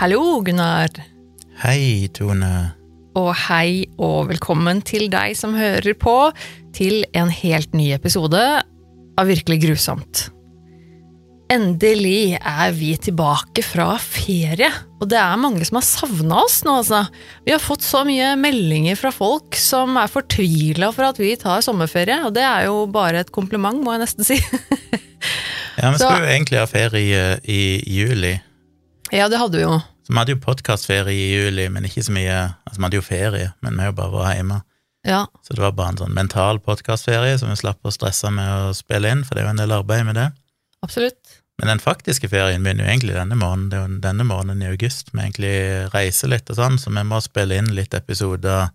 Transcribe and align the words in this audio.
Hallo, 0.00 0.40
Gunnar. 0.40 0.88
Hei, 1.60 2.08
Tone. 2.16 2.72
Og 3.20 3.34
hei 3.36 3.84
og 4.00 4.30
velkommen 4.30 4.80
til 4.86 5.10
deg 5.12 5.34
som 5.36 5.52
hører 5.52 5.92
på 6.00 6.14
til 6.72 7.02
en 7.12 7.28
helt 7.28 7.74
ny 7.76 7.90
episode 7.92 8.40
av 9.20 9.28
Virkelig 9.28 9.58
grusomt. 9.66 10.22
Endelig 11.52 12.38
er 12.38 12.72
vi 12.72 12.94
tilbake 12.96 13.60
fra 13.66 13.90
ferie, 14.00 14.70
og 15.02 15.10
det 15.12 15.18
er 15.20 15.42
mange 15.42 15.68
som 15.68 15.80
har 15.82 15.84
savna 15.84 16.40
oss 16.46 16.62
nå, 16.64 16.78
altså. 16.80 17.02
Vi 17.44 17.52
har 17.52 17.60
fått 17.60 17.84
så 17.84 18.00
mye 18.08 18.32
meldinger 18.40 18.96
fra 18.96 19.12
folk 19.12 19.58
som 19.60 20.00
er 20.00 20.08
fortvila 20.08 20.94
for 20.96 21.10
at 21.10 21.20
vi 21.20 21.34
tar 21.36 21.60
sommerferie, 21.66 22.22
og 22.24 22.32
det 22.40 22.46
er 22.46 22.70
jo 22.70 22.86
bare 22.88 23.20
et 23.26 23.36
kompliment, 23.36 23.84
må 23.84 23.98
jeg 23.98 24.06
nesten 24.06 24.30
si. 24.32 24.40
Ja, 25.76 25.92
Vi 25.92 26.00
skulle 26.00 26.24
jo 26.24 26.32
egentlig 26.32 26.58
ha 26.62 26.66
ferie 26.70 27.24
i 27.44 27.62
juli. 27.88 28.34
ja, 29.12 29.28
det 29.28 29.38
hadde 29.42 29.58
vi 29.58 29.66
jo. 29.66 29.78
Så 30.10 30.14
vi 30.14 30.18
hadde 30.18 30.34
jo 30.34 30.38
podkastferie 30.42 31.14
i 31.14 31.26
juli, 31.36 31.68
men 31.70 31.84
ikke 31.86 32.02
så 32.02 32.10
mye 32.10 32.38
Altså, 32.66 32.80
vi 32.80 32.82
hadde 32.82 32.98
jo 32.98 33.02
ferie, 33.06 33.50
men 33.62 33.76
vi 33.76 33.84
har 33.84 33.92
jo 33.92 33.98
bare 34.00 34.10
vært 34.16 34.38
hjemme. 34.40 34.56
Ja, 35.06 35.20
Så 35.46 35.54
det 35.54 35.62
var 35.62 35.76
bare 35.78 35.92
en 35.94 36.00
sånn 36.00 36.16
mental 36.16 36.58
podkastferie, 36.58 37.36
så 37.38 37.46
vi 37.46 37.54
slapp 37.60 37.86
å 37.86 37.92
stresse 37.94 38.26
med 38.34 38.48
å 38.50 38.72
spille 38.74 39.06
inn, 39.14 39.22
for 39.22 39.38
det 39.38 39.44
er 39.44 39.46
jo 39.46 39.52
en 39.54 39.60
del 39.62 39.76
arbeid 39.76 40.08
med 40.08 40.18
det. 40.18 40.32
absolutt. 40.82 41.36
Men 41.60 41.68
den 41.68 41.78
faktiske 41.84 42.26
ferien 42.28 42.64
begynner 42.64 42.88
jo 42.88 42.90
egentlig 42.90 43.14
denne 43.14 43.38
måneden. 43.38 43.68
Det 43.70 43.78
er 43.78 43.86
jo 43.86 44.00
denne 44.08 44.26
måneden 44.26 44.62
i 44.64 44.70
august 44.72 45.12
vi 45.12 45.20
egentlig 45.22 45.54
reiser 45.94 46.32
litt 46.32 46.50
og 46.50 46.58
sånn, 46.58 46.78
så 46.80 46.90
vi 46.90 47.06
må 47.06 47.22
spille 47.22 47.60
inn 47.60 47.70
litt 47.76 47.94
episoder 47.94 48.72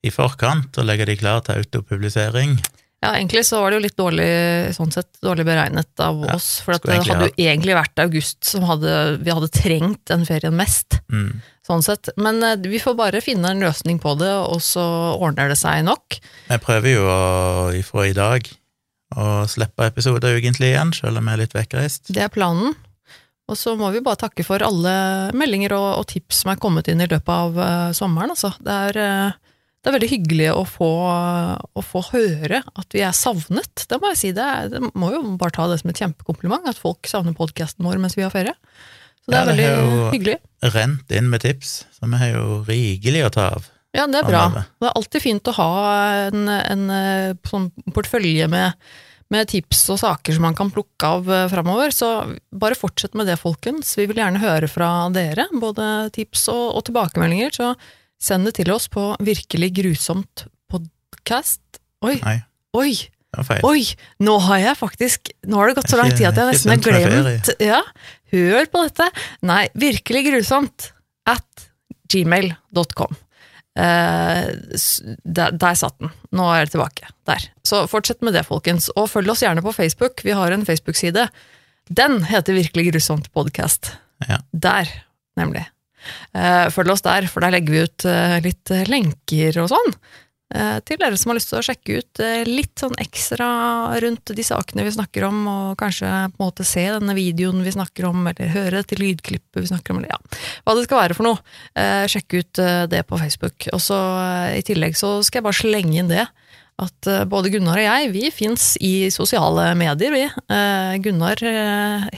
i 0.00 0.10
forkant 0.14 0.78
og 0.80 0.88
legge 0.88 1.10
de 1.10 1.18
klar 1.20 1.44
til 1.44 1.60
autopublisering. 1.60 2.56
Ja, 3.04 3.10
egentlig 3.18 3.42
så 3.44 3.58
var 3.60 3.70
det 3.70 3.76
jo 3.78 3.84
litt 3.84 3.98
dårlig, 4.00 4.28
sånn 4.76 4.92
sett, 4.94 5.10
dårlig 5.24 5.44
beregnet 5.44 6.00
av 6.00 6.22
Ja, 6.24 6.38
oss, 6.38 6.46
for 6.64 6.78
det 6.80 6.96
hadde 7.04 7.28
jo 7.28 7.34
egentlig 7.44 7.76
vært 7.76 8.00
august 8.00 8.40
som 8.48 8.64
hadde, 8.64 8.94
vi 9.20 9.34
hadde 9.34 9.50
trengt 9.52 10.00
den 10.08 10.24
ferien 10.24 10.56
mest, 10.56 11.00
Mm. 11.12 11.42
sånn 11.68 11.84
sett. 11.84 12.08
Men 12.16 12.40
eh, 12.42 12.56
vi 12.64 12.80
får 12.80 12.96
bare 12.96 13.20
finne 13.24 13.50
en 13.52 13.60
løsning 13.60 14.00
på 14.00 14.16
det, 14.18 14.32
og 14.32 14.62
så 14.64 14.82
ordner 15.20 15.52
det 15.52 15.58
seg 15.60 15.84
nok. 15.84 16.16
Jeg 16.48 16.64
prøver 16.64 16.94
jo 16.96 17.04
å, 17.04 17.20
ifra 17.76 18.08
i 18.08 18.16
dag 18.16 18.48
å 19.14 19.44
slippe 19.46 19.86
episoder 19.86 20.40
egentlig 20.40 20.72
igjen, 20.72 20.90
selv 20.96 21.20
om 21.20 21.28
jeg 21.28 21.36
er 21.36 21.42
litt 21.44 21.54
vekkreist. 21.54 22.08
Det 22.10 22.24
er 22.24 22.32
planen. 22.32 22.72
Og 23.44 23.58
så 23.60 23.74
må 23.76 23.90
vi 23.92 24.00
bare 24.00 24.16
takke 24.24 24.40
for 24.46 24.62
alle 24.64 25.30
meldinger 25.36 25.74
og, 25.76 25.88
og 26.00 26.06
tips 26.08 26.38
som 26.42 26.54
er 26.54 26.60
kommet 26.62 26.88
inn 26.88 27.02
i 27.04 27.08
løpet 27.10 27.28
av 27.28 27.58
uh, 27.60 27.90
sommeren, 27.92 28.32
altså. 28.32 28.54
Det 28.64 28.72
er, 28.88 28.98
eh, 29.04 29.43
det 29.84 29.90
er 29.90 29.96
veldig 29.98 30.08
hyggelig 30.14 30.46
å 30.56 30.62
få, 30.64 30.86
å 31.76 31.82
få 31.84 32.00
høre 32.08 32.62
at 32.64 32.94
vi 32.96 33.02
er 33.04 33.12
savnet. 33.12 33.84
Det 33.90 33.98
må 34.00 34.08
jeg 34.14 34.20
si. 34.22 34.30
Det, 34.32 34.40
er, 34.48 34.70
det 34.72 34.80
må 34.96 35.10
jo 35.12 35.20
bare 35.36 35.52
ta 35.52 35.66
det 35.68 35.76
som 35.82 35.92
et 35.92 36.00
kjempekompliment, 36.00 36.64
at 36.70 36.80
folk 36.80 37.04
savner 37.10 37.36
podkasten 37.36 37.84
vår 37.84 38.00
mens 38.00 38.16
vi 38.16 38.24
har 38.24 38.32
ferie. 38.32 38.54
Så 39.24 39.28
det 39.32 39.36
Ja, 39.36 39.42
er 39.42 39.44
det 39.44 39.52
veldig 39.52 39.66
er 39.68 39.78
jo- 39.84 40.10
hyggelig. 40.14 40.36
Rent 40.74 41.12
inn 41.20 41.28
med 41.32 41.44
tips, 41.44 41.74
så 41.92 42.08
vi 42.08 42.20
har 42.22 42.32
jo 42.32 42.46
rikelig 42.68 43.26
å 43.26 43.32
ta 43.36 43.48
av. 43.58 43.68
Ja, 43.94 44.06
det 44.10 44.22
er 44.22 44.26
bra. 44.26 44.44
Det 44.80 44.88
er 44.88 44.96
alltid 44.98 45.22
fint 45.22 45.48
å 45.52 45.54
ha 45.54 45.68
en, 46.32 46.48
en 46.48 46.86
eh, 46.90 47.34
sånn 47.46 47.68
portfølje 47.94 48.48
med, 48.50 48.72
med 49.30 49.48
tips 49.52 49.84
og 49.94 50.00
saker 50.00 50.34
som 50.34 50.42
man 50.48 50.56
kan 50.58 50.72
plukke 50.74 51.06
av 51.18 51.28
eh, 51.30 51.44
framover. 51.52 51.92
Så 51.94 52.08
bare 52.50 52.74
fortsett 52.74 53.14
med 53.14 53.28
det, 53.30 53.36
folkens. 53.38 53.92
Vi 54.00 54.08
vil 54.10 54.18
gjerne 54.18 54.40
høre 54.42 54.66
fra 54.72 54.88
dere, 55.14 55.46
både 55.52 56.08
tips 56.16 56.48
og, 56.50 56.64
og 56.80 56.88
tilbakemeldinger. 56.88 57.54
Så 57.54 57.70
send 58.22 58.46
det 58.48 58.54
til 58.60 58.70
oss 58.74 58.88
på 58.92 59.12
Virkelig 59.24 59.70
grusomt 59.80 60.46
podkast. 60.70 61.60
Oi, 62.04 62.18
Nei, 62.22 62.38
oi, 62.76 62.92
oi! 63.66 63.80
Nå 64.22 64.36
har 64.46 64.60
jeg 64.62 64.78
faktisk 64.78 65.32
Nå 65.48 65.58
har 65.58 65.70
det 65.70 65.78
gått 65.80 65.90
så 65.90 65.98
lang 65.98 66.12
tid 66.14 66.28
at 66.28 66.38
jeg 66.38 66.50
nesten 66.52 66.74
har 66.74 66.82
glemt 66.84 67.50
Ja, 67.64 67.80
hør 68.34 68.70
på 68.72 68.84
dette! 68.86 69.08
Nei, 69.46 69.64
Virkelig 69.74 70.26
grusomt 70.30 70.90
at 71.26 71.68
gmail.com. 72.12 73.14
Eh, 73.74 74.44
der, 75.24 75.54
der 75.58 75.74
satt 75.78 75.96
den. 75.98 76.12
Nå 76.36 76.46
er 76.54 76.66
det 76.68 76.74
tilbake. 76.76 77.08
Der. 77.26 77.48
Så 77.66 77.80
fortsett 77.90 78.20
med 78.22 78.36
det, 78.36 78.44
folkens. 78.46 78.90
Og 78.94 79.08
følg 79.10 79.32
oss 79.32 79.42
gjerne 79.42 79.64
på 79.64 79.72
Facebook. 79.74 80.22
Vi 80.22 80.36
har 80.36 80.54
en 80.54 80.66
Facebook-side. 80.68 81.26
Den 81.90 82.20
heter 82.28 82.54
Virkelig 82.60 82.92
grusomt 82.92 83.32
podcast. 83.34 83.94
Ja. 84.28 84.38
Der, 84.52 84.92
nemlig. 85.40 85.64
Eh, 86.34 86.66
følg 86.74 86.94
oss 86.94 87.04
der, 87.04 87.28
for 87.30 87.44
der 87.44 87.54
legger 87.54 87.74
vi 87.74 87.86
ut 87.86 88.06
eh, 88.08 88.36
litt 88.44 88.72
eh, 88.74 88.86
lenker 88.90 89.62
og 89.62 89.72
sånn. 89.74 89.98
Til 90.54 91.00
dere 91.00 91.16
som 91.18 91.32
har 91.32 91.38
lyst 91.38 91.48
til 91.50 91.58
å 91.58 91.64
sjekke 91.66 91.94
ut 91.98 92.20
litt 92.46 92.78
sånn 92.78 92.92
ekstra 93.02 93.46
rundt 94.04 94.30
de 94.36 94.42
sakene 94.46 94.84
vi 94.86 94.92
snakker 94.94 95.24
om, 95.26 95.38
og 95.50 95.70
kanskje 95.80 96.06
på 96.06 96.36
en 96.36 96.44
måte 96.44 96.66
se 96.68 96.84
denne 96.92 97.16
videoen 97.16 97.64
vi 97.64 97.72
snakker 97.74 98.06
om, 98.06 98.20
eller 98.30 98.52
høre 98.52 98.82
til 98.86 99.00
lydklippet 99.02 99.64
vi 99.64 99.70
snakker 99.72 99.90
om, 99.90 99.98
eller 99.98 100.12
ja, 100.12 100.18
hva 100.62 100.76
det 100.76 100.84
skal 100.84 101.00
være 101.00 101.16
for 101.18 101.26
noe. 101.26 101.40
Sjekk 102.12 102.36
ut 102.36 102.60
det 102.92 103.00
på 103.08 103.18
Facebook. 103.18 103.66
Og 103.74 103.82
så 103.82 103.98
i 104.54 104.62
tillegg 104.68 104.94
så 105.00 105.16
skal 105.26 105.40
jeg 105.40 105.46
bare 105.48 105.58
slenge 105.58 105.98
inn 106.04 106.12
det 106.12 106.28
at 106.84 107.10
både 107.32 107.50
Gunnar 107.56 107.80
og 107.80 107.88
jeg, 107.88 108.12
vi 108.14 108.30
fins 108.36 108.68
i 108.84 108.92
sosiale 109.14 109.72
medier, 109.80 110.14
vi. 110.14 110.28
Gunnar 111.08 111.42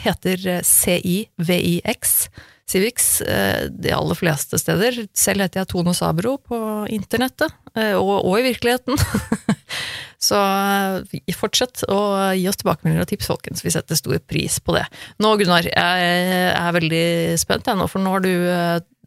heter 0.03 0.60
CIVIX. 0.66 2.18
Civix 2.66 3.21
eh, 3.22 3.69
de 3.71 3.93
aller 3.94 4.19
fleste 4.19 4.59
steder. 4.59 5.04
Selv 5.15 5.44
heter 5.44 5.62
jeg 5.62 5.71
Tone 5.71 5.94
Sabro 5.94 6.34
på 6.43 6.59
internettet, 6.93 7.54
eh, 7.78 7.94
og, 7.94 8.27
og 8.27 8.41
i 8.41 8.49
virkeligheten. 8.49 8.99
Så 10.27 10.38
eh, 10.41 11.37
fortsett 11.38 11.84
å 11.93 12.00
gi 12.34 12.49
oss 12.50 12.59
tilbakemeldinger 12.59 13.06
og 13.06 13.10
tips, 13.12 13.31
folkens. 13.31 13.62
Vi 13.62 13.75
setter 13.75 13.99
stor 13.99 14.19
pris 14.27 14.59
på 14.59 14.75
det. 14.75 14.82
Nå, 15.22 15.37
Gunnar, 15.38 15.69
jeg 15.71 16.50
er 16.50 16.77
veldig 16.77 17.06
spent, 17.38 17.71
jeg 17.71 17.78
nå, 17.78 17.87
for 17.93 18.03
nå 18.03 18.16
har 18.16 18.27
du 18.27 18.34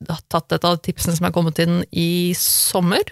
tatt 0.07 0.55
et 0.55 0.67
av 0.67 0.79
tipsene 0.79 1.17
som 1.17 1.27
er 1.27 1.35
kommet 1.35 1.59
inn 1.59 1.81
i 1.91 2.31
sommer. 2.39 3.11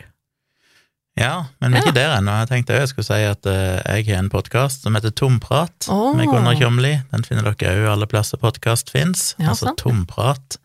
Ja, 1.17 1.47
men 1.57 1.73
vi 1.73 1.79
er 1.79 1.87
ikke 1.87 1.95
der 1.97 2.13
ennå. 2.19 2.33
Jeg 2.43 2.49
tenkte 2.51 2.75
jeg 2.77 2.91
skulle 2.91 3.07
si 3.07 3.23
at 3.25 3.47
uh, 3.49 3.79
jeg 3.81 4.05
har 4.05 4.19
en 4.21 4.29
podkast 4.29 4.85
som 4.85 4.93
heter 4.93 5.13
Tomprat, 5.17 5.87
oh. 5.89 6.11
med 6.17 6.29
Gunnar 6.29 6.57
Kjomli. 6.59 6.93
Den 7.09 7.25
finner 7.25 7.47
dere 7.49 7.73
òg 7.73 7.87
alle 7.95 8.07
plasser 8.09 8.37
podkast 8.41 8.93
fins. 8.93 9.31
Ja, 9.41 9.49
altså 9.55 9.71
sant. 9.71 9.81
Tomprat. 9.81 10.59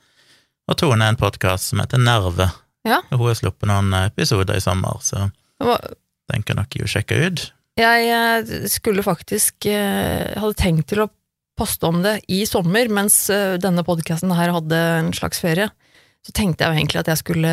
Og 0.69 0.77
Tone 0.79 1.09
er 1.09 1.15
en 1.15 1.21
podkast 1.21 1.73
som 1.73 1.81
heter 1.81 2.03
Nerve. 2.03 2.51
Ja. 2.85 3.01
Og 3.09 3.23
hun 3.23 3.31
har 3.31 3.39
sluppet 3.41 3.71
noen 3.71 3.97
episoder 4.03 4.61
i 4.61 4.65
sommer, 4.65 5.01
så 5.01 5.31
Hva- 5.63 5.81
den 6.33 6.45
kan 6.45 6.61
dere 6.61 6.85
jo 6.85 6.91
sjekke 6.91 7.17
ut. 7.25 7.47
Jeg 7.81 8.13
eh, 8.13 8.69
skulle 8.69 9.05
faktisk 9.07 9.71
uh, 9.73 10.37
hadde 10.37 10.59
tenkt 10.61 10.91
til 10.93 11.07
å 11.07 11.11
poste 11.57 11.89
om 11.89 12.05
det 12.05 12.19
i 12.33 12.43
sommer, 12.49 12.93
mens 12.93 13.25
denne 13.61 13.85
podkasten 13.87 14.33
her 14.37 14.53
hadde 14.53 14.85
en 14.99 15.11
slags 15.17 15.41
ferie. 15.41 15.71
Så 16.23 16.31
tenkte 16.37 16.63
jeg 16.63 16.71
jo 16.71 16.79
egentlig 16.79 17.01
at 17.01 17.09
jeg 17.11 17.19
skulle 17.19 17.53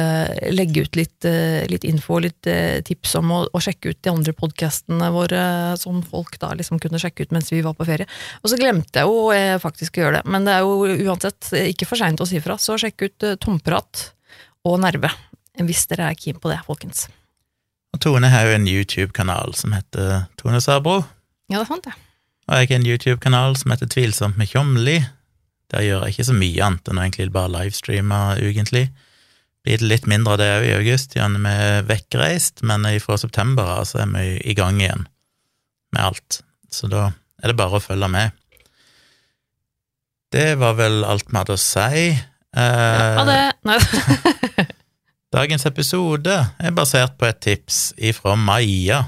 legge 0.54 0.84
ut 0.86 0.98
litt, 1.00 1.26
eh, 1.26 1.66
litt 1.72 1.88
info 1.90 2.20
og 2.20 2.26
litt 2.28 2.50
eh, 2.50 2.84
tips 2.86 3.16
om 3.18 3.32
å, 3.34 3.40
å 3.50 3.62
sjekke 3.66 3.96
ut 3.96 4.02
de 4.06 4.12
andre 4.12 4.34
podkastene 4.38 5.08
våre, 5.16 5.42
som 5.82 6.04
folk 6.06 6.38
da 6.42 6.52
liksom 6.58 6.78
kunne 6.84 7.02
sjekke 7.02 7.26
ut 7.26 7.34
mens 7.34 7.50
vi 7.50 7.64
var 7.66 7.74
på 7.74 7.88
ferie. 7.90 8.06
Og 8.44 8.54
så 8.54 8.60
glemte 8.62 9.02
jeg 9.02 9.10
jo 9.10 9.32
eh, 9.34 9.56
faktisk 9.62 9.98
å 9.98 10.04
gjøre 10.04 10.20
det, 10.20 10.30
men 10.30 10.46
det 10.46 10.54
er 10.54 10.68
jo 10.68 11.10
uansett 11.10 11.50
ikke 11.64 11.90
for 11.90 11.98
seint 11.98 12.22
å 12.22 12.30
si 12.30 12.42
fra, 12.46 12.60
så 12.62 12.78
sjekk 12.78 13.08
ut 13.08 13.30
Tomprat 13.42 14.12
og 14.70 14.78
Nerve. 14.86 15.10
Hvis 15.60 15.88
dere 15.90 16.12
er 16.12 16.20
keen 16.20 16.38
på 16.40 16.54
det, 16.54 16.62
folkens. 16.70 17.08
Og 17.90 18.04
Tone 18.06 18.30
har 18.30 18.46
jo 18.46 18.54
en 18.54 18.70
YouTube-kanal 18.70 19.58
som 19.58 19.74
heter 19.74 20.28
Tone 20.38 20.62
Sabro. 20.62 21.02
Ja, 21.50 21.58
det 21.58 21.68
fant 21.72 21.90
jeg. 21.90 21.98
Og 22.50 22.62
jeg 22.62 22.70
har 22.70 22.78
en 22.78 22.88
YouTube-kanal 22.88 23.58
som 23.58 23.74
heter 23.74 23.90
Tvilsomt 23.90 24.38
med 24.38 24.54
Tjomli. 24.54 25.00
Der 25.70 25.86
gjør 25.86 26.06
jeg 26.06 26.16
ikke 26.16 26.28
så 26.32 26.36
mye 26.38 26.66
annet 26.66 26.90
enn 26.90 26.98
å 27.00 27.06
egentlig 27.06 27.30
bare 27.36 27.54
livestreame 27.54 28.20
ukentlig. 28.42 28.88
Blir 29.66 29.82
det 29.82 29.90
litt 29.92 30.08
mindre 30.10 30.34
av 30.34 30.42
det 30.42 30.50
òg 30.56 30.66
i 30.66 30.76
august, 30.80 31.14
igjen 31.18 31.36
vi 31.44 31.52
er 31.52 31.86
vekkreist, 31.86 32.64
men 32.66 32.88
fra 33.04 33.18
september 33.22 33.70
av 33.76 33.86
så 33.90 34.02
er 34.06 34.12
vi 34.16 34.26
i 34.50 34.56
gang 34.58 34.80
igjen 34.82 35.06
med 35.94 36.02
alt. 36.08 36.40
Så 36.72 36.90
da 36.90 37.10
er 37.44 37.52
det 37.52 37.58
bare 37.60 37.78
å 37.78 37.84
følge 37.84 38.10
med. 38.12 38.36
Det 40.34 40.54
var 40.62 40.76
vel 40.78 41.04
alt 41.06 41.30
vi 41.30 41.38
hadde 41.38 41.56
å 41.58 41.62
si. 41.62 42.10
Eh, 42.56 43.14
Ja, 43.18 43.24
det 43.28 43.40
Nei. 43.68 44.68
Dagens 45.36 45.66
episode 45.70 46.34
er 46.58 46.74
basert 46.74 47.14
på 47.20 47.28
et 47.30 47.42
tips 47.46 47.92
ifra 48.02 48.34
Maja. 48.34 49.04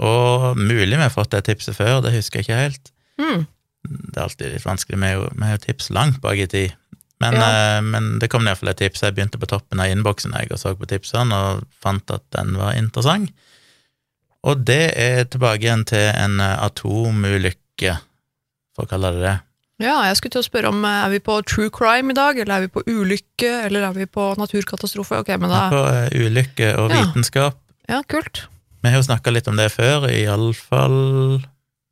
Og 0.00 0.54
mulig 0.56 0.94
vi 0.94 1.02
har 1.02 1.12
fått 1.12 1.34
det 1.34 1.42
tipset 1.50 1.76
før, 1.76 1.98
det 2.04 2.14
husker 2.14 2.40
jeg 2.40 2.46
ikke 2.46 2.60
helt. 2.62 2.92
Hmm. 3.20 3.44
Det 3.84 4.16
er 4.16 4.22
alltid 4.22 4.52
litt 4.52 4.64
vanskelig, 4.66 4.98
vi 4.98 5.06
har 5.06 5.56
jo- 5.56 5.58
tips 5.66 5.90
langt 5.90 6.20
bak 6.20 6.36
i 6.36 6.46
tid. 6.46 6.74
Men, 7.20 7.34
Ja. 7.34 7.78
eh, 7.78 7.80
men 7.82 8.18
det 8.18 8.28
kom 8.30 8.44
iallfall 8.46 8.68
et 8.70 8.76
tips. 8.78 9.00
Jeg 9.02 9.14
begynte 9.14 9.38
på 9.38 9.46
toppen 9.46 9.80
av 9.80 9.86
innboksen 9.86 10.32
jeg 10.38 10.52
og 10.52 10.58
så 10.58 10.74
på 10.76 10.86
tipsene, 10.86 11.32
og 11.34 11.64
fant 11.82 12.10
at 12.10 12.22
den 12.30 12.56
var 12.56 12.72
interessant. 12.74 13.30
Og 14.44 14.64
det 14.64 14.94
er 14.96 15.24
tilbake 15.24 15.60
igjen 15.62 15.84
til 15.84 15.98
en 16.14 16.40
eh, 16.40 16.56
atomulykke, 16.68 17.98
for 18.76 18.84
å 18.86 18.88
kalle 18.88 19.12
det 19.12 19.22
det. 19.22 19.40
Ja, 19.80 20.02
jeg 20.08 20.16
skulle 20.16 20.30
til 20.34 20.42
å 20.42 20.48
spørre 20.50 20.68
om 20.68 20.84
eh, 20.84 21.04
er 21.06 21.10
vi 21.10 21.18
på 21.18 21.44
true 21.46 21.70
crime 21.70 22.10
i 22.10 22.14
dag, 22.14 22.38
eller 22.38 22.54
er 22.56 22.60
vi 22.66 22.68
på 22.68 22.82
ulykke, 22.86 23.64
eller 23.66 23.82
er 23.88 23.92
vi 23.94 24.06
på 24.06 24.34
naturkatastrofe? 24.38 25.18
Ok, 25.22 25.28
men 25.38 25.50
da 25.50 25.68
På 25.70 25.82
eh, 25.86 26.08
ulykke 26.18 26.76
og 26.78 26.90
Ja. 26.90 27.02
vitenskap. 27.04 27.54
Ja, 27.88 28.02
kult. 28.02 28.46
Vi 28.82 28.90
har 28.90 28.98
jo 29.02 29.06
snakka 29.06 29.32
litt 29.32 29.48
om 29.48 29.56
det 29.56 29.72
før, 29.72 30.06
iallfall 30.10 31.42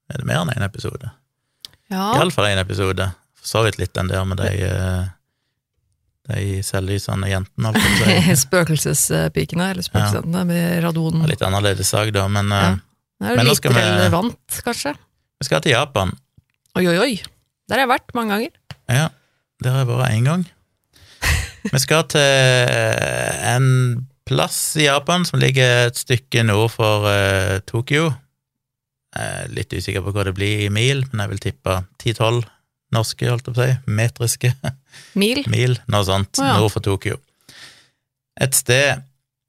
Er 0.09 0.19
det 0.19 0.25
mer 0.27 0.37
enn 0.45 0.51
én 0.51 0.57
en 0.59 0.63
episode? 0.69 1.11
Ja, 1.93 2.07
Iallfall 2.19 2.49
én 2.51 2.59
episode. 2.63 3.11
For 3.39 3.47
så 3.47 3.63
vidt 3.67 3.79
litt 3.79 3.93
den 3.95 4.09
der 4.11 4.25
med 4.27 4.41
de 4.43 4.49
eh, 4.67 5.05
De 6.27 6.63
selvlysende 6.67 7.29
jentene. 7.31 7.71
Spøkelsespikene, 8.45 9.69
eller 9.75 9.87
spøkelsene 9.87 10.43
med 10.49 10.81
radonen. 10.83 11.23
Litt 11.31 11.45
annerledes 11.47 11.93
sak, 11.95 12.11
da, 12.17 12.27
men 12.29 12.51
Ja. 12.51 12.63
eh, 12.73 12.77
Det 13.21 13.31
er 13.31 13.37
Men 13.39 13.47
litt 13.47 13.63
vi- 13.65 13.71
relevant, 13.73 14.57
kanskje. 14.65 14.91
vi 15.41 15.45
skal 15.47 15.61
til 15.63 15.73
Japan. 15.73 16.11
Oi, 16.77 16.87
oi, 16.87 16.99
oi. 16.99 17.23
Der 17.69 17.79
har 17.79 17.87
jeg 17.87 17.89
vært 17.95 18.13
mange 18.15 18.35
ganger. 18.35 18.51
Ja, 18.91 19.09
der 19.63 19.71
har 19.71 19.79
jeg 19.79 19.89
vært 19.89 20.11
én 20.13 20.25
gang. 20.27 20.45
Vi 21.73 21.79
skal 21.79 22.03
til 22.13 22.21
en 22.21 24.07
plass 24.27 24.77
i 24.77 24.85
Japan 24.85 25.25
som 25.25 25.41
ligger 25.41 25.87
et 25.87 25.97
stykke 25.97 26.43
nord 26.45 26.71
for 26.75 27.07
uh, 27.09 27.59
Tokyo. 27.67 28.11
Litt 29.53 29.73
usikker 29.73 30.03
på 30.05 30.13
hva 30.13 30.27
det 30.29 30.35
blir 30.37 30.67
i 30.67 30.71
mil, 30.73 31.05
men 31.13 31.23
jeg 31.25 31.33
vil 31.33 31.43
tippe 31.47 31.77
10-12 32.03 32.45
norske, 32.95 33.29
holdt 33.29 33.49
jeg 33.49 33.55
på 33.55 33.63
å 33.63 33.67
si, 33.67 33.95
metriske 33.99 34.53
Mil. 35.21 35.43
mil, 35.53 35.77
noe 35.93 36.07
sånt, 36.07 36.39
oh, 36.41 36.47
ja. 36.47 36.57
nord 36.61 36.73
for 36.75 36.85
Tokyo. 36.85 37.19
Et 38.41 38.57
sted 38.57 39.05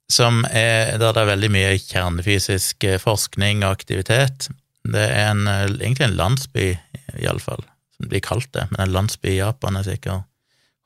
som 0.08 0.40
er, 0.48 0.96
der 0.96 1.12
det 1.12 1.22
er 1.22 1.32
veldig 1.34 1.50
mye 1.52 1.74
kjernefysisk 1.82 2.86
eh, 2.88 3.00
forskning 3.02 3.62
og 3.62 3.76
aktivitet. 3.76 4.48
Det 4.88 5.04
er 5.04 5.34
en, 5.34 5.44
eh, 5.50 5.66
egentlig 5.68 6.06
en 6.08 6.16
landsby, 6.16 6.70
iallfall, 7.18 7.60
som 7.92 8.06
det 8.06 8.12
blir 8.14 8.24
kalt 8.24 8.48
det, 8.56 8.64
men 8.72 8.86
en 8.86 8.94
landsby 8.94 9.34
i 9.34 9.40
Japan 9.42 9.76
er 9.76 9.86
sikkert 9.88 10.24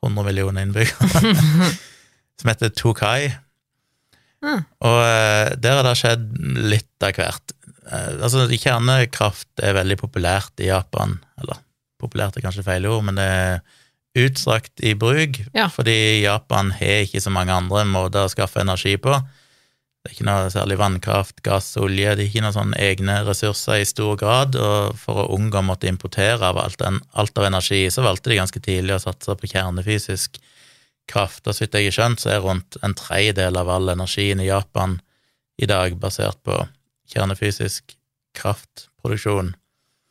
100 0.02 0.26
millioner 0.26 0.66
innbyggere, 0.66 1.34
som 2.40 2.50
heter 2.50 2.74
Tokai. 2.74 3.30
Mm. 4.42 4.64
Og 4.82 4.98
eh, 5.06 5.52
der 5.62 5.78
har 5.78 5.86
det 5.86 5.96
skjedd 6.00 6.26
litt 6.58 7.06
av 7.06 7.14
hvert. 7.14 7.54
Eh, 7.90 8.18
Altså, 8.22 8.46
kjernekraft 8.46 9.62
er 9.62 9.74
veldig 9.74 9.98
populært 10.00 10.60
i 10.62 10.68
Japan, 10.70 11.18
eller 11.40 11.58
populært 12.02 12.36
er 12.36 12.44
kanskje 12.44 12.64
feil 12.66 12.86
ord, 12.86 13.04
men 13.06 13.18
det 13.18 13.24
er 13.24 13.62
utstrakt 14.22 14.82
i 14.84 14.94
bruk, 14.94 15.40
Ja. 15.54 15.68
fordi 15.68 16.22
Japan 16.22 16.70
har 16.70 17.06
ikke 17.06 17.20
så 17.22 17.30
mange 17.32 17.52
andre 17.52 17.84
måter 17.84 18.26
å 18.26 18.30
skaffe 18.30 18.60
energi 18.60 18.96
på. 18.96 19.14
Det 20.02 20.10
er 20.10 20.14
ikke 20.16 20.26
noe 20.26 20.50
særlig 20.50 20.78
vannkraft, 20.78 21.42
gass, 21.42 21.76
olje, 21.76 22.16
det 22.16 22.24
er 22.24 22.28
ikke 22.28 22.42
noen 22.42 22.56
sånne 22.56 22.78
egne 22.82 23.24
ressurser 23.24 23.80
i 23.80 23.84
stor 23.86 24.16
grad, 24.16 24.56
og 24.56 24.96
for 24.98 25.14
å 25.22 25.38
unngå 25.38 25.58
å 25.60 25.62
måtte 25.62 25.86
importere 25.88 26.42
av 26.42 26.58
alt, 26.58 26.78
den, 26.78 27.00
alt 27.14 27.38
av 27.38 27.44
energi, 27.44 27.86
så 27.88 28.02
valgte 28.02 28.30
de 28.30 28.36
ganske 28.36 28.60
tidlig 28.60 28.96
å 28.96 29.04
satse 29.04 29.30
på 29.38 29.46
kjernefysisk 29.46 30.38
kraft, 31.08 31.46
og 31.46 31.54
så 31.54 31.64
vidt 31.64 31.74
jeg 31.78 31.84
har 31.90 31.96
skjønt, 31.96 32.20
så 32.20 32.30
er 32.34 32.42
rundt 32.42 32.76
en 32.82 32.94
tredjedel 32.94 33.56
av 33.56 33.68
all 33.68 33.88
energien 33.94 34.40
i 34.40 34.50
Japan 34.50 35.00
i 35.58 35.66
dag 35.66 35.94
basert 36.00 36.42
på 36.42 36.66
kjernefysisk 37.12 37.94
kraftproduksjon. 38.38 39.54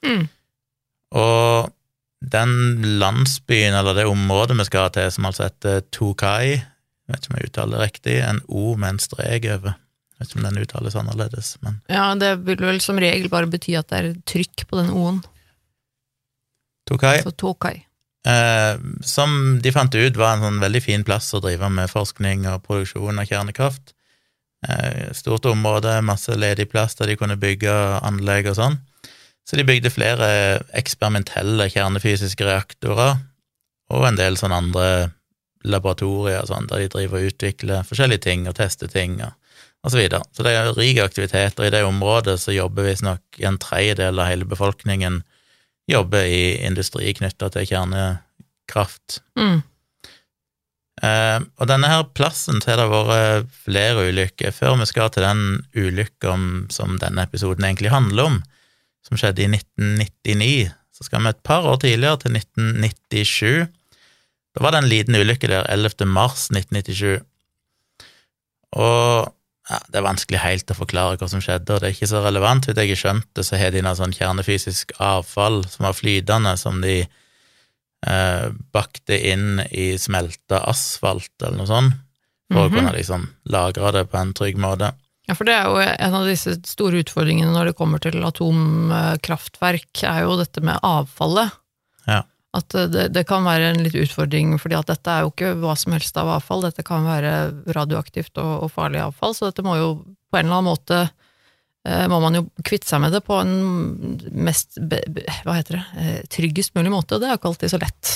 Mm. 0.06 0.26
Og 1.18 1.72
den 2.22 2.52
landsbyen, 3.02 3.74
eller 3.74 3.98
det 3.98 4.06
området 4.10 4.58
vi 4.60 4.66
skal 4.70 4.92
til, 4.94 5.10
som 5.12 5.26
altså 5.30 5.48
heter 5.50 5.82
Tokai, 5.94 6.60
jeg 6.62 7.16
vet 7.18 7.26
ikke 7.26 7.34
om 7.34 7.40
jeg 7.42 7.50
uttaler 7.50 7.78
det 7.82 7.88
riktig, 7.90 8.18
en 8.24 8.42
O 8.48 8.76
med 8.80 8.94
en 8.94 9.00
strek 9.04 9.48
over. 9.52 9.74
Jeg 9.76 10.20
vet 10.22 10.30
ikke 10.30 10.40
om 10.40 10.46
den 10.46 10.62
uttales 10.62 10.96
annerledes, 10.96 11.48
men 11.66 11.80
Ja, 11.90 12.06
det 12.16 12.36
vil 12.46 12.62
vel 12.62 12.80
som 12.80 13.00
regel 13.02 13.28
bare 13.34 13.50
bety 13.52 13.74
at 13.80 13.90
det 13.90 13.98
er 14.00 14.12
trykk 14.30 14.68
på 14.70 14.78
den 14.80 14.92
O-en. 14.96 15.24
Tokai, 16.88 17.18
Altså 17.18 17.32
Tokai. 17.32 17.86
eh, 18.28 18.78
som 19.02 19.60
de 19.62 19.72
fant 19.74 19.96
ut 19.96 20.16
var 20.18 20.36
en 20.38 20.46
sånn 20.46 20.62
veldig 20.62 20.82
fin 20.84 21.04
plass 21.04 21.34
å 21.34 21.42
drive 21.42 21.70
med 21.74 21.90
forskning 21.90 22.46
og 22.52 22.64
produksjon 22.68 23.20
av 23.20 23.26
kjernekraft. 23.30 23.94
Eh, 24.70 25.10
stort 25.18 25.46
område, 25.50 26.02
masse 26.06 26.36
ledig 26.38 26.68
plass 26.70 26.96
der 27.00 27.10
de 27.10 27.18
kunne 27.18 27.40
bygge 27.42 27.74
anlegg 28.06 28.52
og 28.52 28.60
sånn. 28.60 28.78
Så 29.48 29.58
de 29.58 29.66
bygde 29.66 29.90
flere 29.90 30.28
eksperimentelle 30.78 31.66
kjernefysiske 31.74 32.46
reaktorer, 32.46 33.18
og 33.92 34.06
en 34.08 34.20
del 34.20 34.38
sånne 34.38 34.60
andre 34.62 34.88
laboratorier 35.66 36.46
sånn, 36.50 36.70
der 36.70 36.84
de 36.84 36.92
driver 36.94 37.20
og 37.20 37.34
utvikler 37.34 37.88
forskjellige 37.88 38.26
ting 38.28 38.46
og 38.50 38.56
tester 38.58 38.90
ting 38.90 39.18
og, 39.26 39.34
og 39.82 39.94
så 39.94 39.98
videre. 39.98 40.22
Så 40.34 40.46
det 40.46 40.54
er 40.58 40.72
rik 40.78 41.02
aktivitet, 41.02 41.58
og 41.58 41.68
i 41.68 41.74
det 41.74 41.82
området 41.86 42.38
så 42.42 42.54
jobber 42.54 42.86
visstnok 42.86 43.42
en 43.42 43.60
tredjedel 43.62 44.22
av 44.22 44.30
hele 44.30 44.48
befolkningen 44.50 45.24
jobber 45.90 46.30
i 46.30 46.62
industri 46.66 47.12
knytta 47.18 47.50
til 47.52 47.68
kjernekraft. 47.74 49.24
Mm. 49.42 49.62
Eh, 51.02 51.40
og 51.58 51.70
denne 51.70 51.90
her 51.90 52.04
plassen 52.14 52.62
har 52.68 52.78
det 52.78 52.90
vært 52.92 53.50
flere 53.64 54.06
ulykker. 54.12 54.54
Før 54.54 54.78
vi 54.82 54.88
skal 54.90 55.10
til 55.14 55.26
den 55.26 55.44
ulykka 55.74 56.36
som 56.74 57.00
denne 57.02 57.26
episoden 57.26 57.66
egentlig 57.66 57.94
handler 57.94 58.30
om, 58.30 58.40
som 59.08 59.18
skjedde 59.18 59.48
i 59.48 59.50
1999, 59.50 60.70
så 60.94 61.08
skal 61.08 61.24
vi 61.24 61.32
et 61.34 61.44
par 61.48 61.66
år 61.66 61.82
tidligere, 61.82 62.22
til 62.22 62.38
1997. 62.38 63.68
Da 64.54 64.64
var 64.64 64.76
det 64.76 64.84
en 64.84 64.92
liten 64.92 65.18
ulykke 65.18 65.50
der 65.50 65.66
11. 65.74 66.06
mars 66.06 66.50
1997. 66.54 67.24
Og 68.78 69.32
ja, 69.72 69.80
det 69.88 70.00
er 70.00 70.06
vanskelig 70.06 70.42
helt 70.44 70.72
å 70.74 70.78
forklare 70.78 71.18
hva 71.18 71.30
som 71.32 71.42
skjedde, 71.42 71.74
og 71.74 71.82
det 71.82 71.90
er 71.90 71.96
ikke 71.96 72.12
så 72.12 72.22
relevant. 72.26 72.68
Hvis 72.68 72.78
jeg 72.78 72.92
har 72.92 73.02
skjønt 73.02 73.28
det, 73.38 73.46
så 73.48 73.58
har 73.58 73.74
de 73.74 73.84
noe 73.86 73.98
sånn 73.98 74.16
kjernefysisk 74.16 74.94
avfall 75.02 75.62
som 75.72 75.88
var 75.88 75.98
flytende, 75.98 76.54
som 76.60 76.82
de 76.84 77.02
eh, 78.08 78.50
bakte 78.74 79.18
inn 79.32 79.60
i 79.72 79.92
smelta 80.02 80.64
asfalt 80.72 81.32
eller 81.42 81.58
noe 81.62 81.68
sånt, 81.70 81.94
for 82.52 82.66
å 82.66 82.70
Mhm. 82.70 82.76
kunne 82.78 82.94
liksom 82.98 83.28
lagre 83.50 83.92
det 83.94 84.06
på 84.12 84.18
en 84.20 84.34
trygg 84.34 84.58
måte. 84.58 84.94
Ja, 85.28 85.36
for 85.36 85.46
det 85.46 85.54
er 85.54 85.66
jo 85.70 85.78
en 85.78 86.16
av 86.18 86.26
disse 86.26 86.56
store 86.66 87.04
utfordringene 87.04 87.54
når 87.54 87.66
det 87.72 87.76
kommer 87.78 88.00
til 88.02 88.18
atomkraftverk, 88.92 90.04
er 90.04 90.24
jo 90.26 90.38
dette 90.40 90.62
med 90.66 90.80
avfallet. 90.84 91.52
Ja. 92.08 92.24
At 92.58 92.76
eh, 92.76 92.88
det, 92.92 93.06
det 93.16 93.26
kan 93.30 93.46
være 93.48 93.70
en 93.72 93.84
litt 93.86 93.96
utfordring, 93.96 94.58
fordi 94.60 94.76
at 94.80 94.90
dette 94.92 95.08
er 95.14 95.22
jo 95.26 95.32
ikke 95.32 95.54
hva 95.62 95.76
som 95.80 95.94
helst 95.96 96.18
av 96.20 96.28
avfall, 96.38 96.66
dette 96.66 96.84
kan 96.88 97.06
være 97.08 97.34
radioaktivt 97.78 98.38
og, 98.42 98.66
og 98.66 98.72
farlig 98.74 99.00
avfall, 99.06 99.36
så 99.38 99.48
dette 99.52 99.64
må 99.66 99.78
jo 99.80 99.92
på 100.32 100.40
en 100.40 100.46
eller 100.48 100.58
annen 100.60 100.72
måte 100.74 101.00
må 102.12 102.20
man 102.22 102.38
jo 102.38 102.44
kvitte 102.62 102.90
seg 102.90 103.02
med 103.02 103.16
det 103.16 103.24
på 103.26 103.40
en 103.42 103.54
mest, 104.46 104.78
hva 104.78 105.56
heter 105.58 105.80
det, 105.80 105.86
eh, 105.98 106.20
tryggest 106.30 106.76
mulig 106.78 106.92
måte, 106.94 107.16
og 107.16 107.24
det 107.24 107.30
er 107.30 107.34
jo 107.36 107.40
ikke 107.42 107.52
alltid 107.54 107.74
så 107.74 107.80
lett. 107.82 108.12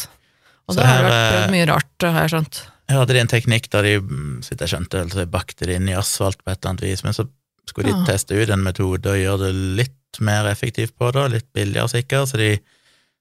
Og 0.67 0.75
Så 0.75 0.79
det 0.79 0.85
har 0.85 0.95
her, 0.95 1.07
vært 1.07 1.15
eh, 1.17 1.31
prøvd 1.31 1.55
mye 1.55 1.67
rart, 1.71 2.05
har 2.05 2.21
jeg 2.25 2.33
skjønt. 2.35 2.61
Her 2.89 3.01
hadde 3.01 3.15
de 3.17 3.23
en 3.23 3.31
teknikk 3.33 3.69
der 3.73 3.87
de, 3.87 3.95
mm, 4.01 4.35
så 4.45 4.53
jeg 4.53 4.69
skjønte, 4.69 5.01
altså 5.01 5.25
bakte 5.33 5.65
det 5.65 5.79
inn 5.79 5.89
i 5.89 5.97
asfalt 5.97 6.43
på 6.43 6.51
et 6.51 6.59
eller 6.59 6.75
annet 6.75 6.85
vis, 6.85 7.03
men 7.05 7.17
så 7.17 7.25
skulle 7.65 7.89
de 7.89 7.97
Ja. 7.97 8.05
teste 8.05 8.37
ut 8.37 8.49
en 8.53 8.63
metode 8.63 9.09
og 9.09 9.17
gjøre 9.17 9.47
det 9.47 9.53
litt 9.81 10.19
mer 10.21 10.45
effektivt 10.45 10.93
på 10.97 11.11
det, 11.11 11.31
litt 11.31 11.49
billigere 11.53 11.89
sikkert, 11.89 12.29
så 12.29 12.37
de 12.37 12.59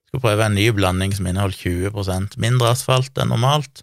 skulle 0.07 0.21
prøve 0.21 0.45
en 0.45 0.55
ny 0.55 0.69
blanding 0.71 1.15
som 1.17 1.27
inneholdt 1.27 1.57
20 1.57 2.37
mindre 2.37 2.71
asfalt 2.71 3.17
enn 3.17 3.33
normalt. 3.33 3.83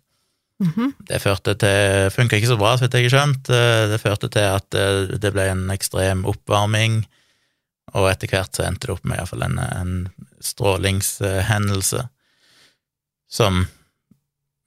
Mhm. 0.61 0.91
Det 1.09 1.17
førte 1.23 1.55
til 1.57 2.09
Funka 2.13 2.37
ikke 2.37 2.51
så 2.51 2.57
bra, 2.59 2.75
så 2.77 2.85
vidt 2.85 2.93
jeg 2.99 3.07
har 3.09 3.13
skjønt. 3.15 3.49
Eh, 3.49 3.87
Det 3.89 3.97
førte 4.01 4.29
til 4.29 4.45
at 4.45 4.75
eh, 4.77 5.17
det 5.17 5.31
ble 5.33 5.47
en 5.49 5.63
ekstrem 5.73 6.21
oppvarming, 6.29 6.99
og 7.97 8.09
etter 8.11 8.29
hvert 8.29 8.53
så 8.55 8.67
endte 8.67 8.85
det 8.87 8.93
opp 8.93 9.03
med 9.09 9.17
iallfall 9.17 9.43
en, 9.47 9.57
en 9.59 9.93
strålingshendelse 10.39 12.07
som 13.31 13.67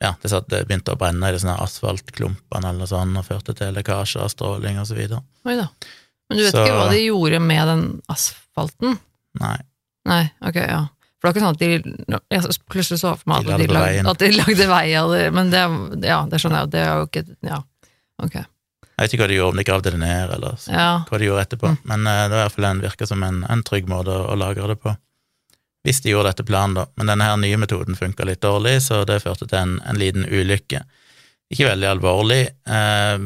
Ja, 0.03 0.11
det, 0.21 0.29
satt, 0.29 0.49
det 0.51 0.65
begynte 0.69 0.93
å 0.93 0.99
brenne 1.01 1.29
i 1.31 1.33
de 1.33 1.39
sånne 1.41 1.55
asfaltklumpene 1.65 2.69
eller 2.75 2.89
sånn, 2.91 3.15
og 3.17 3.25
førte 3.25 3.55
til 3.57 3.71
lekkasje 3.73 4.21
av 4.21 4.29
stråling 4.29 4.77
og 4.83 4.89
så 4.91 4.97
videre. 4.99 5.23
Oi 5.47 5.55
da. 5.57 5.69
Men 6.29 6.37
du 6.39 6.43
vet 6.45 6.53
Så- 6.53 6.65
ikke 6.67 6.75
hva 6.77 6.91
de 6.91 6.99
gjorde 7.07 7.41
med 7.41 7.69
den 7.71 7.85
asfalten? 8.11 8.99
Nei. 9.41 9.57
Nei, 10.05 10.31
ok, 10.43 10.55
ja. 10.57 10.83
For 11.25 11.31
det 11.31 11.31
er 11.31 11.39
ikke 11.39 11.45
sånn 11.47 11.55
at 11.57 12.29
de 12.29 12.59
Plutselig 12.69 12.99
så 13.01 13.15
for 13.17 13.31
meg 13.33 13.47
at 13.49 13.63
de, 13.63 13.67
på 13.71 13.73
lag, 13.73 14.01
at 14.13 14.19
de 14.21 14.29
lagde 14.37 14.67
vei 14.69 14.83
av 15.01 15.13
det, 15.15 15.23
men 15.33 15.49
det, 15.55 15.63
ja, 16.05 16.19
det 16.29 16.41
skjønner 16.43 16.67
jeg, 16.67 16.73
det 16.75 16.83
er 16.85 16.99
jo 17.01 17.07
ikke 17.09 17.23
Ja, 17.49 17.63
ok. 18.21 18.35
Jeg 18.95 19.01
vet 19.09 19.15
ikke 19.17 19.25
hva 19.25 19.29
de 19.33 19.39
gjorde, 19.39 19.55
om 19.55 19.59
de 19.59 19.65
gravde 19.67 19.91
det 19.95 19.99
ned, 20.05 20.35
eller 20.37 20.67
Ja, 20.69 20.91
hva 21.09 21.19
de 21.19 21.31
gjorde 21.31 21.47
etterpå, 21.49 21.71
Mm. 21.73 21.79
men 21.91 22.05
uh, 22.07 22.19
det 22.29 22.37
var 22.37 22.43
i 22.43 22.45
hvert 22.45 22.55
fall 22.59 22.67
en, 22.69 22.83
virka 22.85 23.09
som 23.09 23.25
en, 23.27 23.41
en 23.51 23.63
trygg 23.67 23.89
måte 23.91 24.13
å, 24.13 24.27
å 24.31 24.37
lagre 24.39 24.69
det 24.71 24.77
på. 24.85 24.93
Hvis 25.85 25.99
de 26.05 26.13
gjorde 26.13 26.31
dette 26.31 26.45
planen, 26.47 26.77
da. 26.79 26.85
Men 26.97 27.11
denne 27.11 27.27
her 27.27 27.41
nye 27.41 27.57
metoden 27.61 27.97
funka 27.99 28.25
litt 28.29 28.41
dårlig, 28.45 28.77
så 28.85 29.01
det 29.09 29.19
førte 29.25 29.49
til 29.51 29.59
en, 29.59 29.75
en 29.89 29.99
liten 29.99 30.29
ulykke. 30.29 30.85
Ikke 31.53 31.67
veldig 31.73 31.89
alvorlig. 31.91 32.43
Uh, 32.69 33.19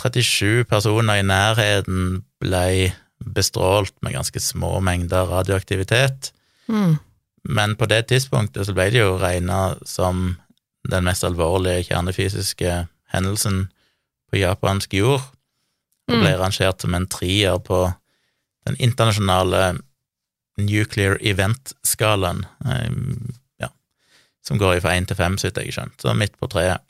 37 0.00 0.64
personer 0.70 1.20
i 1.20 1.26
nærheten 1.26 2.22
ble 2.42 2.64
bestrålt 3.20 3.92
med 4.02 4.16
ganske 4.16 4.40
små 4.40 4.78
mengder 4.80 5.28
radioaktivitet. 5.28 6.32
mm, 6.72 6.96
Men 7.48 7.76
på 7.76 7.86
det 7.88 8.06
tidspunktet 8.10 8.66
så 8.66 8.74
ble 8.76 8.90
det 8.92 9.02
jo 9.02 9.18
regna 9.20 9.74
som 9.88 10.38
den 10.90 11.04
mest 11.04 11.24
alvorlige 11.24 11.90
kjernefysiske 11.90 12.86
hendelsen 13.12 13.68
på 14.30 14.40
japansk 14.40 14.94
jord, 14.94 15.22
og 16.10 16.16
ble 16.16 16.34
mm. 16.34 16.40
rangert 16.40 16.82
som 16.82 16.94
en 16.94 17.08
trier 17.10 17.58
på 17.62 17.84
den 18.68 18.76
internasjonale 18.82 19.80
nuclear 20.60 21.18
event-skalaen, 21.24 22.44
eh, 22.66 22.90
ja, 23.64 23.70
som 24.46 24.60
går 24.60 24.80
fra 24.84 24.94
én 24.98 25.08
til 25.08 25.18
fem, 25.18 25.38
så 25.38 25.48
vidt 25.48 25.60
jeg 25.62 25.70
har 25.70 25.78
skjønt, 25.78 26.00
så 26.02 26.14
midt 26.14 26.36
på 26.38 26.50
treet. 26.50 26.84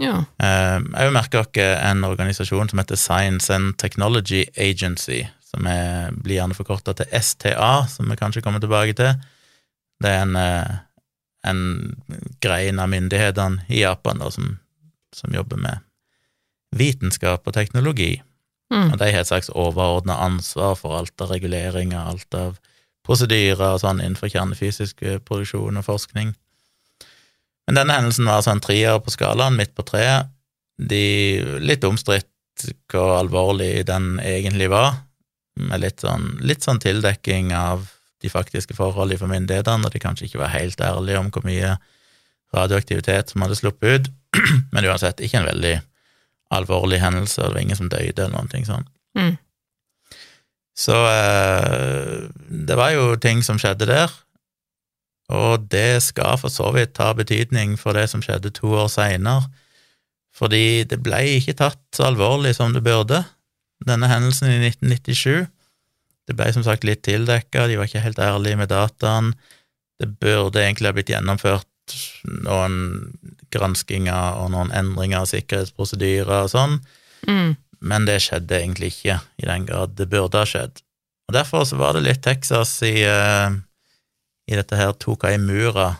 ja. 0.00 0.24
Eh, 0.40 0.78
Jeg 0.80 1.12
merker 1.12 1.44
merke 1.44 1.60
dere 1.60 1.90
en 1.90 2.04
organisasjon 2.04 2.68
som 2.68 2.78
heter 2.78 2.96
Science 2.96 3.50
and 3.54 3.74
Technology 3.78 4.44
Agency, 4.56 5.26
som 5.44 5.66
er, 5.66 6.10
blir 6.12 6.38
gjerne 6.38 6.54
forkorta 6.54 6.94
til 6.94 7.06
STA, 7.12 7.86
som 7.88 8.10
vi 8.10 8.16
kanskje 8.16 8.42
kommer 8.42 8.60
tilbake 8.60 8.94
til. 8.94 9.14
Det 10.00 10.10
er 10.10 10.24
en, 10.24 10.36
eh, 10.36 10.80
en 11.46 11.62
grein 12.40 12.80
av 12.80 12.90
myndighetene 12.92 13.66
i 13.68 13.82
Japan 13.82 14.22
da, 14.22 14.30
som, 14.32 14.58
som 15.16 15.34
jobber 15.34 15.60
med 15.60 15.86
vitenskap 16.76 17.46
og 17.46 17.56
teknologi. 17.56 18.20
Mm. 18.70 18.92
Og 18.92 18.98
de 19.00 19.10
har 19.10 19.24
et 19.24 19.30
slags 19.30 19.50
overordna 19.50 20.20
ansvar 20.22 20.76
for 20.78 20.96
alt 21.00 21.22
av 21.22 21.32
reguleringer, 21.34 21.98
alt 21.98 22.38
av 22.38 22.58
prosedyrer 23.06 23.74
og 23.74 23.82
sånn 23.82 24.02
innenfor 24.02 24.30
kjernefysisk 24.30 25.02
eh, 25.02 25.18
produksjon 25.18 25.80
og 25.80 25.86
forskning. 25.86 26.34
Men 27.66 27.78
denne 27.78 27.96
hendelsen 27.98 28.28
var 28.28 28.40
altså 28.40 28.54
en 28.54 28.62
trier 28.62 28.98
på 29.02 29.12
skalaen, 29.14 29.58
midt 29.58 29.74
på 29.76 29.86
treet. 29.86 30.30
De 30.80 31.04
Litt 31.60 31.84
omstridt 31.84 32.28
hvor 32.90 33.18
alvorlig 33.18 33.86
den 33.88 34.18
egentlig 34.20 34.68
var, 34.72 34.94
med 35.60 35.82
litt 35.82 36.02
sånn, 36.04 36.34
litt 36.44 36.64
sånn 36.64 36.80
tildekking 36.82 37.54
av 37.56 37.86
de 38.22 38.30
faktiske 38.30 38.76
forhold 38.76 39.16
for 39.18 39.30
myndighetene, 39.30 39.86
og 39.86 39.92
de 39.92 40.02
kanskje 40.02 40.28
ikke 40.28 40.42
var 40.42 40.54
helt 40.54 40.80
ærlige 40.80 41.18
om 41.18 41.30
hvor 41.32 41.44
mye 41.46 41.76
radioaktivitet 42.54 43.30
som 43.30 43.44
hadde 43.44 43.58
sluppet 43.58 44.00
ut. 44.00 44.10
Men 44.74 44.86
uansett, 44.86 45.20
ikke 45.20 45.40
en 45.40 45.48
veldig 45.50 45.76
alvorlig 46.50 47.00
hendelse, 47.00 47.42
det 47.42 47.54
var 47.54 47.62
ingen 47.62 47.78
som 47.78 47.90
døde 47.90 48.16
eller 48.16 48.34
noen 48.34 48.50
ting 48.50 48.66
sånn. 48.66 48.86
Mm. 49.18 49.36
Så 50.80 50.96
eh, 50.96 52.28
det 52.70 52.76
var 52.78 52.94
jo 52.94 53.14
ting 53.20 53.44
som 53.46 53.58
skjedde 53.60 53.88
der, 53.90 54.12
og 55.30 55.68
det 55.70 56.02
skal 56.02 56.38
for 56.40 56.50
så 56.50 56.72
vidt 56.74 56.96
ta 56.98 57.12
betydning 57.14 57.76
for 57.78 57.94
det 57.94 58.08
som 58.10 58.22
skjedde 58.24 58.52
to 58.56 58.72
år 58.74 58.90
seinere, 58.90 59.46
fordi 60.34 60.82
det 60.88 61.00
ble 61.04 61.20
ikke 61.36 61.58
tatt 61.58 61.82
så 61.94 62.08
alvorlig 62.08 62.54
som 62.56 62.74
det 62.74 62.82
burde, 62.86 63.22
denne 63.86 64.08
hendelsen 64.10 64.50
i 64.50 64.58
1997. 64.70 65.46
Det 66.30 66.36
ble 66.38 66.46
som 66.54 66.62
sagt 66.62 66.84
litt 66.86 67.02
tildekka, 67.02 67.66
de 67.66 67.74
var 67.80 67.88
ikke 67.88 68.04
helt 68.04 68.20
ærlige 68.22 68.58
med 68.60 68.70
dataen. 68.70 69.32
Det 69.98 70.06
burde 70.22 70.62
egentlig 70.62 70.86
ha 70.86 70.94
blitt 70.94 71.10
gjennomført 71.10 71.66
noen 72.46 72.76
granskinger 73.50 74.38
og 74.38 74.52
noen 74.54 74.70
endringer 74.78 75.24
av 75.24 75.26
sikkerhetsprosedyrer 75.30 76.44
og 76.44 76.52
sånn, 76.52 76.76
Mm. 77.26 77.56
men 77.80 78.06
det 78.06 78.20
skjedde 78.22 78.60
egentlig 78.60 78.92
ikke 78.94 79.18
i 79.42 79.46
den 79.48 79.66
grad 79.66 79.96
det 79.98 80.06
burde 80.08 80.38
ha 80.38 80.46
skjedd. 80.46 80.78
Og 81.28 81.34
derfor 81.34 81.66
så 81.66 81.76
var 81.76 81.94
det 81.94 82.04
litt 82.06 82.22
Texas 82.22 82.80
i, 82.86 83.02
eh, 83.02 83.50
i 84.46 84.54
dette 84.54 84.76
her 84.78 84.92
Tokai 84.92 85.36
Mura, 85.38 85.98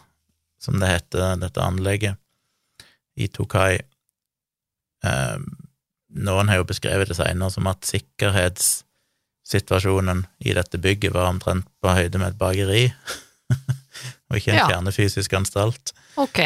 som 0.60 0.78
det 0.78 0.88
heter, 0.88 1.36
dette 1.40 1.60
anlegget, 1.60 2.16
i 3.18 3.26
Tokai. 3.28 3.80
Eh, 5.04 5.38
noen 6.14 6.48
har 6.48 6.56
jo 6.56 6.64
beskrevet 6.64 7.08
det 7.08 7.16
senere 7.16 7.50
som 7.50 7.66
at 7.66 7.82
sikkerhetssituasjonen 9.46 10.24
i 10.44 10.52
dette 10.54 10.78
bygget 10.78 11.12
var 11.14 11.30
omtrent 11.30 11.66
på 11.82 11.88
høyde 11.96 12.18
med 12.18 12.32
et 12.34 12.38
bakeri, 12.38 12.82
og 14.30 14.36
ikke 14.38 14.52
en 14.52 14.58
Ja. 14.60 14.66
kjernefysisk 14.68 15.32
anstalt. 15.34 15.92
Ok. 16.16 16.38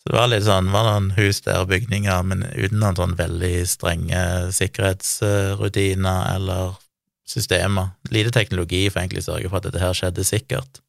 Så 0.00 0.12
det 0.12 0.18
var 0.18 0.28
litt 0.30 0.44
sånn, 0.46 0.70
var 0.70 0.84
noen 0.86 1.10
hus 1.16 1.40
der 1.42 1.60
og 1.64 1.68
bygninger, 1.72 2.22
men 2.24 2.44
uten 2.54 2.78
noen 2.78 2.96
sånn 2.98 3.16
veldig 3.18 3.66
strenge 3.66 4.52
sikkerhetsrutiner 4.54 6.34
eller 6.36 6.76
systemer. 7.26 7.90
Lite 8.14 8.30
teknologi 8.30 8.84
for 8.90 9.00
egentlig 9.02 9.24
å 9.24 9.32
sørge 9.32 9.50
for 9.50 9.58
at 9.58 9.66
dette 9.66 9.82
her 9.82 9.96
skjedde 9.98 10.24
sikkert. 10.26 10.80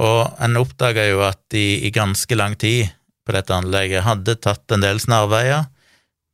Og 0.00 0.20
en 0.40 0.56
oppdaga 0.60 1.08
jo 1.10 1.22
at 1.26 1.40
de 1.50 1.80
i 1.86 1.90
ganske 1.90 2.36
lang 2.38 2.54
tid 2.56 2.92
på 3.26 3.34
dette 3.34 3.52
anlegget 3.54 4.04
hadde 4.06 4.36
tatt 4.42 4.70
en 4.72 4.84
del 4.84 5.00
snarveier. 5.02 5.66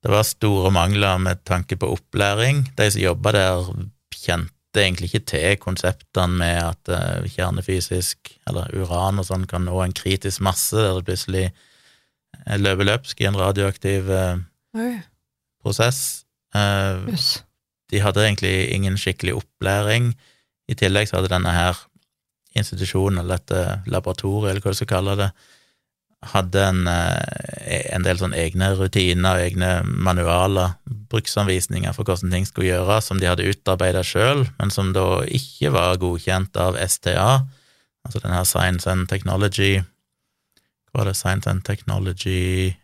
Det 0.07 0.13
var 0.13 0.23
store 0.23 0.71
mangler 0.71 1.19
med 1.19 1.41
tanke 1.43 1.75
på 1.77 1.89
opplæring. 1.91 2.61
De 2.79 2.85
som 2.95 3.01
jobba 3.03 3.33
der, 3.35 3.71
kjente 4.15 4.79
egentlig 4.79 5.09
ikke 5.09 5.25
til 5.33 5.57
konseptene 5.59 6.39
med 6.39 6.61
at 6.63 6.91
eh, 6.95 7.27
kjernefysisk, 7.33 8.31
eller 8.47 8.71
uran 8.79 9.19
og 9.19 9.27
sånn, 9.27 9.49
kan 9.51 9.67
nå 9.67 9.81
en 9.83 9.97
kritisk 9.97 10.45
masse 10.47 10.79
der 10.79 11.01
det 11.01 11.09
plutselig 11.09 11.43
eh, 11.49 12.55
løper 12.55 12.87
løpsk 12.87 13.25
i 13.25 13.27
en 13.27 13.41
radioaktiv 13.41 14.13
eh, 14.15 14.45
Oi, 14.79 14.93
prosess. 15.67 16.23
Eh, 16.55 17.03
jøss. 17.11 17.43
de 17.91 18.05
hadde 18.07 18.29
egentlig 18.29 18.55
ingen 18.79 19.03
skikkelig 19.03 19.35
opplæring. 19.41 20.13
I 20.71 20.79
tillegg 20.79 21.11
så 21.11 21.19
hadde 21.19 21.35
denne 21.35 21.51
her 21.51 21.83
institusjonen, 22.55 23.25
eller 23.25 23.43
dette 23.43 23.91
laboratoriet, 23.91 24.53
eller 24.53 24.63
hva 24.63 24.71
du 24.71 24.79
skal 24.85 24.95
kalle 24.95 25.19
det, 25.19 25.33
hadde 26.23 26.63
en, 26.65 26.87
eh, 26.89 27.95
en 27.95 28.03
del 28.03 28.19
sånn 28.19 28.35
egne 28.35 28.73
rutiner 28.79 29.37
egne 29.45 29.83
manualer, 29.85 30.75
bruksanvisninger 31.13 31.93
for 31.95 32.05
hvordan 32.05 32.31
ting 32.33 32.47
skulle 32.49 32.73
gjøres, 32.73 33.05
som 33.07 33.21
de 33.21 33.29
hadde 33.29 33.47
utarbeidet 33.47 34.05
sjøl, 34.07 34.47
men 34.59 34.71
som 34.71 34.93
da 34.93 35.23
ikke 35.25 35.71
var 35.73 35.99
godkjent 36.03 36.57
av 36.57 36.77
STA, 36.77 37.47
altså 38.07 38.23
den 38.23 38.33
her 38.33 38.45
Science 38.45 38.91
and 38.91 39.09
Technology 39.09 39.83
Hva 40.93 41.03
var 41.03 41.11
det? 41.11 41.17
Science 41.17 41.51
and 41.51 41.65
Technology 41.65 42.75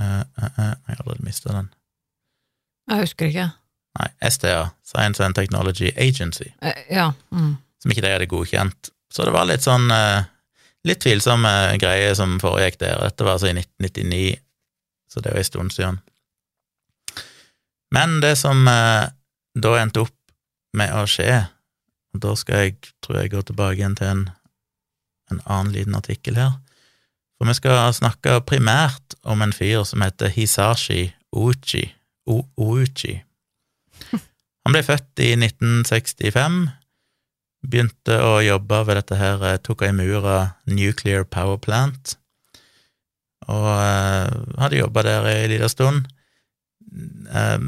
uh, 0.00 0.24
uh, 0.36 0.48
uh, 0.58 0.74
Jeg 0.74 0.96
har 0.96 1.00
allerede 1.06 1.24
mista 1.24 1.52
den. 1.54 1.70
Jeg 2.90 3.00
husker 3.00 3.26
ikke. 3.30 3.46
Nei, 3.98 4.08
STA, 4.28 4.66
Science 4.84 5.24
and 5.24 5.34
Technology 5.34 5.90
Agency, 5.96 6.50
Ja. 6.90 7.12
Mm. 7.32 7.56
som 7.80 7.90
ikke 7.90 8.02
de 8.02 8.10
hadde 8.12 8.26
godkjent. 8.28 8.90
Så 9.10 9.24
det 9.24 9.32
var 9.32 9.46
litt 9.48 9.62
sånn 9.64 9.88
litt 10.84 11.02
tvilsomme 11.04 11.50
greier 11.80 12.14
som 12.18 12.36
foregikk 12.42 12.78
der. 12.82 13.00
Dette 13.02 13.26
var 13.26 13.38
altså 13.38 13.50
i 13.50 13.56
1999, 13.56 14.36
så 15.10 15.22
det 15.24 15.32
jo 15.32 15.42
en 15.42 15.48
stund 15.50 15.74
siden. 15.74 16.00
Men 17.94 18.18
det 18.22 18.34
som 18.40 18.66
eh, 18.68 19.10
da 19.54 19.74
endte 19.78 20.04
opp 20.04 20.16
med 20.74 20.92
å 20.94 21.04
skje, 21.08 21.44
og 22.14 22.22
da 22.22 22.34
skal 22.38 22.64
jeg, 22.64 22.78
tror 23.04 23.20
jeg, 23.20 23.32
gå 23.34 23.42
tilbake 23.46 23.78
igjen 23.78 23.96
til 23.98 24.10
en, 24.10 24.24
en 25.30 25.42
annen 25.44 25.74
liten 25.74 25.98
artikkel 25.98 26.38
her, 26.38 26.56
for 27.38 27.50
vi 27.50 27.56
skal 27.58 27.94
snakke 27.94 28.40
primært 28.46 29.16
om 29.26 29.42
en 29.42 29.54
fyr 29.54 29.82
som 29.86 30.02
heter 30.04 30.30
Hisashi 30.34 31.08
Ouchi. 31.34 31.88
Ouchi. 32.30 33.18
Han 34.64 34.72
ble 34.72 34.82
født 34.86 35.20
i 35.20 35.34
1965, 35.36 36.60
begynte 37.70 38.16
å 38.20 38.38
jobbe 38.44 38.82
ved 38.88 38.98
dette 39.00 39.16
her 39.20 39.42
eh, 39.48 39.56
Tokaimura 39.64 40.38
Nuclear 40.70 41.24
Power 41.24 41.58
Plant, 41.62 42.16
og 43.48 43.66
eh, 43.72 44.30
hadde 44.62 44.78
jobba 44.82 45.02
der 45.06 45.28
ei 45.32 45.48
lita 45.52 45.68
stund. 45.72 46.06
Eh, 47.34 47.58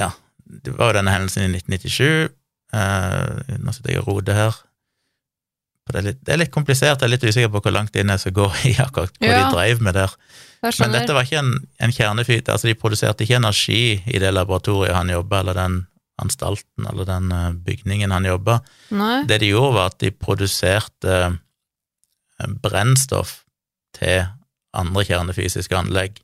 ja, 0.00 0.10
det 0.46 0.74
var 0.76 0.92
jo 0.92 0.98
denne 1.00 1.14
hendelsen 1.14 1.46
i 1.46 1.50
1997. 1.58 2.30
Eh, 2.76 3.58
nå 3.62 3.74
sitter 3.74 3.94
jeg 3.96 4.02
og 4.04 4.10
roter 4.12 4.36
her. 4.38 4.62
Det 5.86 6.00
er, 6.00 6.06
litt, 6.08 6.20
det 6.26 6.32
er 6.34 6.40
litt 6.40 6.50
komplisert, 6.54 6.98
jeg 6.98 7.06
er 7.06 7.12
litt 7.12 7.24
usikker 7.28 7.50
på 7.54 7.60
hvor 7.62 7.70
langt 7.76 7.94
inn 7.94 8.10
jeg 8.10 8.18
skal 8.24 8.32
gå 8.34 8.46
i 8.66 8.72
akkurat 8.82 9.12
hva 9.22 9.28
Ja. 9.30 9.36
de 9.44 9.52
dreiv 9.54 9.82
med 9.86 9.94
der. 9.94 10.14
Men 10.80 10.96
dette 10.96 11.14
var 11.14 11.22
ikke 11.28 11.38
en, 11.44 11.52
en 11.78 11.92
kjernefyt, 11.94 12.48
altså 12.50 12.66
de 12.66 12.74
produserte 12.74 13.22
ikke 13.22 13.38
energi 13.38 13.82
i 14.02 14.18
det 14.18 14.32
laboratoriet 14.34 14.96
han 14.96 15.12
jobba, 15.14 15.44
eller 15.44 15.54
den 15.54 15.76
anstalten, 16.22 16.86
eller 16.88 17.04
den 17.08 17.32
eh, 17.32 17.50
bygningen 17.66 18.10
han 18.14 18.24
jobba. 18.24 18.60
Det 19.28 19.38
de 19.42 19.50
gjorde, 19.52 19.74
var 19.76 19.90
at 19.92 19.98
de 20.00 20.10
produserte 20.12 21.16
eh, 21.26 22.52
brennstoff 22.62 23.42
til 23.96 24.24
andre 24.76 25.04
kjernefysiske 25.08 25.76
anlegg. 25.76 26.20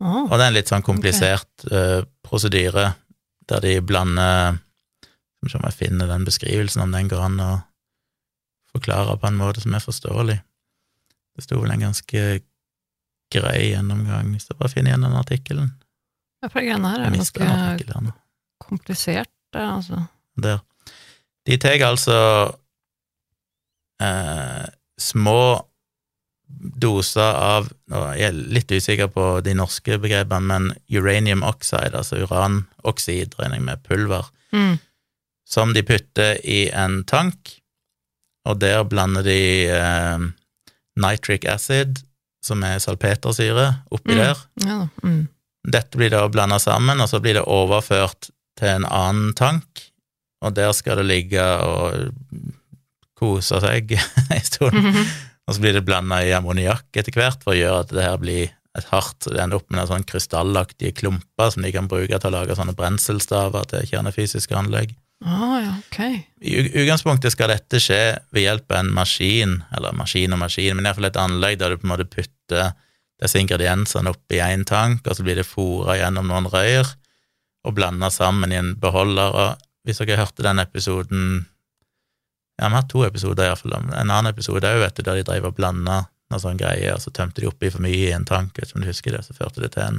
Oh, 0.00 0.26
Og 0.28 0.34
det 0.36 0.42
er 0.44 0.50
en 0.50 0.56
litt 0.58 0.68
sånn 0.72 0.84
komplisert 0.84 1.68
eh, 1.72 2.02
prosedyre, 2.24 2.90
der 3.48 3.62
de 3.64 3.78
blander 3.80 4.58
Skal 5.36 5.46
vi 5.46 5.52
se 5.52 5.58
om 5.60 5.66
jeg 5.68 5.76
finner 5.78 6.08
den 6.10 6.24
beskrivelsen, 6.26 6.82
om 6.82 6.92
den 6.92 7.08
går 7.08 7.22
an 7.22 7.40
å 7.40 7.50
forklare 8.72 9.16
på 9.20 9.28
en 9.28 9.38
måte 9.38 9.62
som 9.62 9.76
er 9.76 9.84
forståelig. 9.84 10.36
Det 11.36 11.44
sto 11.44 11.60
vel 11.60 11.70
en 11.74 11.84
ganske 11.86 12.22
grei 13.32 13.58
gjennomgang, 13.70 14.32
hvis 14.32 14.48
jeg 14.48 14.58
bare 14.58 14.72
finner 14.72 14.92
igjen 14.92 15.04
den 15.06 15.18
artikkelen. 15.20 15.70
Ja, 16.42 16.48
for 16.48 16.64
greiene 16.64 16.92
her 16.92 17.04
Jeg 17.04 17.06
er 17.06 17.14
den 17.14 17.22
artikkelen 17.22 17.52
ganske 17.52 17.92
her 17.94 18.06
nå. 18.08 18.14
Komplisert, 18.68 19.30
det, 19.54 19.62
altså. 19.62 20.02
Der. 20.42 20.60
De 21.46 21.56
tar 21.62 21.82
altså 21.86 22.16
eh, 24.02 24.64
små 25.00 25.38
doser 26.80 27.36
av 27.36 27.68
Nå 27.90 28.00
er 28.12 28.18
jeg 28.20 28.36
litt 28.54 28.72
usikker 28.72 29.08
på 29.12 29.24
de 29.46 29.54
norske 29.58 29.96
begrepene, 30.02 30.46
men 30.46 30.68
uranium 30.90 31.42
oxide, 31.46 31.92
altså 31.94 32.20
uranoksid, 32.24 33.34
regner 33.38 33.60
jeg 33.60 33.66
med, 33.68 33.82
pulver, 33.86 34.26
Mm. 34.52 34.78
som 35.46 35.72
de 35.74 35.82
putter 35.82 36.38
i 36.44 36.68
en 36.70 37.04
tank, 37.04 37.52
og 38.46 38.58
der 38.60 38.82
blander 38.84 39.22
de 39.26 39.66
eh, 39.70 40.18
nitric 40.96 41.44
acid, 41.50 41.98
som 42.42 42.62
er 42.62 42.78
salpetersyre, 42.78 43.82
oppi 43.90 44.14
Mm. 44.14 44.18
der. 44.18 44.36
Ja, 44.66 44.88
mm. 45.02 45.28
Dette 45.66 45.98
blir 45.98 46.10
da 46.10 46.28
blanda 46.28 46.58
sammen, 46.58 47.00
og 47.00 47.08
så 47.08 47.20
blir 47.20 47.34
det 47.34 47.44
overført 47.46 48.30
til 48.56 48.72
en 48.72 48.88
annen 48.88 49.32
tank, 49.36 49.86
og 50.44 50.54
der 50.56 50.72
skal 50.76 51.00
det 51.00 51.08
ligge 51.08 51.42
og 51.42 52.12
kose 53.16 53.60
seg 53.62 53.96
en 54.34 54.44
stund. 54.44 54.76
-hmm. 54.76 55.06
Og 55.46 55.54
så 55.54 55.62
blir 55.62 55.72
det 55.72 55.86
blanda 55.86 56.20
i 56.26 56.34
ammoniakk 56.34 56.96
etter 56.98 57.14
hvert 57.14 57.42
for 57.44 57.54
å 57.54 57.58
gjøre 57.58 57.82
at 57.84 57.94
det 57.94 58.02
her 58.02 58.18
blir 58.18 58.52
et 58.76 58.88
hardt 58.90 59.24
Det 59.24 59.40
ender 59.40 59.56
opp 59.56 59.70
med 59.70 59.78
noen 59.78 59.88
sånn 59.88 60.04
krystallaktige 60.04 60.92
klumper 60.92 61.50
som 61.50 61.62
de 61.62 61.72
kan 61.72 61.88
bruke 61.88 62.18
til 62.18 62.28
å 62.28 62.34
lage 62.34 62.56
sånne 62.58 62.74
brenselstaver 62.76 63.64
til 63.70 63.86
kjernefysiske 63.88 64.56
anlegg. 64.56 64.92
Ah, 65.24 65.56
ja, 65.62 65.70
okay. 65.86 66.18
I 66.44 66.66
utgangspunktet 66.66 67.32
skal 67.32 67.48
dette 67.48 67.80
skje 67.80 68.18
ved 68.36 68.44
hjelp 68.44 68.74
av 68.74 68.82
en 68.82 68.92
maskin, 68.92 69.62
eller 69.72 69.96
maskin 69.96 70.36
og 70.36 70.42
maskin, 70.42 70.76
men 70.76 70.84
iallfall 70.84 71.08
et 71.08 71.16
anlegg 71.16 71.56
der 71.62 71.72
du 71.72 71.80
på 71.80 71.88
en 71.88 71.94
måte 71.94 72.08
putter 72.10 72.74
disse 73.22 73.40
ingrediensene 73.40 74.12
oppi 74.12 74.42
én 74.44 74.66
tank, 74.68 75.06
og 75.08 75.16
så 75.16 75.24
blir 75.24 75.40
det 75.40 75.48
fôra 75.48 75.96
gjennom 75.96 76.28
noen 76.28 76.50
røyr 76.52 76.92
og 77.66 77.74
blanda 77.76 78.10
sammen 78.14 78.52
i 78.54 78.58
en 78.60 78.74
beholder. 78.80 79.36
Og 79.36 79.86
hvis 79.86 80.00
dere 80.02 80.20
hørte 80.22 80.46
den 80.46 80.62
episoden 80.62 81.46
Ja, 82.56 82.70
vi 82.70 82.72
har 82.72 82.80
hatt 82.80 82.88
to 82.88 83.02
episoder 83.04 83.50
iallfall. 83.50 83.74
En 83.76 84.08
annen 84.08 84.30
episode 84.30 84.64
òg, 84.64 84.78
vet 84.80 84.96
du, 84.96 85.02
der 85.04 85.18
de 85.18 85.24
drev 85.28 85.50
og 85.50 85.58
blanda 85.58 86.06
noen 86.32 86.40
sånne 86.40 86.60
greier, 86.62 86.94
og 86.96 87.02
så 87.04 87.12
tømte 87.12 87.42
de 87.42 87.50
oppi 87.50 87.68
for 87.68 87.84
mye 87.84 88.06
i 88.08 88.14
en 88.16 88.24
tank, 88.24 88.56
vet 88.56 88.70
du 88.70 88.78
om 88.78 88.84
du 88.84 88.88
husker 88.88 89.12
det, 89.12 89.20
så 89.26 89.36
førte 89.36 89.60
det 89.60 89.74
til 89.74 89.84
en 89.84 89.98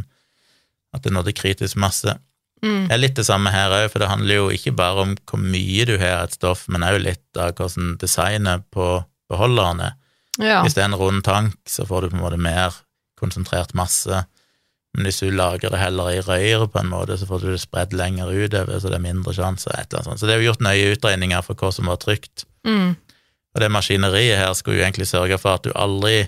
at 0.96 1.04
det 1.04 1.12
nådde 1.14 1.36
kritisk 1.38 1.78
masse. 1.78 2.16
Mm. 2.64 2.88
Det 2.88 2.96
er 2.96 3.02
litt 3.02 3.18
det 3.20 3.28
samme 3.28 3.52
her 3.54 3.74
òg, 3.76 3.86
for 3.94 4.02
det 4.02 4.10
handler 4.10 4.40
jo 4.40 4.48
ikke 4.54 4.74
bare 4.78 5.04
om 5.04 5.14
hvor 5.30 5.42
mye 5.42 5.86
du 5.86 5.98
har 6.02 6.24
et 6.24 6.34
stoff, 6.34 6.66
men 6.72 6.86
òg 6.88 6.98
litt 7.04 7.40
av 7.40 7.54
hvordan 7.60 7.98
designet 8.02 8.66
på 8.74 8.88
beholderen 9.30 9.84
er. 9.90 9.98
Ja. 10.38 10.62
Hvis 10.64 10.78
det 10.78 10.84
er 10.84 10.92
en 10.92 10.98
rund 10.98 11.24
tank, 11.26 11.58
så 11.70 11.86
får 11.86 12.06
du 12.06 12.12
på 12.12 12.18
en 12.18 12.24
måte 12.24 12.42
mer 12.42 12.76
konsentrert 13.20 13.74
masse. 13.78 14.24
Men 14.96 15.08
hvis 15.08 15.20
du 15.22 15.32
lager 15.34 15.74
det 15.74 15.82
heller 15.82 16.12
i 16.14 16.22
røyr 16.26 16.68
på 16.72 16.80
en 16.82 16.90
måte, 16.90 17.18
så 17.20 17.28
får 17.30 17.44
du 17.44 17.50
det 17.52 17.60
spredd 17.62 17.94
lenger 17.98 18.32
utover, 18.32 18.80
så 18.80 18.90
det 18.90 18.98
er 18.98 19.04
mindre 19.04 19.34
sjanse. 19.36 19.70
et 19.70 19.92
eller 19.92 20.00
annet 20.00 20.10
sånt. 20.12 20.22
Så 20.22 20.30
det 20.30 20.36
er 20.36 20.42
jo 20.42 20.52
gjort 20.52 20.64
nøye 20.66 20.94
utregninger 20.96 21.44
for 21.46 21.60
hva 21.60 21.72
som 21.76 21.92
var 21.92 22.00
trygt. 22.02 22.48
Mm. 22.66 22.96
Og 23.56 23.62
det 23.62 23.72
maskineriet 23.74 24.40
her 24.40 24.54
skulle 24.58 24.80
jo 24.80 24.86
egentlig 24.86 25.10
sørge 25.10 25.38
for 25.42 25.58
at 25.58 25.68
du 25.68 25.76
aldri 25.76 26.28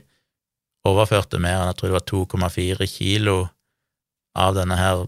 overførte 0.87 1.39
mer 1.41 1.59
enn 1.59 1.71
jeg 1.71 1.79
tror 1.79 1.89
det 1.89 1.97
var 1.97 2.09
2,4 2.49 2.87
kilo 2.89 3.37
av 4.39 4.55
denne 4.55 4.77
her 4.79 5.07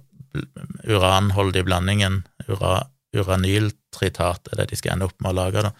uranholdige 0.87 1.67
blandingen, 1.67 2.21
ura, 2.47 2.85
uranyltritat 3.15 4.51
er 4.51 4.61
det 4.61 4.69
de 4.71 4.79
skal 4.79 4.95
ende 4.95 5.09
opp 5.09 5.17
med 5.19 5.33
å 5.33 5.37
lage, 5.41 5.63
da, 5.65 5.71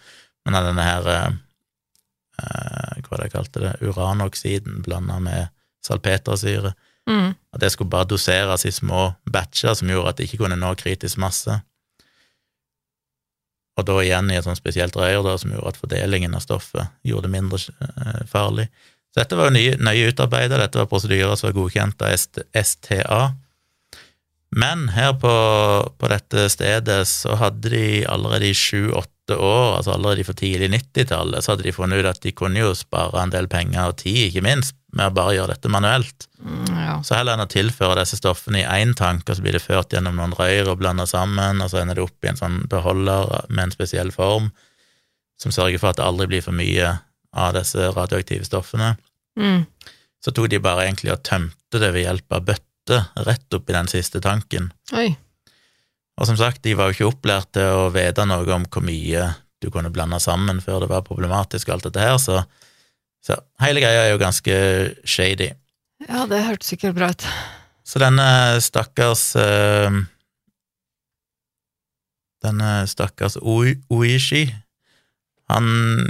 men 0.44 0.58
av 0.58 0.68
denne 0.68 0.86
her 0.86 1.08
eh, 1.12 1.38
eh, 2.42 3.02
hva 3.02 3.12
var 3.12 3.22
det 3.22 3.28
jeg 3.28 3.36
kalte 3.36 3.64
det, 3.64 3.72
uranoksiden 3.80 4.82
blanda 4.84 5.18
med 5.22 5.52
salpetersyre, 5.86 6.74
Mm. 7.10 7.34
at 7.34 7.60
det 7.60 7.72
skulle 7.74 7.90
bare 7.90 8.06
doseres 8.06 8.62
i 8.64 8.70
små 8.70 9.08
batcher 9.26 9.74
som 9.74 9.90
gjorde 9.90 10.12
at 10.12 10.20
det 10.20 10.28
ikke 10.28 10.44
kunne 10.44 10.58
nå 10.60 10.68
kritisk 10.78 11.18
masse. 11.18 11.56
Og 13.78 13.86
da 13.88 13.96
igjen 14.02 14.30
i 14.30 14.36
et 14.36 14.46
sånt 14.46 14.60
spesielt 14.60 14.96
rør 14.96 15.32
som 15.40 15.54
gjorde 15.54 15.72
at 15.72 15.80
fordelingen 15.80 16.36
av 16.36 16.44
stoffet 16.44 16.92
gjorde 17.08 17.26
det 17.26 17.34
mindre 17.34 17.58
eh, 17.58 18.24
farlig. 18.28 18.68
Så 19.12 19.22
dette 19.22 19.36
var 19.36 19.50
jo 19.50 19.78
nøye 19.80 20.10
utarbeida, 20.12 20.60
dette 20.60 20.80
var 20.80 20.88
prosedyrer 20.88 21.34
som 21.36 21.50
var 21.50 21.56
godkjent 21.56 22.04
av 22.04 22.14
STA. 22.16 23.22
Men 24.56 24.86
her 24.92 25.14
på, 25.20 25.32
på 25.96 26.12
dette 26.12 26.46
stedet 26.52 27.00
så 27.08 27.36
hadde 27.40 27.72
de 27.72 27.86
allerede 28.08 28.50
i 28.50 28.56
sju-åtte 28.56 29.36
år, 29.36 29.78
altså 29.78 29.94
allerede 29.94 30.26
for 30.28 30.36
tidlig 30.36 30.68
90-tallet, 30.74 31.44
så 31.44 31.54
hadde 31.54 31.64
de 31.64 31.74
funnet 31.76 32.00
ut 32.02 32.10
at 32.10 32.20
de 32.24 32.34
kunne 32.36 32.60
jo 32.60 32.74
spare 32.76 33.20
en 33.20 33.32
del 33.32 33.48
penger 33.52 33.92
og 33.92 34.00
tid, 34.04 34.26
ikke 34.28 34.44
minst, 34.44 34.76
med 34.92 35.08
å 35.08 35.14
bare 35.16 35.36
gjøre 35.36 35.54
dette 35.54 35.70
manuelt. 35.72 36.26
Mm, 36.42 36.72
ja. 36.76 36.96
Så 37.06 37.16
heller 37.16 37.36
enn 37.36 37.46
å 37.46 37.50
tilføre 37.50 38.02
disse 38.02 38.18
stoffene 38.20 38.60
i 38.60 38.82
én 38.82 38.92
tank, 38.98 39.24
og 39.24 39.38
så 39.38 39.44
blir 39.44 39.56
det 39.56 39.64
ført 39.64 39.94
gjennom 39.94 40.18
noen 40.18 40.34
røyr 40.36 40.68
og 40.68 40.82
blanda 40.82 41.06
sammen, 41.08 41.62
og 41.64 41.72
så 41.72 41.80
ender 41.80 41.98
det 41.98 42.04
opp 42.04 42.26
i 42.26 42.30
en 42.32 42.40
sånn 42.40 42.60
beholder 42.72 43.32
med 43.48 43.66
en 43.66 43.74
spesiell 43.74 44.12
form, 44.14 44.50
som 45.40 45.54
sørger 45.54 45.80
for 45.80 45.92
at 45.92 46.00
det 46.00 46.06
aldri 46.06 46.28
blir 46.34 46.44
for 46.44 46.56
mye 46.56 46.92
av 47.32 47.56
disse 47.56 47.88
radioaktive 47.96 48.44
stoffene. 48.46 48.94
Mm. 49.40 49.64
Så 50.22 50.34
tok 50.36 50.50
de 50.52 50.60
bare 50.62 50.86
egentlig 50.86 51.14
og 51.14 51.24
tømte 51.26 51.80
det 51.80 51.90
ved 51.94 52.04
hjelp 52.04 52.36
av 52.36 52.46
bøtte 52.52 53.00
rett 53.26 53.56
opp 53.56 53.70
i 53.70 53.76
den 53.76 53.88
siste 53.90 54.20
tanken. 54.22 54.70
Oi. 54.92 55.08
Og 56.20 56.28
som 56.28 56.36
sagt, 56.36 56.60
de 56.66 56.76
var 56.76 56.90
jo 56.90 56.96
ikke 56.96 57.08
opplært 57.08 57.54
til 57.56 57.72
å 57.72 57.88
vite 57.94 58.26
noe 58.28 58.46
om 58.54 58.68
hvor 58.68 58.84
mye 58.84 59.30
du 59.62 59.70
kunne 59.72 59.92
blande 59.94 60.18
sammen 60.20 60.60
før 60.62 60.82
det 60.82 60.90
var 60.90 61.06
problematisk 61.06 61.70
og 61.70 61.76
alt 61.76 61.88
dette 61.88 62.04
her, 62.04 62.18
så, 62.20 62.42
så 63.22 63.38
hele 63.62 63.82
greia 63.82 64.06
er 64.06 64.14
jo 64.14 64.20
ganske 64.22 64.54
shady. 65.06 65.52
Ja, 66.08 66.24
det 66.30 66.42
hørtes 66.46 66.72
sikkert 66.72 66.96
bra 66.98 67.12
ut. 67.14 67.26
Så 67.86 68.02
denne 68.02 68.26
stakkars 68.62 69.32
eh, 69.38 70.02
Denne 72.42 72.70
stakkars 72.90 73.36
Oishi, 73.38 74.48
han 75.46 75.66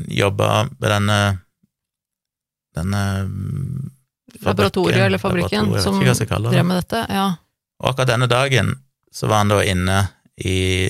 jobba 0.08 0.62
ved 0.80 0.88
denne 0.88 1.18
denne 2.72 3.02
mm, 3.28 3.90
Laboratoriet 4.40 5.04
eller 5.10 5.20
fabrikken 5.20 5.74
som 5.84 5.98
drev 6.00 6.64
med 6.64 6.78
dette. 6.78 7.02
Ja. 7.12 7.26
Og 7.82 7.90
akkurat 7.90 8.14
denne 8.14 8.30
dagen 8.32 8.72
så 9.12 9.28
var 9.28 9.42
han 9.42 9.52
da 9.52 9.60
inne 9.60 9.98
i, 10.40 10.88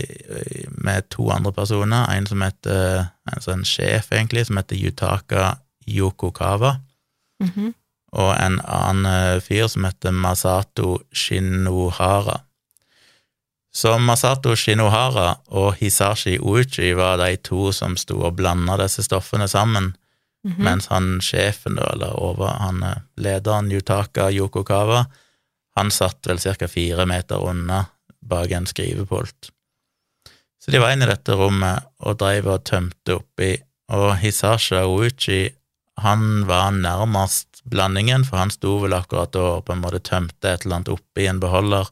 med 0.78 1.08
to 1.10 1.26
andre 1.34 1.50
personer, 1.52 2.06
en 2.14 2.28
som 2.30 2.44
heter 2.44 3.08
en 3.32 3.42
sånn 3.42 3.64
sjef, 3.66 4.12
egentlig, 4.14 4.46
som 4.46 4.60
heter 4.60 4.78
Yutaka 4.78 5.56
Yokokawa, 5.86 6.76
-hmm. 7.42 7.72
og 8.12 8.36
en 8.46 8.60
annen 8.64 9.06
eh, 9.36 9.40
fyr 9.40 9.66
som 9.66 9.84
heter 9.84 10.10
Masato 10.10 10.98
Shinohara. 11.12 12.40
Så 13.74 13.98
Masato 13.98 14.54
Shinohara 14.56 15.38
og 15.46 15.74
Hisashi 15.74 16.38
Uchi 16.38 16.92
var 16.92 17.16
de 17.16 17.36
to 17.36 17.72
som 17.72 17.96
sto 17.96 18.20
og 18.20 18.36
blanda 18.36 18.76
disse 18.76 19.02
stoffene 19.02 19.48
sammen, 19.48 19.96
Mhm. 20.44 20.64
mens 20.64 20.86
han 20.86 21.20
sjefen, 21.20 21.74
da, 21.74 21.86
eller 21.92 22.16
over, 22.18 22.48
han 22.58 22.82
eh, 22.82 22.96
lederen, 23.16 23.70
Yutaka 23.72 24.30
Yokokawa, 24.30 25.04
han 25.76 25.90
satt 25.90 26.26
vel 26.26 26.38
ca. 26.38 26.68
fire 26.68 27.06
meter 27.06 27.36
unna 27.38 27.84
bak 28.20 28.50
en 28.50 28.66
skrivepult. 28.66 29.50
Så 30.64 30.70
de 30.70 30.78
var 30.78 30.92
inne 30.92 31.06
i 31.06 31.10
dette 31.10 31.34
rommet 31.38 31.86
og 32.00 32.18
dreiv 32.18 32.46
og 32.46 32.64
tømte 32.64 33.14
oppi, 33.14 33.56
og 33.88 34.16
Hisashi 34.18 34.74
Ouchi, 34.82 35.50
han 36.02 36.44
var 36.48 36.74
nærmest 36.74 37.62
blandingen, 37.64 38.26
for 38.26 38.42
han 38.42 38.52
sto 38.52 38.76
vel 38.82 38.94
akkurat 38.96 39.32
da 39.34 39.44
og 39.56 39.66
på 39.66 39.74
en 39.74 39.82
måte 39.82 40.02
tømte 40.04 40.50
et 40.50 40.64
eller 40.64 40.80
annet 40.80 40.92
oppi 40.94 41.26
en 41.30 41.40
beholder, 41.42 41.90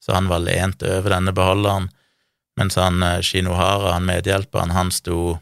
så 0.00 0.16
han 0.16 0.30
var 0.30 0.42
lent 0.44 0.82
over 0.86 1.14
denne 1.14 1.34
beholderen, 1.36 1.90
mens 2.60 2.76
han 2.80 3.02
eh, 3.02 3.20
Shinohara, 3.24 3.94
han 3.96 4.08
medhjelperen, 4.08 4.74
han 4.74 4.92
sto 4.94 5.38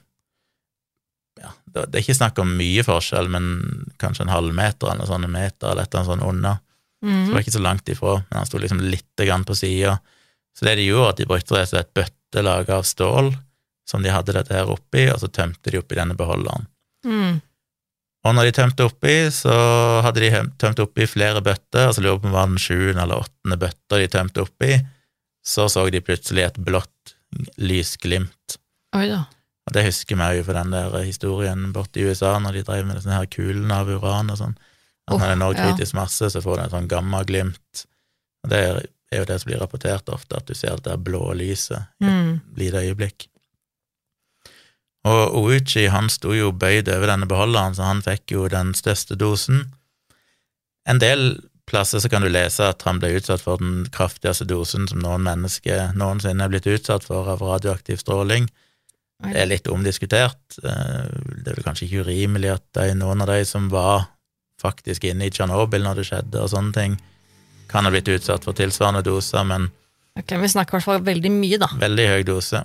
ja, 1.38 1.52
det 1.70 1.88
det 1.88 2.00
er 2.00 2.06
ikke 2.06 2.18
snakk 2.18 2.40
om 2.42 2.56
mye 2.58 2.84
forskjell, 2.86 3.30
men 3.30 3.50
kanskje 4.02 4.26
en 4.26 4.34
halvmeter 4.34 4.92
eller 4.92 5.08
sånn 5.08 5.28
en 5.28 5.36
meter 5.36 5.70
eller 5.70 5.86
et 5.86 5.92
eller 5.92 6.02
annet 6.02 6.12
sånn 6.12 6.26
unna. 6.28 6.58
Så 6.98 7.28
det 7.28 7.34
var 7.34 7.44
ikke 7.44 7.54
så 7.54 7.62
langt 7.62 7.90
ifra, 7.92 8.14
men 8.26 8.40
han 8.40 8.48
sto 8.48 8.58
liksom 8.58 8.80
litt 8.82 9.22
grann 9.22 9.44
på 9.46 9.54
sida. 9.54 9.98
Så 10.58 10.66
det 10.66 10.74
de 10.80 10.88
gjorde, 10.88 11.12
at 11.12 11.20
de 11.20 11.26
brukte 11.30 11.54
rett 11.54 11.68
og 11.68 11.70
slett 11.70 11.86
et 11.86 11.94
bøtte 11.94 12.74
av 12.74 12.82
stål 12.82 13.30
som 13.88 14.02
de 14.02 14.10
hadde 14.12 14.34
dette 14.34 14.54
her 14.54 14.68
oppi, 14.68 15.06
og 15.12 15.20
så 15.22 15.30
tømte 15.32 15.70
de 15.70 15.78
oppi 15.78 15.96
denne 15.96 16.16
beholderen. 16.18 16.66
Mm. 17.06 17.38
Og 18.26 18.34
når 18.34 18.48
de 18.48 18.54
tømte 18.56 18.84
oppi, 18.88 19.14
så 19.32 19.52
hadde 20.04 20.20
de 20.24 20.42
tømt 20.58 20.80
oppi 20.82 21.06
flere 21.06 21.42
bøtter, 21.44 21.86
altså 21.86 22.02
lurer 22.02 22.18
på 22.18 22.26
om 22.26 22.32
det 22.32 22.38
var 22.38 22.48
den 22.50 22.62
sjuende 22.62 23.02
eller 23.04 23.22
åttende 23.22 23.58
bøtta 23.60 24.00
de 24.00 24.08
tømte 24.10 24.42
oppi, 24.42 24.78
så 25.46 25.68
så 25.70 25.84
de 25.90 26.00
plutselig 26.04 26.44
et 26.48 26.58
blått 26.58 27.14
lysglimt. 27.62 28.58
Oi 28.96 29.06
da. 29.10 29.22
Og 29.68 29.74
det 29.76 29.84
husker 29.84 30.16
vi 30.16 30.28
jo 30.38 30.44
fra 30.46 30.62
den 30.62 30.72
der 30.72 30.94
historien 31.04 31.72
borte 31.74 32.00
i 32.00 32.08
USA, 32.08 32.38
når 32.40 32.58
de 32.58 32.64
drev 32.66 32.86
med 32.88 33.00
sånne 33.02 33.20
her 33.20 33.30
kulene 33.30 33.80
av 33.82 33.90
uran 33.92 34.32
og 34.32 34.40
sånn. 34.40 34.54
At 35.08 35.20
når 35.20 35.28
det 35.28 35.38
når 35.40 35.56
ja. 35.56 35.66
kritisk 35.68 35.96
masse, 35.96 36.30
så 36.32 36.40
får 36.44 36.56
du 36.56 36.62
en 36.64 36.72
sånn 36.74 36.88
gammaglimt. 36.88 37.82
Og 38.44 38.52
det 38.52 38.60
er 38.64 39.20
jo 39.20 39.26
det 39.28 39.38
som 39.40 39.50
blir 39.50 39.60
rapportert 39.60 40.08
ofte, 40.12 40.40
at 40.40 40.48
du 40.48 40.56
ser 40.56 40.76
det 40.80 40.88
der 40.88 41.00
blå 41.00 41.22
lyset 41.36 41.84
i 42.00 42.04
et 42.04 42.08
Mm. 42.08 42.40
lite 42.56 42.82
øyeblikk. 42.84 43.28
Og 45.08 45.36
Ouchi 45.40 45.86
han 45.92 46.10
sto 46.12 46.34
jo 46.36 46.50
bøyd 46.52 46.88
over 46.92 47.08
denne 47.12 47.28
beholderen, 47.30 47.76
så 47.76 47.86
han 47.88 48.02
fikk 48.04 48.34
jo 48.34 48.48
den 48.52 48.74
største 48.76 49.16
dosen. 49.18 49.66
En 50.88 51.00
del 51.00 51.40
plasser 51.68 52.00
så 52.00 52.08
kan 52.08 52.24
du 52.24 52.30
lese 52.32 52.64
at 52.64 52.82
han 52.88 52.98
ble 53.00 53.10
utsatt 53.18 53.42
for 53.44 53.60
den 53.60 53.84
kraftigste 53.92 54.46
dosen 54.48 54.86
som 54.88 55.02
noen 55.04 55.24
mennesker 55.26 55.92
noensinne 56.00 56.46
er 56.46 56.52
blitt 56.52 56.68
utsatt 56.70 57.04
for 57.04 57.28
av 57.28 57.42
radioaktiv 57.44 58.00
stråling. 58.00 58.48
Det 59.18 59.34
er 59.42 59.50
litt 59.50 59.66
omdiskutert. 59.68 60.38
Eh, 60.62 61.08
Det 61.42 61.50
er 61.52 61.56
vel 61.58 61.66
kanskje 61.66 61.88
ikke 61.88 62.04
urimelig 62.06 62.52
at 62.54 62.64
de, 62.78 62.94
noen 62.94 63.20
av 63.24 63.32
de 63.32 63.40
som 63.44 63.66
var 63.72 64.06
faktisk 64.62 65.04
inne 65.10 65.26
i 65.26 65.30
Tsjernobyl 65.34 65.82
når 65.84 66.00
det 66.00 66.06
skjedde, 66.08 66.40
og 66.42 66.50
sånne 66.50 66.72
ting, 66.74 66.96
kan 67.68 67.84
ha 67.84 67.90
blitt 67.92 68.08
utsatt 68.08 68.44
for 68.46 68.56
tilsvarende 68.56 69.02
doser, 69.06 69.44
men 69.44 69.70
Ok, 70.18 70.32
Vi 70.40 70.48
snakker 70.50 70.74
i 70.74 70.76
hvert 70.78 70.84
fall 70.88 71.02
veldig 71.06 71.30
mye, 71.30 71.58
da. 71.62 71.68
veldig 71.78 72.06
høy 72.10 72.22
dose. 72.26 72.64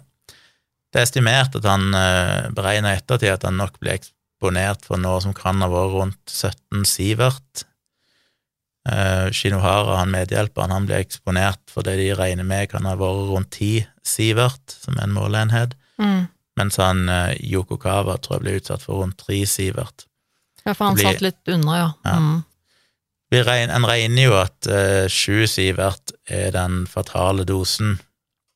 Det 0.93 0.99
er 1.01 1.08
estimert 1.08 1.56
at 1.58 1.65
han 1.65 1.88
eh, 1.97 2.49
beregner 2.53 2.93
i 2.93 2.99
ettertid 3.01 3.32
at 3.34 3.45
han 3.47 3.58
nok 3.58 3.79
ble 3.82 3.95
eksponert 3.97 4.84
for 4.86 5.01
noe 5.01 5.19
som 5.23 5.34
kan 5.34 5.62
ha 5.65 5.69
vært 5.71 5.95
rundt 5.95 6.29
17 6.29 6.84
sivert. 6.86 7.63
Eh, 8.89 9.29
Shinohara, 9.32 9.97
han 10.01 10.12
medhjelperen, 10.12 10.73
han 10.75 10.86
ble 10.89 10.97
eksponert 11.01 11.62
for 11.71 11.86
det 11.88 11.95
de 12.01 12.10
regner 12.19 12.43
med 12.45 12.69
kan 12.73 12.86
ha 12.86 12.95
vært 12.99 13.29
rundt 13.32 13.51
10 13.56 13.86
sivert, 14.06 14.75
som 14.84 14.97
er 14.99 15.08
en 15.08 15.15
måleenhet, 15.15 15.73
Mm. 15.99 16.27
mens 16.58 16.75
han 16.82 17.08
eh, 17.10 17.38
Yokokawa 17.39 18.17
tror 18.19 18.38
jeg 18.39 18.43
ble 18.43 18.56
utsatt 18.60 18.82
for 18.84 19.01
rundt 19.03 19.17
3 19.23 19.45
sivert. 19.47 20.06
Ja, 20.65 20.73
for 20.73 20.86
han 20.91 20.95
blir- 20.95 21.06
satt 21.13 21.21
litt 21.21 21.47
unna, 21.47 21.77
ja. 21.77 21.89
Ja. 22.06 22.19
Mm. 22.19 22.43
Vi 23.32 23.41
regn, 23.43 23.69
en 23.73 23.86
regner 23.86 24.23
jo 24.27 24.34
at 24.38 24.67
eh, 24.67 25.08
7 25.08 25.47
sivert 25.47 26.12
er 26.29 26.51
den 26.51 26.86
fatale 26.86 27.45
dosen. 27.45 27.99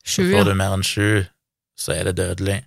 Så 0.05 0.21
får 0.31 0.45
du 0.45 0.53
mer 0.55 0.73
enn 0.75 0.83
sju, 0.85 1.25
så 1.77 1.93
er 1.93 2.09
det 2.09 2.17
dødelig. 2.17 2.61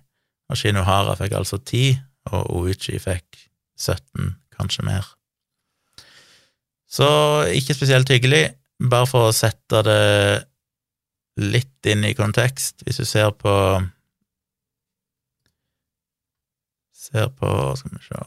Og 0.51 0.59
Shinohara 0.59 1.15
fikk 1.19 1.35
altså 1.39 1.59
10, 1.59 1.97
og 2.31 2.51
Ouichi 2.55 2.99
fikk 2.99 3.39
17, 3.79 4.35
kanskje 4.57 4.85
mer. 4.87 5.07
Så 6.91 7.07
ikke 7.55 7.75
spesielt 7.75 8.09
hyggelig, 8.11 8.49
bare 8.89 9.07
for 9.07 9.29
å 9.29 9.35
sette 9.35 9.83
det 9.87 10.01
litt 11.39 11.87
inn 11.87 12.03
i 12.03 12.15
kontekst. 12.17 12.83
Hvis 12.85 12.99
du 13.01 13.05
ser 13.07 13.31
på 13.31 13.55
Ser 17.01 17.31
på 17.33 17.49
Skal 17.75 17.95
vi 17.95 18.03
se 18.05 18.19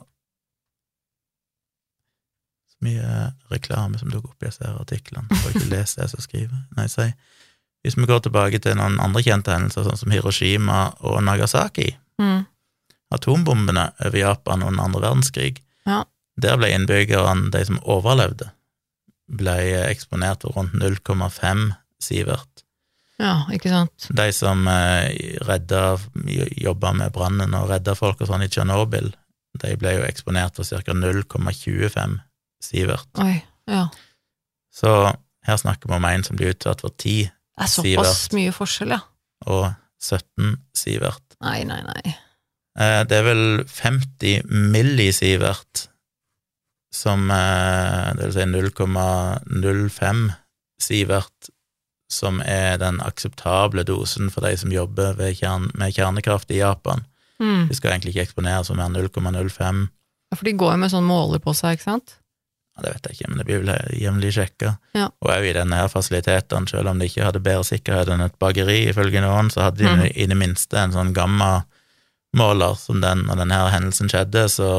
Så 2.73 2.81
mye 2.85 3.11
reklame 3.53 4.01
som 4.01 4.11
dukker 4.11 4.33
opp 4.33 4.43
i 4.43 4.49
disse 4.49 4.73
artiklene. 4.73 5.29
Får 5.31 5.55
ikke 5.55 5.71
lese 5.71 5.99
det 6.01 6.07
jeg 6.07 6.15
skal 6.15 6.25
skrive. 6.27 6.63
Nei, 6.77 6.89
si. 6.91 7.07
Hvis 7.85 7.97
vi 7.99 8.07
går 8.09 8.23
tilbake 8.25 8.59
til 8.65 8.77
noen 8.79 8.97
andre 9.01 9.21
kjente 9.23 9.53
hendelser, 9.53 9.85
sånn 9.85 9.99
som 10.01 10.11
Hiroshima 10.15 10.95
og 11.05 11.23
Nagasaki, 11.25 11.97
Mm. 12.21 12.47
atombombene 13.13 13.93
over 14.05 14.19
Japan 14.19 14.63
under 14.63 14.85
andre 14.85 15.01
verdenskrig, 15.01 15.59
Ja. 15.87 16.05
der 16.41 16.57
ble 16.57 16.71
innbyggerne, 16.73 17.51
de 17.51 17.65
som 17.65 17.79
overlevde, 17.83 18.51
ble 19.29 19.57
eksponert 19.91 20.43
for 20.43 20.53
rundt 20.57 20.73
0,5 20.75 21.75
sivert. 22.01 22.63
ja, 23.19 23.45
ikke 23.53 23.69
sant. 23.69 24.09
De 24.13 24.33
som 24.33 24.67
eh, 24.69 25.39
redda, 25.47 25.99
jobba 26.57 26.93
med 26.95 27.13
brannen 27.13 27.55
og 27.55 27.69
redda 27.71 27.95
folk 27.95 28.21
og 28.21 28.29
sånn 28.29 28.43
i 28.43 28.49
Tsjernobyl, 28.49 29.13
de 29.61 29.77
ble 29.77 29.93
jo 29.99 30.03
eksponert 30.03 30.57
for 30.57 30.65
ca. 30.65 30.93
0,25 30.93 32.21
sivert. 32.61 33.07
Oi, 33.19 33.43
ja. 33.69 33.89
Så 34.73 35.15
her 35.47 35.57
snakker 35.57 35.89
vi 35.89 35.95
om 35.95 36.05
en 36.05 36.25
som 36.25 36.37
blir 36.37 36.55
utsatt 36.55 36.81
for 36.81 36.91
10 36.91 37.31
Det 37.55 37.67
er 37.67 37.71
såpass 37.71 38.29
mye 38.35 38.53
forskjell, 38.55 38.95
ja. 38.97 39.01
og 39.47 39.73
17 40.03 40.57
Sivert. 40.77 41.37
Nei, 41.45 41.63
nei, 41.69 41.81
nei. 41.87 42.15
Eh, 42.79 43.03
Det 43.07 43.19
er 43.21 43.27
vel 43.29 43.45
50 43.71 44.49
millisivert 44.51 45.87
som 46.95 47.31
eh, 47.31 48.15
Det 48.19 48.29
vil 48.29 48.35
si 48.35 48.47
0,05 48.51 50.25
sivert 50.83 51.51
som 52.11 52.41
er 52.45 52.77
den 52.79 53.01
akseptable 53.03 53.83
dosen 53.87 54.29
for 54.31 54.45
de 54.45 54.53
som 54.61 54.73
jobber 54.73 55.17
kjern, 55.35 55.71
med 55.75 55.95
kjernekraft 55.97 56.51
i 56.53 56.61
Japan. 56.61 57.03
Mm. 57.43 57.67
De 57.71 57.75
skal 57.75 57.95
egentlig 57.95 58.15
ikke 58.15 58.27
eksponeres 58.29 58.69
for 58.71 58.79
mer 58.79 58.91
enn 58.91 58.99
0,05. 59.09 59.81
Ja, 60.31 60.37
for 60.37 60.47
de 60.47 60.55
går 60.61 60.75
jo 60.75 60.83
med 60.83 60.93
sånn 60.93 61.09
måler 61.09 61.43
på 61.43 61.55
seg, 61.57 61.79
ikke 61.79 61.89
sant? 61.89 62.17
Ja, 62.75 62.83
det 62.83 62.93
vet 62.97 63.07
jeg 63.07 63.17
ikke, 63.17 63.29
men 63.31 63.39
det 63.39 63.47
blir 63.47 63.61
vel 63.63 63.93
jevnlig 64.01 64.33
sjekka. 64.35 64.73
Ja. 64.99 65.07
Og 65.23 65.31
òg 65.31 65.47
i 65.47 65.55
denne 65.55 65.79
her 65.79 65.93
fasilitetene, 65.93 66.67
selv 66.71 66.91
om 66.91 66.99
de 66.99 67.07
ikke 67.07 67.29
hadde 67.29 67.43
bedre 67.45 67.67
sikkerhet 67.69 68.11
enn 68.11 68.25
et 68.25 68.35
bakeri, 68.43 68.81
ifølge 68.91 69.23
noen, 69.23 69.51
så 69.55 69.69
hadde 69.69 69.85
de 69.85 69.93
mm. 69.93 70.05
i 70.11 70.27
det 70.31 70.39
minste 70.39 70.81
en 70.81 70.95
sånn 70.97 71.15
gamma-måler 71.15 72.75
som 72.81 72.99
den, 73.05 73.27
når 73.29 73.45
denne 73.45 73.63
hendelsen 73.77 74.11
skjedde, 74.11 74.49
så 74.51 74.71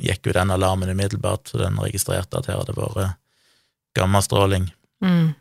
gikk 0.00 0.28
jo 0.28 0.36
den 0.36 0.52
alarmen 0.52 0.92
umiddelbart, 0.92 1.48
så 1.48 1.62
den 1.62 1.80
registrerte 1.80 2.40
at 2.40 2.48
her 2.50 2.60
hadde 2.60 2.76
vært 2.76 3.16
gammastråling. 3.96 4.68
Mm. 5.04 5.32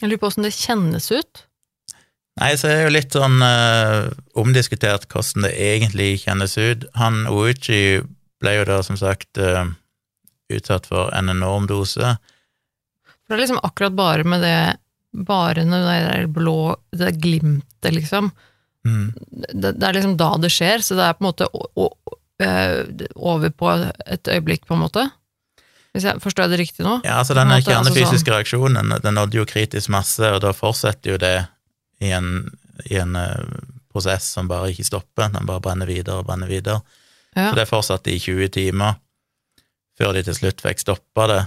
Jeg 0.00 0.08
lurer 0.08 0.20
på 0.20 0.28
åssen 0.30 0.46
det 0.46 0.56
kjennes 0.56 1.10
ut. 1.12 1.46
Nei, 2.40 2.54
så 2.56 2.70
er 2.70 2.78
det 2.78 2.84
jo 2.86 2.92
litt 2.94 3.16
sånn 3.16 3.42
uh, 3.42 4.08
omdiskutert 4.38 5.08
hvordan 5.10 5.44
det 5.44 5.52
egentlig 5.60 6.22
kjennes 6.22 6.56
ut. 6.56 6.86
Han 7.00 7.26
Ouchi 7.28 8.00
ble 8.40 8.54
jo 8.56 8.68
da 8.68 8.78
som 8.84 8.96
sagt 8.96 9.36
eh, 9.36 9.66
utsatt 10.56 10.88
for 10.90 11.10
en 11.16 11.32
enorm 11.32 11.66
dose. 11.70 12.14
For 13.24 13.34
det 13.34 13.38
er 13.38 13.44
liksom 13.44 13.62
akkurat 13.66 13.98
bare 13.98 14.28
med 14.28 14.46
det 14.46 14.60
Bare 15.26 15.64
når 15.66 15.80
det 15.82 15.94
der 16.04 16.26
blå 16.30 16.76
Det 16.94 17.08
glimtet, 17.18 17.90
liksom. 17.96 18.28
Mm. 18.86 19.08
Det, 19.50 19.72
det 19.72 19.86
er 19.88 19.96
liksom 19.96 20.12
da 20.20 20.28
det 20.38 20.52
skjer, 20.54 20.84
så 20.86 20.94
det 20.94 21.02
er 21.02 21.16
på 21.16 21.24
en 21.24 21.26
måte 21.26 21.48
å, 21.50 21.64
o, 21.82 21.88
eh, 22.38 22.84
over 23.16 23.50
på 23.50 23.72
et 24.06 24.30
øyeblikk, 24.30 24.68
på 24.68 24.76
en 24.76 24.84
måte. 24.84 25.02
Hvis 25.90 26.06
jeg 26.06 26.22
Forstår 26.22 26.50
det 26.52 26.60
riktig 26.60 26.86
nå? 26.86 27.00
Ja, 27.02 27.18
altså 27.18 27.34
denne 27.34 27.58
kjernefysiske 27.58 27.80
altså 27.80 27.96
kjernefysiske 27.98 28.36
reaksjonen, 28.36 28.94
den 29.02 29.18
nådde 29.18 29.40
jo 29.40 29.48
kritisk 29.50 29.90
masse, 29.90 30.22
og 30.30 30.40
da 30.44 30.54
fortsetter 30.54 31.16
jo 31.16 31.18
det 31.20 31.34
i 32.00 32.12
en, 32.14 32.46
i 32.86 33.00
en 33.02 33.18
eh, 33.18 33.60
prosess 33.90 34.30
som 34.36 34.48
bare 34.50 34.70
ikke 34.72 34.86
stopper, 34.86 35.32
den 35.34 35.48
bare 35.48 35.62
brenner 35.64 35.90
videre 35.90 36.22
og 36.22 36.30
brenner 36.30 36.50
videre. 36.50 36.80
Ja. 37.34 37.50
Så 37.50 37.58
det 37.58 37.68
fortsatte 37.70 38.14
i 38.14 38.20
20 38.22 38.52
timer, 38.54 39.00
før 40.00 40.16
de 40.16 40.24
til 40.24 40.38
slutt 40.38 40.62
fikk 40.64 40.80
stoppa 40.80 41.26
det, 41.28 41.40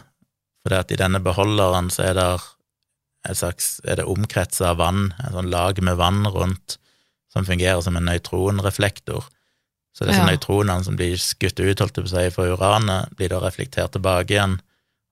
fordi 0.63 0.79
at 0.79 0.91
i 0.93 0.99
denne 0.99 1.21
beholderen 1.23 1.89
så 1.91 2.05
er 2.11 2.17
det 2.19 2.29
et 3.23 3.39
slags, 3.39 3.77
er 3.87 3.97
det 3.99 4.07
omkretsa 4.09 4.73
av 4.73 4.81
vann, 4.81 5.07
et 5.23 5.33
sånn 5.33 5.51
lag 5.51 5.79
med 5.81 5.97
vann 5.97 6.27
rundt, 6.27 6.77
som 7.31 7.47
fungerer 7.47 7.81
som 7.81 7.97
en 7.97 8.05
nøytronreflektor. 8.05 9.25
Så 9.93 10.05
disse 10.05 10.21
Ja. 10.21 10.27
nøytronene 10.27 10.83
som 10.83 10.95
blir 10.97 11.15
skutt 11.17 11.59
ut, 11.59 11.79
holdt 11.79 11.93
på 11.93 12.07
si, 12.07 12.29
fra 12.29 12.45
uranet, 12.45 13.15
blir 13.15 13.29
da 13.29 13.39
reflektert 13.39 13.93
tilbake 13.93 14.35
igjen 14.35 14.59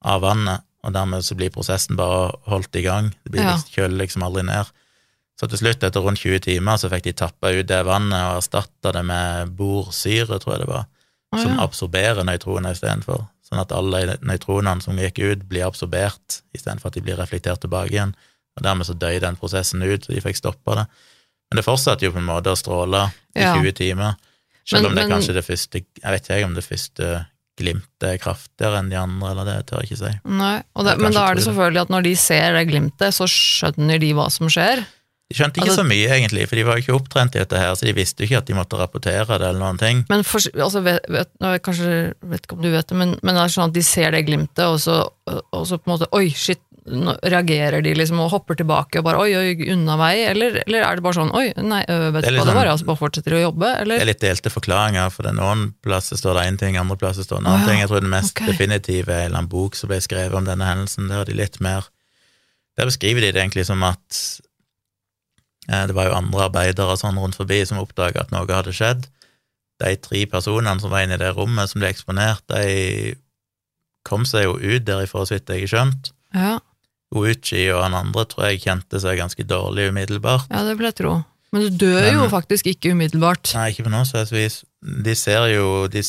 av 0.04 0.22
vannet, 0.22 0.62
og 0.84 0.94
dermed 0.94 1.24
så 1.24 1.36
blir 1.36 1.52
prosessen 1.54 1.96
bare 1.96 2.34
holdt 2.48 2.76
i 2.76 2.82
gang. 2.82 3.14
Det 3.24 3.32
blir 3.32 3.44
Ja. 3.44 3.58
kjøler 3.58 3.98
liksom 4.06 4.24
aldri 4.24 4.44
ned. 4.44 4.66
Så 5.40 5.48
til 5.50 5.58
slutt, 5.58 5.84
etter 5.84 6.02
rundt 6.02 6.20
20 6.20 6.40
timer, 6.40 6.78
så 6.78 6.90
fikk 6.90 7.04
de 7.04 7.14
tappa 7.14 7.50
ut 7.50 7.66
det 7.66 7.86
vannet 7.86 8.14
og 8.14 8.38
erstatta 8.42 8.92
det 8.92 9.06
med 9.06 9.56
borsyre, 9.56 10.40
tror 10.40 10.58
jeg 10.58 10.60
det 10.60 10.68
var, 10.68 10.86
Som 11.32 11.54
ja. 11.56 11.64
absorberer 11.64 12.26
nøytroner 12.28 12.74
istedenfor. 12.76 13.28
Sånn 13.48 13.62
at 13.62 13.72
alle 13.72 14.18
nøytronene 14.24 14.84
som 14.84 14.98
gikk 15.00 15.20
ut, 15.24 15.46
blir 15.48 15.64
absorbert 15.68 16.42
istedenfor 16.56 16.88
at 16.92 16.98
de 16.98 17.04
blir 17.06 17.20
reflektert 17.20 17.62
tilbake 17.64 17.92
igjen. 17.96 18.14
Og 18.58 18.64
dermed 18.66 18.88
så 18.88 18.96
døy 19.00 19.20
den 19.24 19.38
prosessen 19.40 19.84
ut, 19.84 20.04
så 20.06 20.12
de 20.12 20.22
fikk 20.24 20.36
stoppa 20.42 20.76
det. 20.82 20.86
Men 21.52 21.60
det 21.60 21.66
fortsatte 21.68 22.04
jo 22.08 22.12
på 22.12 22.20
en 22.20 22.28
måte 22.28 22.52
å 22.52 22.60
stråle 22.60 23.06
i 23.36 23.40
Ja. 23.44 23.56
20 23.56 23.72
timer. 23.76 24.16
Selv 24.68 24.84
Men- 24.84 24.92
om 24.92 24.96
det 24.96 25.08
men- 25.08 25.12
kanskje 25.18 25.34
det 25.34 25.46
første 25.46 25.74
Jeg 25.74 26.12
vet 26.12 26.28
ikke 26.30 26.46
om 26.46 26.54
det 26.54 26.64
første 26.64 27.26
glimtet 27.60 28.04
er 28.14 28.18
kraftigere 28.18 28.80
enn 28.80 28.90
de 28.90 28.96
andre, 28.96 29.32
eller 29.32 29.46
det 29.46 29.68
tør 29.68 29.82
jeg 29.82 29.92
ikke 29.92 29.98
si. 29.98 30.20
Nei, 30.26 30.58
det, 30.58 30.98
men 31.00 31.12
da 31.14 31.28
er 31.30 31.36
det 31.36 31.44
det. 31.44 31.54
selvfølgelig 31.54 31.82
at 31.82 31.90
når 31.90 32.04
de 32.04 32.16
ser 32.16 32.54
det 32.54 32.68
glimtet, 32.70 33.14
så 33.14 33.28
skjønner 33.28 34.00
de 34.00 34.14
hva 34.14 34.32
som 34.32 34.48
skjer. 34.48 34.86
De 35.32 35.38
skjønte 35.38 35.62
ikke 35.62 35.70
Altså- 35.72 35.86
så 35.86 35.88
mye, 35.88 36.10
egentlig, 36.12 36.48
for 36.50 36.60
de 36.60 36.64
var 36.68 36.76
jo 36.76 36.84
ikke 36.84 36.98
opptrent 36.98 37.36
i 37.38 37.40
dette 37.40 37.60
her, 37.62 37.72
så 37.80 37.88
de 37.88 37.94
visste 37.96 38.20
jo 38.20 38.28
ikke 38.28 38.42
at 38.42 38.50
de 38.50 38.58
måtte 38.58 38.80
rapportere 38.80 39.38
det 39.40 39.48
eller 39.48 39.62
noen 39.62 39.80
ting. 39.80 40.04
Men 40.12 40.26
for, 40.28 40.44
altså, 40.60 40.84
vet, 40.84 41.08
vet, 41.08 41.32
jeg 41.40 41.62
kanskje 41.64 41.94
vet 42.34 42.44
ikke 42.44 42.58
om 42.58 42.66
du 42.66 42.72
vet 42.74 42.92
det, 42.92 42.98
men, 43.00 43.16
men 43.24 43.38
det 43.38 43.46
er 43.46 43.54
sånn 43.56 43.72
at 43.72 43.78
de 43.78 43.86
ser 43.86 44.12
det 44.12 44.26
glimtet, 44.28 44.66
og 44.68 44.76
så, 44.84 44.98
og 45.32 45.64
så 45.70 45.80
på 45.80 45.88
en 45.88 45.96
måte 45.96 46.12
Oi, 46.12 46.28
shit, 46.36 46.60
nå 46.92 47.14
reagerer 47.30 47.84
de 47.86 47.94
liksom 47.94 48.20
og 48.24 48.32
hopper 48.34 48.58
tilbake 48.58 49.00
og 49.00 49.06
bare 49.06 49.22
oi, 49.22 49.30
oi, 49.38 49.68
unna 49.72 49.96
vei, 50.02 50.26
eller, 50.32 50.58
eller 50.66 50.82
er 50.84 50.98
det 50.98 51.06
bare 51.06 51.18
sånn 51.20 51.32
oi, 51.38 51.46
nei, 51.62 51.82
vet 51.86 52.26
du 52.26 52.34
hva 52.34 52.46
det 52.50 52.56
var, 52.58 52.66
sånn- 52.66 52.72
altså 52.74 52.88
bare 52.90 53.02
fortsetter 53.04 53.38
å 53.38 53.42
jobbe, 53.46 53.70
Det 53.86 54.02
er 54.02 54.10
litt 54.10 54.24
delte 54.24 54.50
forklaringer, 54.50 55.14
for 55.14 55.30
det 55.30 55.36
noen 55.38 55.76
plasser 55.86 56.18
står 56.18 56.40
det 56.40 56.46
én 56.50 56.58
ting, 56.60 56.80
andre 56.82 56.98
plasser 56.98 57.24
står 57.24 57.38
det 57.40 57.46
en 57.46 57.52
annen 57.54 57.62
oh, 57.62 57.68
ja. 57.68 57.72
ting. 57.72 57.84
Jeg 57.86 57.92
tror 57.94 58.02
den 58.02 58.16
mest 58.18 58.34
okay. 58.34 58.50
definitive 58.50 59.14
er 59.14 59.20
en 59.22 59.30
eller 59.30 59.44
annen 59.44 59.52
bok 59.54 59.78
som 59.78 59.94
ble 59.94 60.02
skrevet 60.02 60.34
om 60.36 60.50
denne 60.50 60.66
hendelsen. 60.66 61.08
Der 61.08 61.22
er 61.22 61.30
de 61.30 61.38
litt 61.38 61.62
mer 61.62 61.88
Der 62.80 62.88
beskriver 62.88 63.22
de 63.22 63.32
det 63.36 63.42
egentlig 63.42 63.66
som 63.68 63.84
at 63.84 64.42
det 65.68 65.94
var 65.94 66.10
jo 66.10 66.18
andre 66.18 66.48
arbeidere 66.48 66.96
sånn 66.98 67.20
rundt 67.22 67.38
forbi 67.38 67.62
som 67.68 67.82
oppdaga 67.82 68.24
at 68.24 68.32
noe 68.34 68.50
hadde 68.50 68.74
skjedd. 68.76 69.06
De 69.82 69.94
tre 70.02 70.26
personene 70.30 70.82
som 70.82 70.94
var 70.94 71.06
inne 71.06 71.18
i 71.18 71.22
det 71.22 71.32
rommet 71.38 71.70
som 71.70 71.82
ble 71.82 71.90
eksponert, 71.94 72.44
de 72.50 73.14
kom 74.08 74.26
seg 74.26 74.48
jo 74.48 74.58
ut 74.58 74.86
derifra, 74.86 75.26
så 75.26 75.38
vidt 75.38 75.50
jeg 75.54 75.66
har 75.68 75.74
skjønt. 75.76 76.12
Ja, 76.34 76.60
Uchi 77.12 77.66
og 77.74 77.82
han 77.84 77.96
andre 77.98 78.24
tror 78.30 78.48
jeg 78.48 78.62
kjente 78.64 79.02
seg 79.04 79.20
ganske 79.20 79.44
dårlig 79.44 79.90
umiddelbart. 79.92 80.48
ja, 80.50 80.64
det 80.64 80.78
vil 80.80 80.88
jeg 80.88 80.98
tro. 81.02 81.18
Men 81.52 81.66
du 81.66 81.82
dør 81.84 82.06
jo 82.14 82.28
faktisk 82.32 82.70
ikke 82.72 82.94
umiddelbart. 82.96 83.52
Nei, 83.58 83.72
ikke 83.74 83.84
på 83.90 83.92
noe 83.92 84.08
slags 84.08 84.32
vis. 84.32 84.62
De 84.80 85.16
ser 85.20 85.50
jo 85.52 85.88
De 85.92 86.00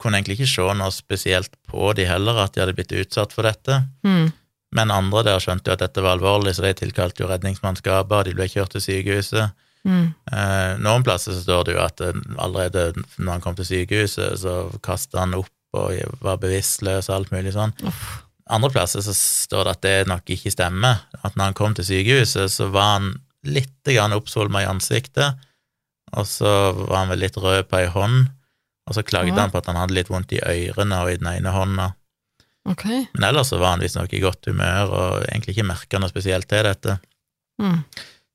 kunne 0.00 0.18
egentlig 0.18 0.40
ikke 0.40 0.50
se 0.50 0.66
noe 0.74 0.90
spesielt 0.94 1.52
på 1.70 1.92
de 1.94 2.06
heller, 2.08 2.40
at 2.42 2.54
de 2.54 2.64
hadde 2.64 2.74
blitt 2.74 2.94
utsatt 2.98 3.34
for 3.36 3.46
dette. 3.46 3.82
Mm. 4.02 4.32
Men 4.76 4.92
andre 4.94 5.24
der 5.26 5.42
skjønte 5.42 5.70
jo 5.70 5.74
at 5.74 5.82
dette 5.82 6.02
var 6.04 6.14
alvorlig, 6.14 6.54
så 6.54 6.62
de 6.62 6.74
tilkalte 6.78 7.24
jo 7.24 7.30
redningsmannskaper, 7.30 8.28
de 8.28 8.36
ble 8.38 8.46
kjørt 8.50 8.76
til 8.76 8.84
sykehuset. 8.84 9.50
Mm. 9.88 10.10
Eh, 10.30 10.72
noen 10.84 11.02
plasser 11.06 11.32
så 11.34 11.40
står 11.42 11.64
det 11.66 11.74
jo 11.74 11.82
at 11.82 12.02
eh, 12.04 12.18
allerede 12.38 12.90
når 13.18 13.32
han 13.32 13.44
kom 13.44 13.56
til 13.58 13.66
sykehuset, 13.66 14.36
så 14.42 14.56
kasta 14.84 15.24
han 15.24 15.34
opp 15.38 15.50
og 15.74 15.94
var 16.22 16.38
bevisstløs 16.42 17.08
og 17.10 17.16
alt 17.16 17.32
mulig 17.34 17.54
sånn. 17.54 17.74
Uff. 17.86 18.06
Andre 18.50 18.70
plasser 18.74 19.02
så 19.06 19.14
står 19.14 19.66
det 19.68 19.74
at 19.76 19.82
det 19.86 20.08
nok 20.10 20.30
ikke 20.34 20.50
stemmer. 20.50 21.04
At 21.22 21.36
når 21.38 21.50
han 21.52 21.58
kom 21.58 21.76
til 21.78 21.86
sykehuset, 21.86 22.50
så 22.50 22.66
var 22.74 22.96
han 22.98 23.12
litt 23.46 23.90
oppsvulma 23.90 24.62
i 24.64 24.68
ansiktet, 24.68 25.38
og 26.12 26.26
så 26.26 26.50
var 26.74 27.04
han 27.04 27.12
vel 27.14 27.22
litt 27.22 27.38
rød 27.38 27.68
på 27.70 27.78
ei 27.78 27.86
hånd, 27.90 28.28
og 28.90 28.96
så 28.96 29.04
klagde 29.06 29.30
Ja. 29.34 29.40
han 29.42 29.50
på 29.50 29.58
at 29.58 29.66
han 29.70 29.78
hadde 29.78 29.94
litt 29.94 30.10
vondt 30.10 30.32
i 30.34 30.42
ørene 30.42 30.98
og 31.02 31.10
i 31.12 31.16
den 31.16 31.30
ene 31.30 31.50
hånda. 31.54 31.94
Ok. 32.68 32.84
Men 33.14 33.24
ellers 33.30 33.52
så 33.52 33.58
var 33.60 33.74
han 33.74 33.82
visstnok 33.82 34.12
i 34.12 34.22
godt 34.22 34.50
humør 34.50 34.92
og 34.92 35.24
egentlig 35.24 35.56
ikke 35.56 35.68
merka 35.70 36.00
noe 36.00 36.12
spesielt 36.12 36.48
til 36.50 36.66
dette. 36.66 36.98
Mm. 37.60 37.82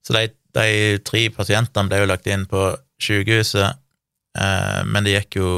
Så 0.06 0.16
de, 0.16 0.28
de 0.58 0.68
tre 1.06 1.26
pasientene 1.34 1.92
ble 1.92 2.02
jo 2.02 2.10
lagt 2.10 2.30
inn 2.30 2.46
på 2.50 2.68
sykehuset, 3.02 3.82
eh, 4.38 4.82
men 4.90 5.06
det 5.06 5.18
gikk 5.20 5.42
jo 5.42 5.50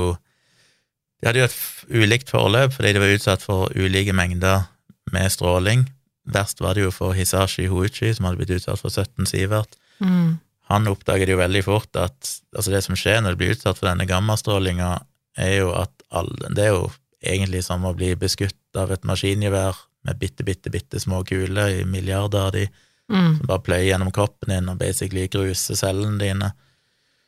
De 1.18 1.26
hadde 1.26 1.42
jo 1.42 1.48
et 1.48 2.04
ulikt 2.04 2.30
forløp 2.30 2.76
fordi 2.76 2.92
de 2.94 3.00
var 3.02 3.10
utsatt 3.16 3.42
for 3.42 3.72
ulike 3.74 4.14
mengder 4.14 4.68
med 5.10 5.32
stråling. 5.34 5.88
Verst 6.30 6.62
var 6.62 6.76
det 6.78 6.84
jo 6.84 6.92
for 6.94 7.16
Hisashi 7.18 7.66
Hoichi, 7.72 8.12
som 8.14 8.28
hadde 8.28 8.38
blitt 8.38 8.54
utsatt 8.60 8.78
for 8.84 8.94
17 8.94 9.26
sivert. 9.26 9.80
Mm. 9.98 10.38
han 10.70 10.86
oppdager 10.92 11.26
jo 11.32 11.40
veldig 11.40 11.64
fort 11.66 11.98
at 11.98 12.28
altså 12.54 12.70
det 12.70 12.84
som 12.86 12.94
skjer 13.00 13.24
når 13.24 13.34
du 13.34 13.40
blir 13.40 13.54
utsatt 13.56 13.80
for 13.80 13.88
denne 13.90 14.06
gammastrålinga, 14.06 14.92
er 15.40 15.54
jo 15.64 15.72
at 15.74 16.04
all, 16.12 16.30
Det 16.54 16.66
er 16.66 16.76
jo 16.76 16.92
egentlig 17.28 17.64
som 17.64 17.84
å 17.86 17.94
bli 17.96 18.16
beskutt 18.16 18.56
av 18.76 18.92
et 18.92 19.04
maskingevær 19.04 19.76
med 20.08 20.20
bitte, 20.20 20.44
bitte, 20.48 20.72
bitte 20.72 21.00
små 21.00 21.24
kuler 21.28 21.82
i 21.82 21.84
milliarder 21.86 22.48
av 22.48 22.52
de, 22.54 22.68
Mm. 23.10 23.38
som 23.38 23.48
bare 23.48 23.64
pløyer 23.64 23.86
gjennom 23.94 24.12
kroppen 24.12 24.50
din 24.50 24.68
og 24.70 24.78
basically 24.80 25.28
gruser 25.32 25.76
cellene 25.80 26.18
dine, 26.20 26.52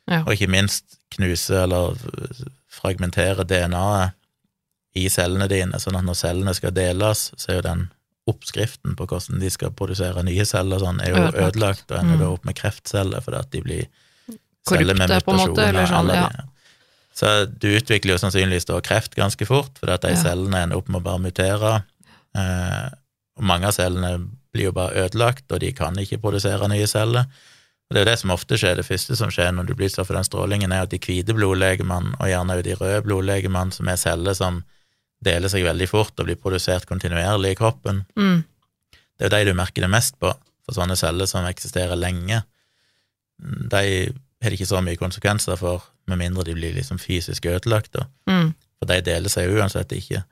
Ja. 0.06 0.20
og 0.26 0.34
ikke 0.34 0.48
minst 0.50 0.98
knuse 1.10 1.62
eller 1.62 1.96
fragmentere 2.68 3.44
DNA-et 3.46 4.12
i 4.94 5.06
cellene 5.08 5.48
dine, 5.48 5.78
sånn 5.78 5.96
at 5.96 6.04
når 6.04 6.18
cellene 6.18 6.54
skal 6.54 6.72
deles, 6.74 7.30
så 7.38 7.48
er 7.52 7.54
jo 7.60 7.62
den 7.68 7.90
oppskriften 8.30 8.96
på 8.98 9.06
hvordan 9.08 9.40
de 9.40 9.48
skal 9.50 9.70
produsere 9.70 10.22
nye 10.26 10.44
celler, 10.44 10.78
sånn, 10.82 11.00
er 11.02 11.14
jo 11.14 11.22
Ødelagt. 11.46 11.90
og 11.90 11.98
ender 11.98 12.26
Mm. 12.26 12.32
opp 12.34 12.44
med 12.44 12.56
kreftceller 12.56 13.20
fordi 13.22 13.38
at 13.38 13.50
de 13.50 13.60
blir 13.62 13.86
Korrupte, 14.66 15.24
på 15.24 15.32
en 15.32 15.38
måte, 15.48 15.68
eller 15.68 15.86
sånn, 15.86 16.08
ja. 16.14 16.28
de- 16.28 16.49
Så 17.20 17.30
du 17.60 17.68
utvikler 17.76 18.14
jo 18.14 18.20
sannsynligvis 18.22 18.64
da 18.70 18.78
kreft 18.80 19.14
ganske 19.18 19.44
fort, 19.48 19.74
fordi 19.80 19.92
at 19.92 20.06
de 20.06 20.14
Ja. 20.14 20.22
cellene 20.22 20.62
ender 20.64 20.78
opp 20.80 20.88
med 20.88 21.02
å 21.02 21.04
bare 21.04 21.20
mutere, 21.20 21.84
eh, 22.34 22.88
og 23.36 23.44
mange 23.44 23.66
av 23.68 23.74
cellene 23.76 24.14
blir 24.54 24.64
jo 24.70 24.72
bare 24.72 24.94
ødelagt, 25.04 25.44
og 25.52 25.60
de 25.60 25.72
kan 25.72 25.94
ikke 26.00 26.20
produsere 26.20 26.68
nye 26.68 26.86
celler. 26.86 27.26
Og 27.90 27.94
Det 27.94 27.96
er 27.98 28.04
jo 28.04 28.10
det 28.12 28.18
som 28.20 28.30
ofte 28.30 28.54
skjer. 28.56 28.76
Det 28.76 28.86
første 28.86 29.16
som 29.16 29.30
skjer 29.30 29.52
når 29.52 29.66
du 29.66 29.74
blir 29.74 29.88
utsatt 29.90 30.06
for 30.06 30.14
den 30.14 30.24
strålingen, 30.24 30.72
er 30.72 30.82
at 30.82 30.90
de 30.90 30.98
hvite 30.98 31.34
blodlegemene, 31.34 32.14
og 32.20 32.26
gjerne 32.30 32.54
også 32.56 32.62
de 32.62 32.74
røde 32.74 33.02
blodlegemene, 33.04 33.72
som 33.72 33.88
er 33.88 33.96
celler 33.96 34.34
som 34.34 34.64
deler 35.22 35.48
seg 35.48 35.64
veldig 35.64 35.88
fort 35.88 36.12
og 36.18 36.26
blir 36.26 36.36
produsert 36.36 36.86
kontinuerlig 36.86 37.50
i 37.52 37.54
kroppen, 37.58 38.06
Mm. 38.16 38.44
det 39.18 39.20
er 39.20 39.28
jo 39.28 39.44
de 39.44 39.50
du 39.52 39.54
merker 39.54 39.82
det 39.82 39.90
mest 39.90 40.18
på, 40.18 40.32
for 40.64 40.72
sånne 40.74 40.96
celler 40.96 41.26
som 41.26 41.44
eksisterer 41.44 41.96
lenge. 41.98 42.42
De 43.68 44.12
har 44.42 44.50
det 44.50 44.58
ikke 44.58 44.70
så 44.70 44.80
mye 44.84 44.96
konsekvenser 45.00 45.58
for, 45.60 45.84
med 46.08 46.20
mindre 46.20 46.44
de 46.48 46.54
blir 46.56 46.74
liksom 46.76 46.98
fysisk 46.98 47.46
ødelagt. 47.50 47.96
Mm. 48.30 48.54
For 48.80 48.88
de 48.88 49.00
deler 49.04 49.32
seg 49.32 49.50
jo 49.50 49.58
uansett 49.60 49.92
ikke, 49.92 50.22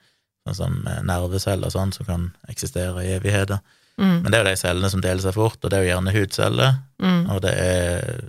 sånn 0.46 0.56
som 0.56 0.78
eh, 0.88 1.02
nerveceller 1.04 1.68
og 1.68 1.74
sånn, 1.74 1.92
som 1.92 2.08
kan 2.08 2.30
eksistere 2.48 3.04
i 3.04 3.12
evigheter. 3.18 3.60
Mm. 3.98 4.22
Men 4.22 4.30
det 4.30 4.38
er 4.38 4.44
jo 4.44 4.48
de 4.48 4.56
cellene 4.62 4.90
som 4.92 5.02
deler 5.04 5.20
seg 5.24 5.34
fort, 5.36 5.58
og 5.60 5.70
det 5.70 5.78
er 5.78 5.84
jo 5.84 5.92
gjerne 5.94 6.14
hudceller, 6.16 6.78
Mm. 6.98 7.28
og 7.30 7.42
det 7.44 7.52
er 7.62 8.24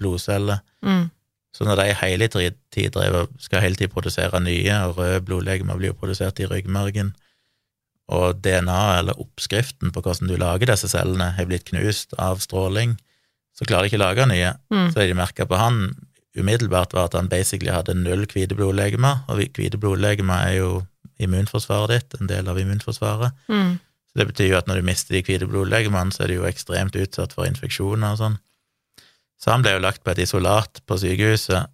blodceller. 0.00 0.62
Mm. 0.80 1.10
Så 1.54 1.66
når 1.68 1.76
de 1.76 1.90
hele 2.00 2.28
tid 2.28 2.96
skal 3.38 3.60
hele 3.60 3.76
tiden 3.76 3.92
produsere 3.92 4.40
nye, 4.40 4.78
og 4.86 4.96
røde 4.96 5.20
blodlegemer 5.26 5.76
blir 5.76 5.92
jo 5.92 5.98
produsert 5.98 6.40
i 6.40 6.46
ryggmargen, 6.48 7.12
og 8.08 8.40
DNA, 8.44 8.98
eller 8.98 9.20
oppskriften 9.20 9.92
på 9.92 10.00
hvordan 10.00 10.28
du 10.28 10.36
lager 10.40 10.72
disse 10.72 10.88
cellene, 10.88 11.30
har 11.36 11.46
blitt 11.48 11.68
knust 11.68 12.16
av 12.18 12.40
stråling, 12.40 12.96
så 13.54 13.66
klarer 13.68 13.86
de 13.86 13.92
ikke 13.92 14.00
å 14.00 14.06
lage 14.06 14.26
nye. 14.30 14.52
Mm. 14.72 14.88
Så 14.90 14.98
det 15.00 15.08
de 15.12 15.16
merka 15.18 15.46
på 15.46 15.58
han 15.60 15.84
umiddelbart, 16.34 16.92
var 16.96 17.06
at 17.06 17.14
han 17.14 17.28
basically 17.30 17.70
hadde 17.70 17.94
null 17.94 18.24
hvite 18.26 18.56
blodlegemer, 18.58 19.20
og 19.30 19.38
hvite 19.54 19.78
blodlegemer 19.78 20.48
er 20.48 20.56
jo 20.58 20.70
immunforsvaret 21.22 21.92
ditt, 21.94 22.16
en 22.20 22.26
del 22.30 22.48
av 22.50 22.58
immunforsvaret. 22.58 23.36
Mm. 23.46 23.76
Så 24.10 24.18
det 24.18 24.26
betyr 24.32 24.48
jo 24.50 24.56
at 24.58 24.66
når 24.70 24.80
du 24.80 24.88
mister 24.88 25.14
de 25.14 25.22
hvite 25.26 25.46
blodlegemene, 25.50 26.10
så 26.14 26.24
er 26.24 26.32
du 26.32 26.40
jo 26.40 26.48
ekstremt 26.48 26.96
utsatt 26.98 27.36
for 27.36 27.46
infeksjoner 27.46 28.16
og 28.16 28.18
sånn. 28.18 28.34
Så 29.38 29.52
han 29.52 29.62
ble 29.62 29.76
jo 29.76 29.82
lagt 29.84 30.02
på 30.02 30.10
et 30.14 30.22
isolat 30.24 30.80
på 30.88 30.98
sykehuset, 30.98 31.70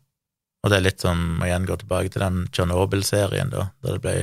og 0.60 0.68
det 0.72 0.76
er 0.76 0.84
litt 0.84 1.00
som 1.00 1.40
å 1.40 1.46
igjen 1.48 1.64
gå 1.68 1.78
tilbake 1.80 2.12
til 2.12 2.20
den 2.20 2.42
Tsjernobyl-serien, 2.52 3.48
da, 3.54 3.70
der 3.80 3.96
det 3.96 4.02
ble 4.04 4.14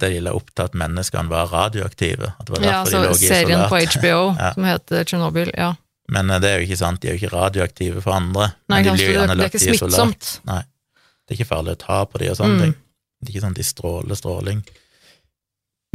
det 0.00 0.10
de 0.12 0.20
la 0.20 0.34
opp 0.36 0.50
til 0.52 0.66
at 0.68 0.74
menneskene 0.76 1.30
var 1.32 1.48
radioaktive. 1.48 2.32
At 2.38 2.44
det 2.48 2.54
var 2.54 2.64
Ja, 2.64 2.70
derfor 2.84 2.90
så 2.90 2.98
de 3.00 3.04
lå 3.08 3.12
i 3.16 3.28
serien 3.30 3.62
på. 3.68 3.78
HBO 3.96 4.18
Ja. 4.40 4.50
som 4.56 4.66
heter 4.68 5.04
Tsjernobyl, 5.08 5.52
ja. 5.56 5.70
Men 6.14 6.30
eh, 6.30 6.40
det 6.40 6.50
er 6.50 6.58
jo 6.60 6.66
ikke 6.68 6.80
sant, 6.80 7.00
de 7.02 7.08
er 7.10 7.16
jo 7.16 7.20
ikke 7.22 7.34
radioaktive 7.36 8.02
for 8.04 8.16
andre. 8.16 8.50
Nei, 8.72 8.82
de 8.82 8.90
kanskje 8.90 9.06
det, 9.14 9.28
det 9.36 9.46
er 9.46 9.50
ikke 9.52 9.64
smittsomt. 9.66 10.28
Nei. 10.48 10.62
Det 11.26 11.34
er 11.34 11.40
ikke 11.40 11.50
farlig 11.50 11.74
å 11.76 11.80
ta 11.82 12.02
på 12.08 12.20
de 12.22 12.30
og 12.32 12.38
sånne 12.38 12.56
Mm. 12.56 12.62
ting. 12.64 12.76
Det 13.18 13.28
er 13.28 13.34
ikke 13.34 13.42
sånn 13.44 13.56
at 13.56 13.60
de 13.60 13.66
stråler 13.66 14.16
stråling. 14.16 14.62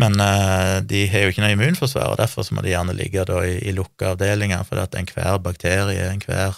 Men 0.02 0.18
uh, 0.20 0.82
de 0.82 1.06
har 1.08 1.24
jo 1.26 1.32
ikke 1.34 1.42
noe 1.46 1.54
immunforsvar, 1.56 2.12
og 2.14 2.18
derfor 2.18 2.46
må 2.54 2.62
de 2.66 2.72
gjerne 2.74 2.96
ligge 2.98 3.24
da 3.30 3.40
i, 3.46 3.56
i 3.70 3.74
lukka 3.78 4.14
avdelinger, 4.16 4.64
for 4.66 4.82
at 4.82 4.96
enhver 4.98 5.38
bakterie, 5.42 6.08
enhver 6.12 6.58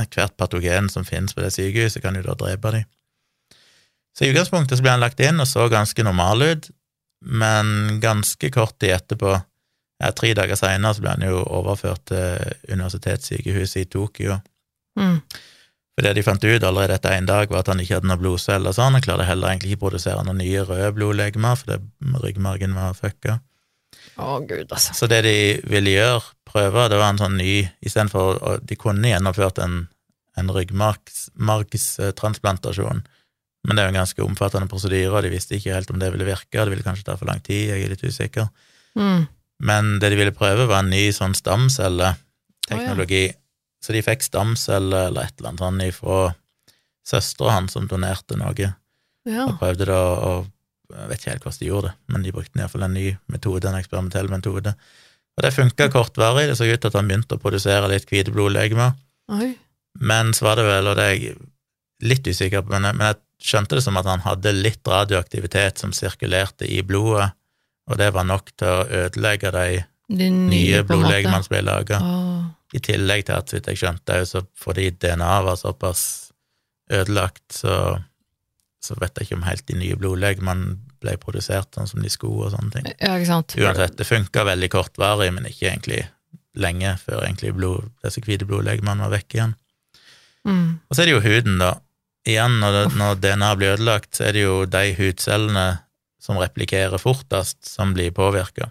ethvert 0.00 0.36
patogen 0.40 0.88
som 0.88 1.04
finnes 1.04 1.34
på 1.34 1.42
det 1.44 1.50
sykehuset, 1.52 2.00
kan 2.02 2.16
jo 2.16 2.22
da 2.24 2.36
drepe 2.38 2.72
dem. 2.72 2.86
Så 4.16 4.24
i 4.24 4.30
utgangspunktet 4.32 4.78
så 4.78 4.84
ble 4.86 4.94
han 4.94 5.02
lagt 5.02 5.20
inn 5.22 5.42
og 5.42 5.46
så 5.50 5.66
ganske 5.70 6.02
normal 6.06 6.42
ut, 6.46 6.70
men 7.20 8.00
ganske 8.00 8.50
kort 8.54 8.78
tid 8.80 8.94
etterpå, 8.96 9.34
ja, 10.00 10.08
tre 10.16 10.32
dager 10.36 10.56
seinere, 10.56 10.96
ble 11.02 11.10
han 11.12 11.24
jo 11.28 11.42
overført 11.44 12.06
til 12.08 12.72
universitetssykehuset 12.72 13.84
i 13.84 13.88
Tokyo. 13.92 14.38
Mm. 14.98 15.18
For 15.94 16.00
det 16.06 16.12
de 16.16 16.22
fant 16.24 16.40
ut 16.40 16.64
allerede 16.64 16.94
etter 16.96 17.12
én 17.18 17.28
dag, 17.28 17.44
var 17.52 17.60
at 17.60 17.68
han 17.68 17.80
ikke 17.82 17.96
hadde 17.98 18.08
noen 18.08 18.22
blodceller. 18.22 18.72
sånn, 18.72 18.94
Han 18.96 19.04
klarte 19.04 19.28
heller 19.28 19.48
egentlig 19.50 19.70
ikke 19.74 19.84
produsere 19.84 20.24
noen 20.24 20.40
nye 20.40 20.60
røde 20.64 20.96
blodlegemer, 20.96 21.54
fordi 21.60 21.76
ryggmargen 22.24 22.72
var 22.78 22.96
fucka. 22.96 23.32
Å, 24.16 24.40
gud, 24.48 24.72
altså. 24.72 24.96
Så 24.96 25.04
det 25.10 25.20
de 25.26 25.60
ville 25.68 25.90
gjøre, 25.92 26.24
prøve, 26.48 26.88
det 26.88 26.98
var 27.00 27.10
en 27.12 27.20
sånn 27.20 27.36
ny 27.38 27.68
Istedenfor 27.84 28.60
De 28.66 28.74
kunne 28.80 29.10
gjennomført 29.10 29.58
en, 29.62 29.74
en 30.40 30.48
ryggmargstransplantasjon, 30.54 33.00
men 33.68 33.76
det 33.76 33.80
er 33.82 33.86
jo 33.88 33.92
en 33.92 34.00
ganske 34.00 34.24
omfattende 34.24 34.70
prosedyre, 34.70 35.12
og 35.12 35.22
de 35.24 35.34
visste 35.34 35.54
ikke 35.56 35.76
helt 35.76 35.90
om 35.92 36.00
det 36.00 36.12
ville 36.14 36.28
virke, 36.28 36.64
det 36.64 36.72
ville 36.72 36.86
kanskje 36.86 37.06
ta 37.10 37.14
for 37.20 37.28
lang 37.28 37.40
tid, 37.44 37.62
jeg 37.74 37.80
er 37.84 37.92
litt 37.92 38.06
usikker. 38.06 38.46
Mm. 38.96 39.22
Men 39.60 39.98
det 40.00 40.10
de 40.12 40.16
ville 40.16 40.32
prøve, 40.36 40.66
var 40.70 40.80
en 40.84 40.90
ny 40.92 41.10
sånn 41.12 41.34
stamcelleteknologi. 41.36 43.26
Så 43.84 43.92
de 43.96 44.02
fikk 44.04 44.24
stamceller 44.24 45.08
eller 45.10 45.28
et 45.28 45.34
eller 45.38 45.52
annet 45.52 45.64
sånn 45.64 45.82
ifra 45.86 46.20
søstera 47.10 47.54
hans 47.56 47.72
som 47.76 47.86
donerte 47.88 48.36
noe, 48.38 48.74
Ja. 49.26 49.44
og 49.46 49.58
prøvde 49.60 49.86
da 49.88 50.00
å 50.16 50.32
Jeg 50.90 51.06
vet 51.06 51.20
ikke 51.20 51.30
helt 51.30 51.44
hvordan 51.44 51.58
de 51.60 51.66
gjorde 51.68 51.86
det, 51.86 51.94
men 52.10 52.22
de 52.24 52.32
brukte 52.34 52.58
iallfall 52.58 52.82
en 52.82 52.94
ny 52.94 53.16
metode, 53.30 53.68
en 53.68 53.76
eksperimentell 53.78 54.26
metode. 54.28 54.72
Og 55.38 55.42
det 55.44 55.52
funka 55.54 55.86
kortvarig, 55.88 56.48
det 56.48 56.56
så 56.58 56.66
ut 56.66 56.80
til 56.80 56.88
at 56.90 56.96
han 56.98 57.06
begynte 57.06 57.36
å 57.36 57.38
produsere 57.38 57.86
litt 57.92 58.08
hvite 58.10 58.32
blodlegemer, 58.34 58.96
Oi. 59.30 59.52
men 60.00 60.32
så 60.34 60.48
var 60.48 60.56
det 60.58 60.64
vel, 60.66 60.88
og 60.90 60.96
det 60.98 61.04
er 61.04 61.14
jeg 61.14 61.36
litt 62.02 62.26
usikker 62.26 62.62
på, 62.66 62.72
men 62.74 62.88
jeg, 62.88 62.96
men 62.98 63.06
jeg 63.06 63.20
skjønte 63.52 63.78
det 63.78 63.84
som 63.84 63.96
at 64.02 64.08
han 64.10 64.24
hadde 64.26 64.52
litt 64.52 64.82
radioaktivitet 64.90 65.78
som 65.78 65.92
sirkulerte 65.94 66.66
i 66.66 66.82
blodet, 66.82 67.30
og 67.90 67.98
det 67.98 68.10
var 68.14 68.26
nok 68.28 68.52
til 68.58 68.70
å 68.70 68.84
ødelegge 69.04 69.50
de 69.54 70.28
nye 70.30 70.82
på 70.84 70.94
blodlegemene 70.94 71.42
som 71.42 71.54
ble 71.54 71.62
laga. 71.66 72.00
I 72.70 72.82
tillegg 72.86 73.24
til 73.26 73.34
at, 73.34 73.50
så 73.50 73.58
vidt 73.58 73.70
jeg 73.72 73.80
skjønte, 73.80 74.20
så 74.30 74.44
fordi 74.58 74.92
DNA 74.94 75.32
var 75.46 75.58
såpass 75.58 76.04
ødelagt, 76.90 77.42
så, 77.54 77.98
så 78.82 78.94
vet 79.00 79.18
jeg 79.18 79.26
ikke 79.26 79.40
om 79.40 79.46
helt 79.46 79.66
de 79.66 79.78
nye 79.78 79.98
blodlegemene 79.98 80.76
ble 81.00 81.16
produsert 81.18 81.74
sånn 81.74 81.88
som 81.90 82.04
de 82.04 82.12
skulle 82.12 82.46
og 82.46 82.54
sånne 82.54 82.74
ting. 82.74 82.88
Ja. 83.00 83.16
Uansett, 83.16 83.96
det 83.98 84.06
funka 84.06 84.44
veldig 84.46 84.70
kortvarig, 84.70 85.30
men 85.34 85.48
ikke 85.48 85.70
egentlig 85.72 86.04
lenge 86.58 86.96
før 87.00 87.24
egentlig 87.24 87.54
blod, 87.56 87.90
disse 88.04 88.22
hvite 88.22 88.46
blodlegemene 88.46 89.06
var 89.06 89.14
vekk 89.14 89.36
igjen. 89.38 89.54
Mm. 90.46 90.66
Og 90.86 90.94
så 90.94 91.02
er 91.02 91.08
det 91.08 91.16
jo 91.16 91.24
huden, 91.24 91.60
da. 91.62 91.74
Igjen, 92.28 92.58
når, 92.60 92.76
det, 92.76 92.82
når 93.00 93.20
DNA 93.22 93.50
blir 93.56 93.74
ødelagt, 93.78 94.10
så 94.16 94.28
er 94.28 94.36
det 94.36 94.44
jo 94.44 94.56
de 94.68 94.90
hudcellene 94.98 95.66
som 96.20 96.38
replikerer 96.40 97.00
fortest, 97.00 97.62
som 97.66 97.94
blir 97.96 98.12
påvirka. 98.16 98.70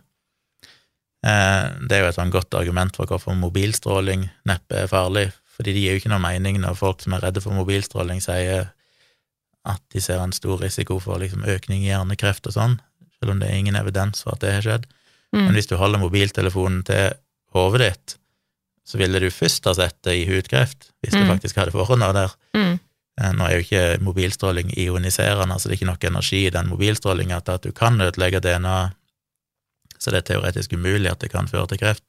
Eh, 1.26 1.66
det 1.90 1.98
er 1.98 2.04
jo 2.04 2.10
et 2.12 2.18
sånn 2.18 2.32
godt 2.32 2.56
argument 2.56 2.96
for 2.96 3.10
hvorfor 3.10 3.36
mobilstråling 3.36 4.28
neppe 4.48 4.84
er 4.84 4.92
farlig, 4.92 5.30
fordi 5.58 5.74
det 5.76 5.82
gir 5.84 5.98
jo 5.98 6.04
ikke 6.04 6.14
noe 6.14 6.24
mening 6.24 6.62
når 6.64 6.78
folk 6.80 7.02
som 7.04 7.18
er 7.18 7.26
redde 7.26 7.44
for 7.44 7.56
mobilstråling, 7.58 8.22
sier 8.24 8.70
at 9.68 9.82
de 9.92 10.02
ser 10.02 10.22
en 10.24 10.34
stor 10.36 10.62
risiko 10.64 11.02
for 11.04 11.20
liksom 11.20 11.44
økning 11.44 11.84
i 11.84 11.92
hjernekreft 11.92 12.48
og 12.48 12.56
sånn, 12.56 12.78
selv 13.20 13.34
om 13.34 13.42
det 13.42 13.50
er 13.50 13.60
ingen 13.60 13.78
evidens 13.80 14.24
for 14.24 14.38
at 14.38 14.46
det 14.46 14.54
har 14.56 14.66
skjedd. 14.66 14.88
Mm. 15.36 15.44
Men 15.44 15.58
hvis 15.58 15.68
du 15.70 15.76
holder 15.78 16.02
mobiltelefonen 16.02 16.86
til 16.88 17.18
hodet 17.54 17.82
ditt, 17.84 18.16
så 18.88 18.98
ville 18.98 19.20
du 19.22 19.28
først 19.30 19.68
ha 19.70 19.76
sett 19.78 19.98
det 20.08 20.16
i 20.18 20.28
hudkreft, 20.30 20.94
hvis 21.04 21.14
mm. 21.14 21.20
du 21.20 21.34
faktisk 21.34 21.60
hadde 21.60 21.76
vært 21.76 22.16
der. 22.16 22.32
Mm. 22.58 22.80
Eh, 23.20 23.32
Nå 23.36 23.46
er 23.48 23.58
jo 23.58 23.64
ikke 23.66 23.84
mobilstråling 24.06 24.72
ioniserende, 24.78 25.54
altså 25.54 25.68
det 25.70 25.76
er 25.76 25.80
ikke 25.82 25.92
nok 25.92 26.04
energi 26.08 26.46
i 26.48 26.54
den 26.56 26.70
mobilstrålinga 26.72 27.42
til 27.44 27.58
at 27.60 27.64
du 27.68 27.72
kan 27.76 28.00
ødelegge 28.02 28.40
DNA, 28.46 28.78
så 30.00 30.12
det 30.14 30.22
er 30.24 30.28
teoretisk 30.34 30.74
umulig 30.78 31.12
at 31.12 31.20
det 31.20 31.32
kan 31.34 31.48
føre 31.52 31.68
til 31.74 31.82
kreft. 31.82 32.06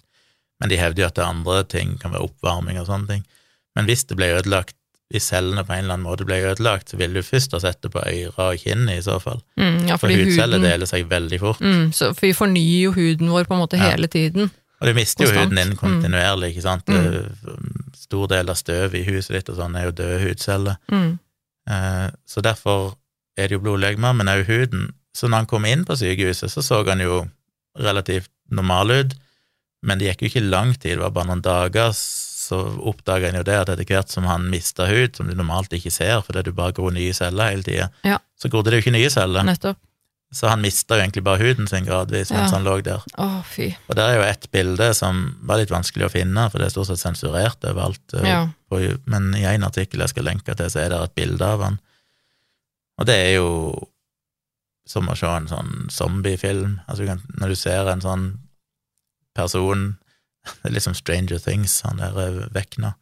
Men 0.60 0.70
de 0.70 0.76
hevder 0.78 1.02
jo 1.02 1.08
at 1.08 1.16
det 1.16 1.24
er 1.24 1.32
andre 1.32 1.62
ting, 1.64 1.96
kan 1.98 2.12
være 2.12 2.26
oppvarming 2.28 2.78
og 2.78 2.86
sånne 2.86 3.08
ting. 3.08 3.24
Men 3.76 3.88
hvis 3.88 4.04
det 4.06 4.16
ble 4.20 4.28
ødelagt, 4.36 4.76
hvis 5.10 5.26
cellene 5.32 5.64
på 5.66 5.72
en 5.74 5.80
eller 5.82 5.96
annen 5.96 6.06
måte 6.06 6.26
ble 6.28 6.36
ødelagt, 6.52 6.92
så 6.92 6.98
ville 7.00 7.18
du 7.18 7.26
først 7.26 7.50
ha 7.56 7.58
sett 7.64 7.80
det 7.82 7.90
på 7.90 8.02
øyre 8.06 8.44
og 8.52 8.60
kinn 8.62 8.84
i 8.92 9.00
så 9.02 9.16
fall. 9.22 9.40
Mm, 9.58 9.88
ja, 9.88 9.96
For 9.98 10.12
hudceller 10.14 10.60
huden 10.60 10.68
deler 10.70 10.86
seg 10.86 11.08
veldig 11.10 11.40
fort. 11.42 11.60
mm, 11.64 11.88
så, 11.96 12.12
For 12.14 12.28
vi 12.28 12.32
fornyer 12.36 12.84
jo 12.84 12.92
huden 12.94 13.32
vår 13.32 13.48
på 13.48 13.56
en 13.56 13.62
måte 13.64 13.80
Ja. 13.80 13.90
hele 13.90 14.06
tiden. 14.06 14.50
Og 14.80 14.88
du 14.88 14.94
mister 14.96 15.24
jo 15.26 15.32
huden 15.36 15.56
din 15.60 15.76
kontinuerlig, 15.76 16.50
ikke 16.54 16.62
sant. 16.64 16.86
Mm. 16.88 17.90
Stor 17.94 18.26
del 18.32 18.48
av 18.48 18.56
støvet 18.56 18.94
i 18.94 19.04
huset 19.10 19.34
ditt 19.36 19.50
og 19.52 19.58
sånn 19.58 19.76
er 19.76 19.84
jo 19.90 19.96
døde 19.98 20.20
hudceller. 20.24 20.76
Mm. 20.90 21.18
Eh, 21.70 22.08
Så 22.26 22.40
derfor 22.42 22.94
er 23.36 23.48
det 23.48 23.58
jo 23.58 23.60
blodlegemer, 23.60 24.14
men 24.16 24.26
òg 24.32 24.46
huden. 24.48 24.92
Så 25.14 25.28
når 25.28 25.36
han 25.42 25.46
kom 25.46 25.64
inn 25.66 25.84
på 25.84 25.96
sykehuset, 25.96 26.50
så 26.50 26.62
så 26.62 26.84
han 26.88 27.00
jo 27.00 27.28
relativt 27.78 28.30
normal 28.50 28.90
ut, 28.90 29.14
Men 29.82 29.96
det 29.98 30.10
gikk 30.10 30.20
jo 30.22 30.28
ikke 30.28 30.50
lang 30.50 30.74
tid, 30.74 30.98
det 30.98 31.00
var 31.00 31.10
bare 31.10 31.26
noen 31.30 31.40
dager, 31.40 31.92
så 31.94 32.58
oppdaga 32.84 33.28
en 33.30 33.36
jo 33.36 33.42
det 33.42 33.54
at 33.56 33.68
etter 33.72 33.84
hvert 33.88 34.10
som 34.12 34.24
han 34.28 34.50
mista 34.50 34.84
hud, 34.86 35.16
som 35.16 35.26
du 35.26 35.32
normalt 35.34 35.72
ikke 35.72 35.90
ser 35.90 36.20
fordi 36.20 36.42
du 36.44 36.52
bare 36.52 36.72
gror 36.76 36.90
nye 36.92 37.14
celler 37.16 37.48
hele 37.48 37.62
tida, 37.62 37.88
Ja. 38.04 38.18
så 38.36 38.50
grodde 38.50 38.70
det 38.70 38.82
jo 38.84 38.90
ikke 38.90 38.98
nye 38.98 39.08
celler. 39.08 39.42
Nettopp. 39.42 39.78
Så 40.32 40.46
han 40.46 40.60
mista 40.62 40.94
jo 40.94 41.02
egentlig 41.02 41.24
bare 41.26 41.40
huden 41.42 41.66
sin 41.66 41.84
gradvis 41.84 42.30
mens 42.30 42.52
Ja. 42.52 42.56
han 42.58 42.64
lå 42.64 42.76
der. 42.86 43.02
Å, 43.18 43.42
fy. 43.44 43.72
Og 43.88 43.96
det 43.98 44.04
er 44.04 44.14
jo 44.14 44.22
ett 44.28 44.46
bilde 44.52 44.92
som 44.94 45.36
var 45.42 45.58
litt 45.58 45.72
vanskelig 45.72 46.06
å 46.06 46.10
finne, 46.12 46.44
for 46.50 46.58
det 46.62 46.68
er 46.68 46.74
stort 46.76 46.86
sett 46.86 47.02
sensurert 47.02 47.64
overalt. 47.66 48.14
eh, 48.14 48.28
Ja. 48.28 48.48
Men 49.06 49.34
i 49.34 49.42
en 49.44 49.64
artikkel 49.66 49.98
jeg 50.00 50.08
skal 50.12 50.24
lenke 50.24 50.54
til, 50.54 50.70
så 50.70 50.84
er 50.84 50.88
det 50.90 51.00
et 51.02 51.14
bilde 51.16 51.42
av 51.42 51.62
han. 51.62 51.80
Og 53.00 53.06
det 53.06 53.16
er 53.16 53.32
jo 53.40 53.88
som 54.86 55.08
å 55.08 55.16
se 55.16 55.26
en 55.26 55.48
sånn 55.48 55.88
zombiefilm. 55.90 56.80
Altså, 56.88 57.18
når 57.40 57.48
du 57.48 57.56
ser 57.56 57.88
en 57.90 58.00
sånn 58.00 58.38
person 59.34 59.96
Det 60.62 60.70
er 60.70 60.72
liksom 60.72 60.94
Stranger 60.96 61.38
Things, 61.38 61.82
han 61.84 61.98
der 62.00 62.48
Vekna. 62.54 62.94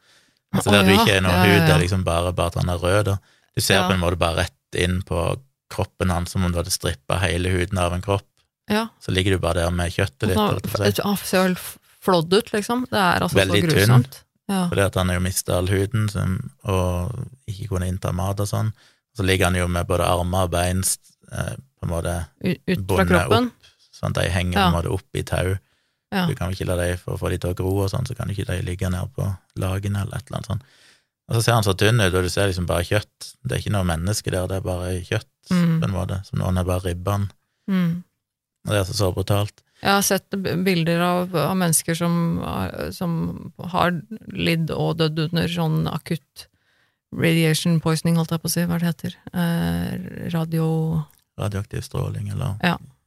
Altså 0.54 0.70
der 0.72 0.82
du 0.82 0.90
ja. 0.90 1.02
ikke 1.04 1.16
er 1.16 1.20
noe 1.22 1.36
hud, 1.44 1.60
det 1.66 1.70
er 1.74 1.78
liksom 1.84 2.02
bare, 2.04 2.32
bare 2.32 2.46
at 2.50 2.54
han 2.62 2.68
er 2.72 2.80
rød. 2.82 3.04
Da. 3.04 3.18
Du 3.54 3.60
ser 3.62 3.84
på 3.86 3.92
en 3.94 4.00
måte 4.00 4.18
bare 4.18 4.40
rett 4.46 4.80
inn 4.80 5.02
på 5.06 5.36
kroppen 5.70 6.10
hans, 6.10 6.30
som 6.32 6.44
om 6.44 6.52
du 6.52 6.58
hadde 6.58 6.70
strippa 6.74 7.18
hele 7.22 7.48
huden 7.52 7.78
av 7.78 7.92
en 7.94 8.02
kropp. 8.02 8.26
Ja. 8.70 8.86
Så 9.00 9.10
ligger 9.12 9.32
du 9.36 9.38
bare 9.42 9.62
der 9.64 9.70
med 9.70 9.92
kjøttet 9.92 10.28
ditt. 10.28 11.00
Han 11.04 11.16
ser 11.16 11.38
jo 11.38 11.44
helt 11.48 11.62
flådd 12.04 12.32
ut, 12.34 12.52
liksom. 12.52 12.86
Det 12.90 12.98
er 13.00 13.24
altså 13.24 13.38
Veldig 13.38 13.62
så 13.62 13.68
tynn. 13.68 13.76
grusomt. 13.76 14.18
Ja. 14.48 14.62
Fordi 14.70 14.80
at 14.86 14.94
han 14.96 15.08
har 15.08 15.18
jo 15.18 15.24
mista 15.24 15.56
all 15.58 15.68
huden 15.68 16.08
som, 16.08 16.36
og 16.64 17.12
ikke 17.50 17.68
kunne 17.68 17.88
innta 17.90 18.12
mat 18.16 18.40
og 18.40 18.48
sånn. 18.48 18.70
Så 19.16 19.24
ligger 19.26 19.50
han 19.50 19.56
jo 19.58 19.66
med 19.68 19.86
både 19.88 20.06
armer 20.08 20.46
og 20.48 20.52
bein 20.54 20.80
eh, 21.32 21.54
på 21.78 21.84
en 21.84 21.90
måte 21.92 22.14
Ut 22.44 22.86
bundet 22.86 23.08
kroppen. 23.12 23.50
sånn 23.92 24.14
at 24.14 24.22
de 24.22 24.28
henger 24.30 24.58
Ja. 24.58 24.62
på 24.64 24.68
en 24.68 24.78
måte 24.78 24.92
opp 24.94 25.16
i 25.20 25.22
tau. 25.22 25.58
Ja. 26.12 26.26
Du 26.26 26.34
kan 26.34 26.48
vel 26.48 26.54
ikke 26.56 26.66
la 26.70 26.76
dem, 26.76 26.96
For 26.96 27.16
å 27.16 27.18
få 27.20 27.28
de 27.30 27.38
til 27.38 27.50
å 27.52 27.56
gro 27.58 27.74
og 27.84 27.90
sånn, 27.90 28.06
så 28.08 28.16
kan 28.16 28.28
du 28.28 28.32
ikke 28.34 28.46
de 28.48 28.62
ligge 28.62 28.88
nede 28.88 29.08
på 29.16 29.26
lagene 29.56 30.00
eller 30.06 30.16
et 30.16 30.26
eller 30.28 30.38
annet 30.38 30.46
sånt. 30.46 30.62
Og 31.28 31.36
så 31.36 31.42
ser 31.44 31.56
han 31.58 31.66
så 31.66 31.74
tynn 31.76 32.00
ut, 32.00 32.14
og 32.14 32.22
du 32.24 32.28
ser 32.32 32.48
liksom 32.48 32.66
bare 32.68 32.86
kjøtt. 32.88 33.32
Det 33.44 33.52
er 33.56 33.60
ikke 33.62 33.72
noe 33.74 33.84
menneske 33.84 34.30
der, 34.32 34.46
det 34.48 34.56
er 34.62 34.64
bare 34.66 34.94
kjøtt, 35.04 35.28
Mm. 35.50 35.78
på 35.80 35.86
en 35.88 35.92
måte. 35.94 36.16
Som 36.26 36.40
noen 36.40 36.56
har 36.56 36.64
bare 36.68 36.84
ribba 36.90 37.12
han. 37.16 37.30
Mm. 37.70 38.02
Og 38.66 38.70
det 38.72 38.76
er 38.76 38.82
altså 38.84 38.96
så 38.98 39.10
brutalt. 39.14 39.62
Jeg 39.82 39.92
har 39.94 40.02
sett 40.02 40.30
bilder 40.64 41.00
av, 41.00 41.34
av 41.36 41.54
mennesker 41.56 41.94
som, 41.96 42.40
som 42.92 43.52
har 43.72 43.92
lidd 44.34 44.72
og 44.74 44.96
dødd 44.98 45.18
under 45.28 45.46
sånn 45.48 45.86
akutt 45.88 46.48
radiation 47.14 47.78
poisoning, 47.80 48.16
holdt 48.18 48.34
jeg 48.34 48.42
på 48.42 48.48
å 48.50 48.52
si, 48.52 48.64
hva 48.68 48.78
det 48.80 48.90
heter. 48.90 49.14
Eh, 49.32 50.28
radio... 50.34 51.04
Radioaktiv 51.38 51.84
stråling, 51.86 52.32
eller 52.34 52.56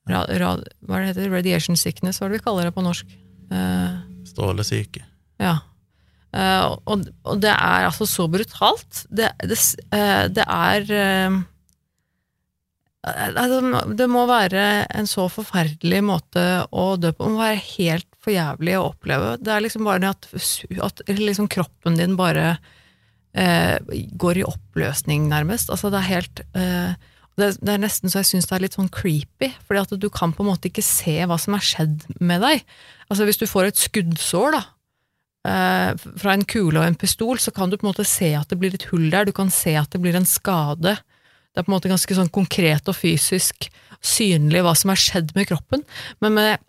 Ra, 0.10 0.23
ra, 0.25 0.55
hva 0.88 0.97
det 1.03 1.12
heter 1.12 1.29
Radiation 1.29 1.77
sickness, 1.77 2.17
hva 2.17 2.25
er 2.25 2.31
det 2.34 2.39
vi 2.39 2.45
kaller 2.47 2.65
det 2.69 2.73
på 2.73 2.81
norsk? 2.86 3.05
Eh, 3.53 3.99
strålesyke. 4.31 5.03
ja. 5.39 5.60
Eh, 6.32 6.65
og, 6.88 7.08
og 7.28 7.41
det 7.44 7.52
er 7.52 7.88
altså 7.89 8.08
så 8.08 8.28
brutalt. 8.32 9.06
Det, 9.12 9.32
det, 9.44 9.58
eh, 9.91 10.28
det 10.32 10.46
er 10.48 10.86
eh, 10.96 11.39
det 13.98 14.08
må- 14.10 14.28
være 14.30 14.86
en 14.94 15.08
så 15.10 15.26
forferdelig 15.32 16.04
måte 16.06 16.44
å 16.72 16.96
dø 17.02 17.12
på. 17.12 17.26
Det 17.26 17.34
må 17.34 17.41
være 17.41 17.63
helt 17.78 18.08
for 18.22 18.32
jævlig 18.32 18.76
å 18.78 18.91
oppleve. 18.94 19.38
Det 19.41 19.52
er 19.56 19.62
liksom 19.65 19.84
bare 19.88 20.12
at, 20.13 20.28
at 20.82 21.02
liksom 21.10 21.48
kroppen 21.50 21.98
din 21.98 22.15
bare 22.15 22.58
går 23.34 24.38
i 24.41 24.44
oppløsning, 24.44 25.30
nærmest. 25.32 25.70
Altså, 25.72 25.89
det 25.89 26.02
er 26.02 26.10
helt 26.12 26.41
det, 27.39 27.48
det 27.63 27.72
er 27.74 27.80
nesten 27.82 28.12
så 28.12 28.20
jeg 28.22 28.28
syns 28.28 28.50
det 28.50 28.56
er 28.58 28.63
litt 28.65 28.76
sånn 28.76 28.91
creepy, 28.91 29.50
fordi 29.65 29.82
at 29.82 29.94
du 30.04 30.10
kan 30.13 30.34
på 30.36 30.44
en 30.44 30.50
måte 30.52 30.67
ikke 30.70 30.84
se 30.86 31.15
hva 31.26 31.38
som 31.39 31.56
er 31.58 31.63
skjedd 31.63 32.04
med 32.20 32.44
deg. 32.44 32.63
Altså 33.10 33.26
Hvis 33.26 33.39
du 33.41 33.48
får 33.50 33.70
et 33.72 33.80
skuddsår 33.82 34.58
da, 34.58 34.62
fra 35.41 36.34
en 36.36 36.43
kule 36.45 36.77
og 36.77 36.86
en 36.86 36.97
pistol, 37.01 37.39
så 37.41 37.49
kan 37.49 37.71
du 37.71 37.77
på 37.77 37.88
en 37.88 37.91
måte 37.91 38.06
se 38.06 38.27
at 38.38 38.51
det 38.51 38.60
blir 38.62 38.75
et 38.77 38.84
hull 38.91 39.08
der, 39.10 39.25
du 39.25 39.34
kan 39.34 39.49
se 39.49 39.73
at 39.80 39.89
det 39.89 40.01
blir 40.04 40.13
en 40.17 40.27
skade. 40.30 40.93
Det 41.51 41.62
er 41.62 41.65
på 41.65 41.71
en 41.71 41.77
måte 41.80 41.89
ganske 41.89 42.17
sånn 42.17 42.30
konkret 42.30 42.91
og 42.91 42.97
fysisk 42.97 43.71
synlig 44.06 44.62
hva 44.65 44.75
som 44.77 44.93
har 44.93 45.01
skjedd 45.01 45.34
med 45.38 45.49
kroppen. 45.49 45.82
Men 46.21 46.38
med 46.38 46.67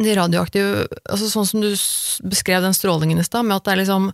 de 0.00 0.14
radioaktive 0.16 0.86
altså 1.04 1.28
Sånn 1.30 1.46
som 1.46 1.62
du 1.62 1.70
beskrev 2.26 2.64
den 2.64 2.74
strålingen 2.74 3.20
i 3.20 3.26
stad, 3.26 3.46
med 3.46 3.60
at 3.60 3.68
det 3.68 3.74
er 3.74 3.82
liksom 3.84 4.08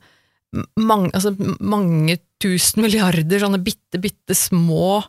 mange, 0.83 1.13
altså 1.15 1.33
mange 1.63 2.19
tusen 2.43 2.83
milliarder 2.85 3.43
sånne 3.43 3.61
bitte, 3.63 4.01
bitte 4.03 4.37
små 4.37 5.01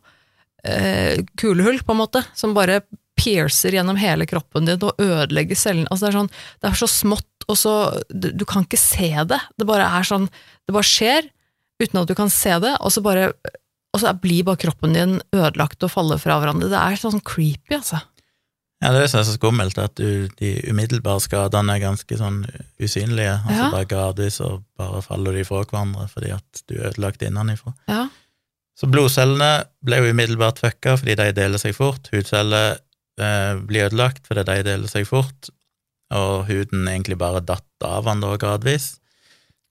eh, 0.63 1.23
kulehull, 1.39 1.81
på 1.83 1.95
en 1.95 2.01
måte, 2.03 2.23
som 2.37 2.55
bare 2.55 2.83
piercer 3.17 3.75
gjennom 3.75 3.99
hele 3.99 4.25
kroppen 4.29 4.69
din 4.69 4.85
og 4.85 5.01
ødelegger 5.01 5.59
cellene. 5.59 5.89
Altså 5.91 6.07
det, 6.07 6.15
sånn, 6.15 6.31
det 6.61 6.69
er 6.69 6.79
så 6.79 6.89
smått, 6.89 7.27
og 7.47 7.57
så 7.57 7.73
du, 8.09 8.29
du 8.31 8.45
kan 8.45 8.65
ikke 8.67 8.79
se 8.79 9.09
det. 9.29 9.39
Det 9.57 9.67
bare 9.69 9.87
er 9.99 10.07
sånn 10.07 10.27
Det 10.67 10.75
bare 10.75 10.87
skjer 10.87 11.29
uten 11.81 12.01
at 12.03 12.07
du 12.11 12.15
kan 12.17 12.29
se 12.29 12.53
det, 12.61 12.75
og 12.79 12.91
så 12.93 13.01
bare 13.01 13.31
og 13.91 13.99
så 13.99 14.13
blir 14.15 14.45
bare 14.47 14.59
kroppen 14.61 14.93
din 14.95 15.17
ødelagt 15.35 15.83
og 15.83 15.91
faller 15.91 16.19
fra 16.21 16.37
hverandre. 16.39 16.69
Det 16.71 16.79
er 16.79 16.95
sånn 17.01 17.19
creepy, 17.27 17.75
altså. 17.75 17.99
Ja, 18.81 18.93
det 18.95 19.01
er 19.03 19.17
er 19.19 19.25
så 19.27 19.35
skummelt, 19.35 19.77
at 19.77 19.93
du, 19.99 20.29
de 20.39 20.51
umiddelbare 20.71 21.21
skadene 21.21 21.75
er 21.75 21.83
ganske 21.83 22.17
sånn 22.17 22.39
usynlige. 22.81 23.35
Altså 23.45 23.59
Ja. 23.65 23.69
bare 23.75 23.89
gradvis 23.91 24.39
og 24.41 24.63
bare 24.79 25.01
faller 25.05 25.33
de 25.37 25.43
fra 25.45 25.61
hverandre 25.65 26.07
fordi 26.09 26.31
at 26.33 26.63
du 26.67 26.77
er 26.79 26.89
ødelagt 26.89 27.21
innenfra. 27.21 27.75
Ja. 27.87 28.07
Så 28.79 28.87
blodcellene 28.89 29.65
ble 29.85 29.99
jo 30.01 30.13
umiddelbart 30.15 30.63
fucka 30.63 30.95
fordi 30.97 31.15
de 31.19 31.31
deler 31.37 31.61
seg 31.61 31.75
fort. 31.75 32.09
Hudceller 32.13 32.79
eh, 33.19 33.53
blir 33.59 33.89
ødelagt 33.91 34.25
fordi 34.25 34.47
de 34.47 34.63
deler 34.63 34.87
seg 34.89 35.05
fort, 35.05 35.51
og 36.11 36.47
huden 36.49 36.87
egentlig 36.87 37.17
bare 37.21 37.41
datt 37.43 37.85
av 37.87 38.07
han 38.09 38.21
da 38.23 38.35
gradvis. 38.37 38.97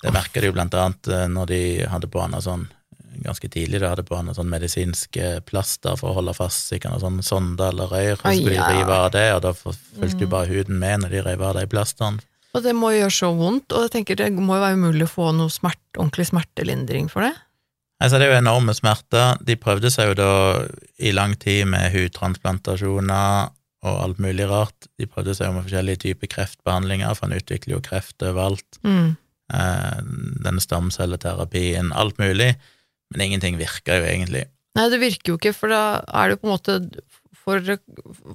Det 0.01 0.13
merka 0.15 0.41
de 0.41 0.49
jo 0.49 0.57
blant 0.57 0.75
annet 0.75 1.09
eh, 1.13 1.27
når 1.29 1.51
de 1.51 1.63
hadde 1.93 2.09
på 2.09 2.21
han 2.23 2.37
sånn 2.41 2.69
ganske 3.21 3.51
tidlig, 3.53 3.81
de 3.83 3.89
hadde 3.91 4.05
på 4.07 4.17
han 4.17 4.31
sånn 4.33 4.49
medisinske 4.49 5.43
plaster 5.45 5.99
for 6.01 6.13
å 6.13 6.15
holde 6.21 6.33
fast 6.33 6.71
sikkert 6.71 6.95
noe 6.95 7.03
sånn 7.03 7.19
sonde 7.27 7.67
eller 7.69 7.91
røyr, 7.91 8.17
og 8.17 8.23
skulle 8.33 8.55
de 8.57 8.79
rive 8.79 8.97
av 8.97 9.11
det, 9.13 9.27
og 9.35 9.43
da 9.45 9.53
fulgte 9.53 10.23
jo 10.25 10.29
Mm. 10.31 10.31
bare 10.31 10.49
huden 10.49 10.79
med 10.79 11.01
når 11.03 11.11
de 11.11 11.23
rev 11.27 11.43
av 11.43 11.55
de 11.59 11.67
plasterne. 11.67 12.23
Og 12.55 12.63
det 12.65 12.73
må 12.75 12.91
jo 12.95 13.03
gjøre 13.03 13.15
så 13.19 13.29
vondt, 13.37 13.73
og 13.77 13.83
jeg 13.85 13.91
tenker 13.91 14.17
det 14.17 14.33
må 14.33 14.57
jo 14.57 14.63
være 14.65 14.79
umulig 14.79 15.05
å 15.05 15.13
få 15.13 15.29
noe 15.37 15.53
smert, 15.53 15.79
ordentlig 15.99 16.31
smertelindring 16.31 17.11
for 17.11 17.23
det. 17.23 17.35
Altså, 18.01 18.17
det 18.19 18.27
er 18.27 18.33
jo 18.33 18.41
enorme 18.41 18.73
smerter. 18.75 19.37
De 19.45 19.57
prøvde 19.57 19.91
seg 19.93 20.09
jo 20.09 20.15
da 20.15 20.67
i 20.99 21.13
lang 21.13 21.37
tid 21.37 21.67
med 21.69 21.93
hudtransplantasjoner 21.93 23.51
og 23.87 24.03
alt 24.05 24.21
mulig 24.21 24.47
rart. 24.51 24.89
De 25.01 25.09
prøvde 25.09 25.35
seg 25.37 25.55
med 25.55 25.65
forskjellige 25.65 26.03
typer 26.05 26.31
kreftbehandlinger, 26.35 27.15
for 27.17 27.29
han 27.29 27.39
utvikler 27.39 27.77
jo 27.77 27.85
kreft 27.85 28.25
overalt. 28.27 28.81
Mm. 28.85 29.15
Eh, 29.51 30.01
denne 30.45 30.63
stamcelleterapien, 30.63 31.93
alt 31.97 32.21
mulig. 32.21 32.53
Men 33.11 33.27
ingenting 33.27 33.57
virker 33.61 34.03
jo 34.03 34.11
egentlig. 34.11 34.45
Nei, 34.79 34.87
det 34.93 35.01
virker 35.03 35.33
jo 35.33 35.41
ikke, 35.41 35.55
for 35.57 35.73
da 35.73 35.83
er 36.07 36.31
det 36.31 36.41
på 36.43 36.47
en 36.47 36.55
måte 36.55 36.77
for, 37.41 37.73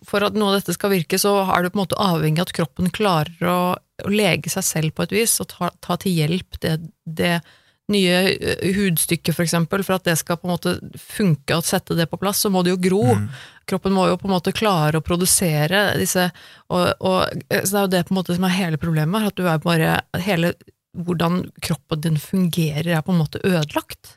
for 0.08 0.26
at 0.26 0.36
noe 0.36 0.52
av 0.52 0.60
dette 0.60 0.76
skal 0.76 0.92
virke, 0.92 1.20
så 1.22 1.38
er 1.46 1.64
det 1.64 1.72
på 1.72 1.80
en 1.80 1.86
måte 1.86 2.00
avhengig 2.02 2.42
av 2.42 2.50
at 2.50 2.56
kroppen 2.58 2.90
klarer 2.94 3.52
å, 3.52 3.60
å 3.78 4.12
lege 4.12 4.52
seg 4.52 4.66
selv 4.66 4.96
på 4.98 5.06
et 5.06 5.16
vis, 5.16 5.38
og 5.44 5.52
ta, 5.54 5.70
ta 5.86 5.98
til 6.02 6.18
hjelp 6.18 6.60
det, 6.66 6.76
det 7.06 7.38
nye 7.92 8.14
hudstykker, 8.26 8.72
hudstykket, 8.80 9.36
for 9.38 9.46
eksempel, 9.46 9.84
for 9.86 10.00
at 10.00 10.08
det 10.08 10.16
skal 10.18 10.40
på 10.42 10.48
en 10.48 10.54
måte 10.56 10.72
funke 10.98 11.58
og 11.58 11.68
sette 11.68 11.94
det 11.98 12.08
på 12.10 12.18
plass, 12.18 12.40
så 12.42 12.50
må 12.50 12.64
det 12.66 12.74
jo 12.74 12.80
gro. 12.82 13.04
Mm. 13.14 13.28
Kroppen 13.70 13.94
må 13.94 14.08
jo 14.10 14.18
på 14.18 14.26
en 14.30 14.34
måte 14.34 14.54
klare 14.56 14.98
å 14.98 15.06
produsere 15.06 15.84
disse 16.00 16.28
og, 16.70 16.88
og, 17.00 17.44
eh, 17.50 17.62
Så 17.66 17.72
det 17.72 17.80
er 17.80 17.86
jo 17.86 17.94
det 17.94 18.04
på 18.08 18.14
en 18.16 18.20
måte 18.22 18.36
som 18.38 18.46
er 18.48 18.56
hele 18.58 18.78
problemet, 18.82 19.28
at 19.30 19.38
du 19.38 19.46
er 19.50 19.62
bare 19.62 20.00
hele 20.26 20.56
Hvordan 20.96 21.42
kroppen 21.60 22.00
din 22.00 22.16
fungerer, 22.16 22.88
er 22.96 23.02
på 23.04 23.12
en 23.12 23.20
måte 23.20 23.42
ødelagt. 23.44 24.14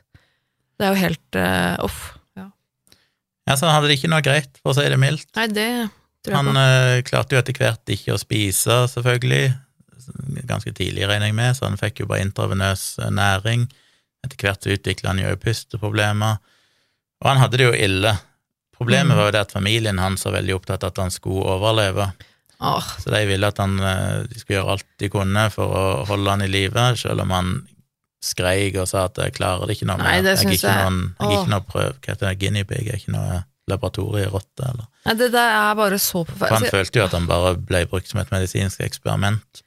Det 0.79 0.85
er 0.87 0.93
jo 0.93 0.99
helt 1.01 1.35
uh, 1.35 1.75
Uff. 1.83 2.13
Ja. 2.39 2.45
Ja, 3.49 3.57
så 3.59 3.67
han 3.67 3.75
hadde 3.75 3.89
det 3.91 3.97
ikke 3.97 4.11
noe 4.13 4.23
greit, 4.23 4.53
for 4.63 4.71
å 4.71 4.77
si 4.77 4.85
det 4.87 4.95
mildt. 5.01 5.27
Nei, 5.35 5.49
det 5.51 5.89
tror 6.23 6.31
jeg 6.31 6.37
Han 6.37 6.53
på. 6.53 6.61
eh, 6.63 7.01
klarte 7.03 7.35
jo 7.35 7.41
etter 7.41 7.59
hvert 7.59 7.91
ikke 7.91 8.15
å 8.15 8.21
spise, 8.21 8.77
selvfølgelig. 8.93 9.49
Ganske 10.49 10.73
tidlig, 10.73 11.07
regner 11.07 11.27
jeg 11.29 11.35
med, 11.35 11.55
så 11.55 11.65
han 11.67 11.77
fikk 11.77 11.99
jo 12.03 12.05
bare 12.09 12.21
intravenøs 12.25 12.99
eh, 12.99 13.09
næring. 13.11 13.67
Etter 14.25 14.37
hvert 14.37 14.63
så 14.63 14.73
utvikla 14.75 15.09
han 15.13 15.19
jo 15.19 15.35
pusteproblemer. 15.39 16.39
Og 17.21 17.29
han 17.29 17.37
hadde 17.37 17.57
det 17.57 17.65
jo 17.69 17.73
ille. 17.75 18.15
Problemet 18.79 19.11
Mm. 19.11 19.17
var 19.17 19.25
jo 19.27 19.31
det 19.31 19.41
at 19.41 19.51
familien 19.51 19.99
hans 19.99 20.23
var 20.25 20.33
veldig 20.39 20.55
opptatt 20.55 20.83
av 20.83 20.93
at 20.93 20.97
han 20.97 21.11
skulle 21.11 21.43
overleve. 21.43 22.11
Oh. 22.61 22.83
Så 22.99 23.11
de 23.11 23.25
ville 23.27 23.47
at 23.47 23.57
han, 23.57 23.79
eh, 23.79 24.23
de 24.27 24.39
skulle 24.39 24.59
gjøre 24.59 24.71
alt 24.77 24.85
de 24.99 25.09
kunne 25.09 25.49
for 25.51 25.67
å 25.67 26.05
holde 26.07 26.29
han 26.29 26.41
i 26.41 26.47
live, 26.47 26.95
selv 26.97 27.21
om 27.21 27.29
han 27.31 27.67
skreik 28.21 28.75
og 28.81 28.87
sa 28.87 29.05
at 29.05 29.15
'jeg 29.15 29.33
klarer 29.33 29.67
det 29.67 29.77
ikke 29.77 29.87
noe 29.87 29.97
Nei, 29.97 30.21
mer'. 30.21 30.23
det 30.23 30.43
Jeg 30.43 30.63
er 30.63 30.89
noen, 30.89 31.15
jeg 31.19 31.27
er 31.27 31.37
ikke 31.39 31.49
noe 31.49 31.61
prøv, 31.61 31.93
hva 31.99 32.07
heter 32.13 32.27
det, 32.27 32.39
guinea 32.39 32.63
pig, 32.63 32.85
jeg 32.85 32.93
er 32.93 32.97
ikke 32.99 33.11
noe 33.15 33.43
laboratorierotte, 33.69 34.63
eller 34.69 34.85
Nei, 35.05 35.13
det 35.13 35.31
der 35.31 35.51
er 35.71 35.75
bare 35.75 35.97
så 35.99 36.25
For 36.27 36.47
han 36.47 36.63
følte 36.63 36.99
jo 36.99 37.05
at 37.05 37.11
han 37.11 37.27
bare 37.27 37.55
ble 37.55 37.85
brukt 37.85 38.07
som 38.09 38.19
et 38.19 38.29
medisinsk 38.31 38.79
eksperiment. 38.81 39.61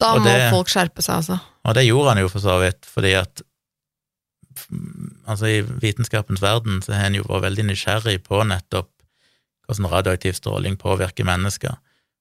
Da 0.00 0.14
må 0.16 0.24
det- 0.24 0.50
folk 0.50 0.68
skjerpe 0.72 1.04
seg, 1.04 1.20
altså. 1.20 1.40
Og 1.64 1.74
det 1.76 1.86
gjorde 1.86 2.14
han 2.14 2.22
jo 2.22 2.28
for 2.32 2.40
så 2.40 2.56
vidt, 2.62 2.86
fordi 2.88 3.14
at 3.20 3.42
altså 5.28 5.46
i 5.46 5.60
vitenskapens 5.62 6.42
verden 6.42 6.80
så 6.82 6.96
har 6.96 7.10
en 7.10 7.18
jo 7.20 7.26
vært 7.28 7.46
veldig 7.48 7.68
nysgjerrig 7.70 8.18
på 8.26 8.42
nettopp 8.48 8.88
hvordan 9.68 9.90
radioaktiv 9.92 10.34
stråling 10.34 10.76
påvirker 10.80 11.24
mennesker. 11.24 11.76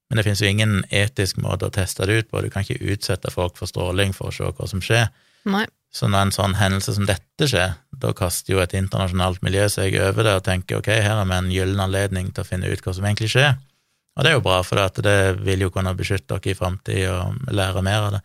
Men 0.09 0.17
det 0.17 0.25
finnes 0.25 0.41
jo 0.41 0.49
ingen 0.49 0.83
etisk 0.93 1.37
måte 1.41 1.67
å 1.67 1.73
teste 1.73 2.05
det 2.05 2.17
ut 2.19 2.29
på, 2.29 2.41
du 2.41 2.49
kan 2.53 2.65
ikke 2.65 2.81
utsette 2.93 3.31
folk 3.33 3.57
for 3.57 3.69
stråling 3.69 4.13
for 4.13 4.29
å 4.29 4.33
se 4.33 4.43
hva 4.43 4.69
som 4.69 4.81
skjer. 4.81 5.09
Nei. 5.49 5.65
Så 5.93 6.09
når 6.09 6.27
en 6.27 6.33
sånn 6.35 6.55
hendelse 6.59 6.93
som 6.93 7.07
dette 7.09 7.47
skjer, 7.49 7.75
da 8.01 8.11
kaster 8.13 8.53
jo 8.53 8.61
et 8.61 8.75
internasjonalt 8.77 9.41
miljø 9.45 9.65
seg 9.73 9.95
over 10.01 10.27
det 10.27 10.35
og 10.37 10.45
tenker 10.45 10.77
ok, 10.77 10.91
her 11.01 11.17
har 11.17 11.25
vi 11.25 11.37
en 11.37 11.51
gyllen 11.53 11.81
anledning 11.81 12.29
til 12.33 12.43
å 12.43 12.47
finne 12.47 12.69
ut 12.69 12.83
hva 12.85 12.93
som 12.93 13.07
egentlig 13.09 13.31
skjer. 13.33 13.57
Og 14.19 14.25
det 14.25 14.33
er 14.33 14.35
jo 14.35 14.43
bra, 14.43 14.59
for 14.67 14.75
det, 14.75 15.03
det 15.05 15.43
vil 15.47 15.63
jo 15.63 15.71
kunne 15.71 15.95
beskytte 15.95 16.35
dere 16.35 16.51
i 16.51 16.57
framtida 16.57 17.13
og 17.23 17.53
lære 17.55 17.83
mer 17.85 18.07
av 18.07 18.15
det. 18.17 18.23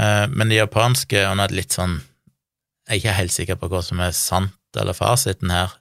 Eh, 0.00 0.24
Men 0.32 0.48
de 0.48 0.62
japanske, 0.62 1.26
og 1.28 1.36
nå 1.36 1.44
er 1.44 1.52
det 1.52 1.58
litt 1.58 1.76
sånn 1.76 1.98
Jeg 2.88 2.94
er 2.94 3.00
ikke 3.02 3.18
helt 3.18 3.34
sikker 3.34 3.58
på 3.60 3.68
hva 3.68 3.82
som 3.84 4.00
er 4.00 4.14
sant 4.16 4.78
eller 4.80 4.96
fasiten 4.96 5.50
her. 5.52 5.74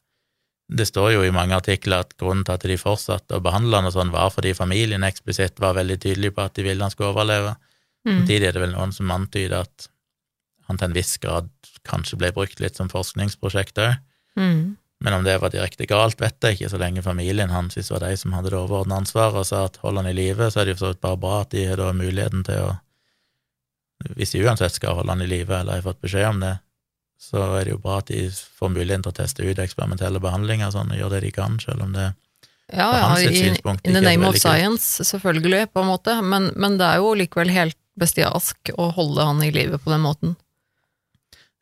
Det 0.67 0.83
står 0.89 1.13
jo 1.13 1.21
i 1.23 1.31
mange 1.31 1.55
artikler 1.55 2.03
at 2.03 2.17
grunnen 2.19 2.43
til 2.43 2.57
at 2.57 2.65
de 2.67 2.75
fortsatte 2.75 3.37
å 3.37 3.43
behandle 3.43 3.79
han 3.79 3.87
og 3.87 3.93
sånn, 3.95 4.11
var 4.11 4.33
fordi 4.35 4.51
familien 4.57 5.05
eksplisitt 5.07 5.61
var 5.63 5.77
veldig 5.77 5.95
tydelig 6.03 6.33
på 6.35 6.43
at 6.43 6.57
de 6.59 6.65
ville 6.67 6.83
han 6.83 6.91
skulle 6.91 7.13
overleve. 7.13 7.53
Mm. 8.03 8.11
Samtidig 8.11 8.49
er 8.49 8.57
det 8.57 8.63
vel 8.65 8.75
noen 8.75 8.91
som 8.95 9.13
antyder 9.15 9.63
at 9.63 9.87
han 10.67 10.79
til 10.79 10.89
en 10.89 10.97
viss 10.97 11.13
grad 11.23 11.47
kanskje 11.87 12.19
ble 12.19 12.33
brukt 12.35 12.59
litt 12.59 12.75
som 12.75 12.91
forskningsprosjekt 12.91 13.79
òg. 13.79 13.95
Mm. 14.35 14.75
Men 14.99 15.13
om 15.13 15.23
det 15.23 15.37
var 15.37 15.53
direkte 15.53 15.85
galt, 15.85 16.17
vet 16.21 16.41
jeg 16.41 16.57
ikke, 16.57 16.69
så 16.71 16.79
lenge 16.81 17.05
familien 17.05 17.53
hans 17.53 17.77
var 17.91 18.01
de 18.01 18.15
som 18.17 18.33
hadde 18.33 18.49
det 18.49 18.57
overordnede 18.57 19.03
ansvaret 19.03 19.37
og 19.37 19.45
sa 19.45 19.65
at 19.67 19.77
hold 19.83 19.99
han 20.01 20.09
i 20.09 20.15
live, 20.17 20.49
så 20.49 20.61
er 20.61 20.67
det 20.67 20.77
jo 20.77 20.81
så 20.81 20.93
vidt 20.93 21.03
bare 21.05 21.19
bra 21.21 21.41
at 21.43 21.51
de 21.53 21.65
har 21.69 21.77
da 21.77 21.91
muligheten 21.93 22.45
til 22.47 22.65
å 22.65 22.75
Hvis 24.13 24.29
de 24.31 24.43
uansett 24.45 24.75
skal 24.75 24.93
holde 24.93 25.09
han 25.09 25.21
i 25.25 25.27
live, 25.27 25.49
eller 25.57 25.79
har 25.79 25.81
fått 25.81 26.03
beskjed 26.05 26.27
om 26.29 26.39
det, 26.39 26.51
så 27.17 27.41
er 27.57 27.65
det 27.65 27.71
jo 27.71 27.79
bra 27.81 27.95
at 27.97 28.11
de 28.11 28.27
får 28.29 28.69
muligheten 28.69 29.07
til 29.07 29.13
å 29.13 29.17
teste 29.17 29.45
ut 29.45 29.59
eksperimentelle 29.59 30.21
behandlinger 30.21 30.69
sånn, 30.73 30.91
og 30.93 30.99
gjøre 30.99 31.17
det 31.17 31.23
de 31.25 31.31
kan, 31.33 31.57
selv 31.59 31.81
om 31.87 31.95
det 31.97 32.11
Ja, 32.67 32.91
ja, 32.93 33.07
hans 33.07 33.23
i, 33.23 33.47
in 33.47 33.95
the 33.95 34.03
name 34.03 34.27
of 34.27 34.37
science, 34.37 35.03
selvfølgelig, 35.07 35.71
på 35.73 35.81
en 35.81 35.89
måte, 35.89 36.17
men, 36.21 36.51
men 36.55 36.77
det 36.77 36.85
er 36.85 37.01
jo 37.01 37.15
likevel 37.17 37.49
helt 37.55 37.77
bestialsk 37.97 38.73
å 38.77 38.91
holde 38.93 39.25
han 39.25 39.41
i 39.41 39.49
live 39.55 39.79
på 39.81 39.93
den 39.93 40.03
måten. 40.05 40.35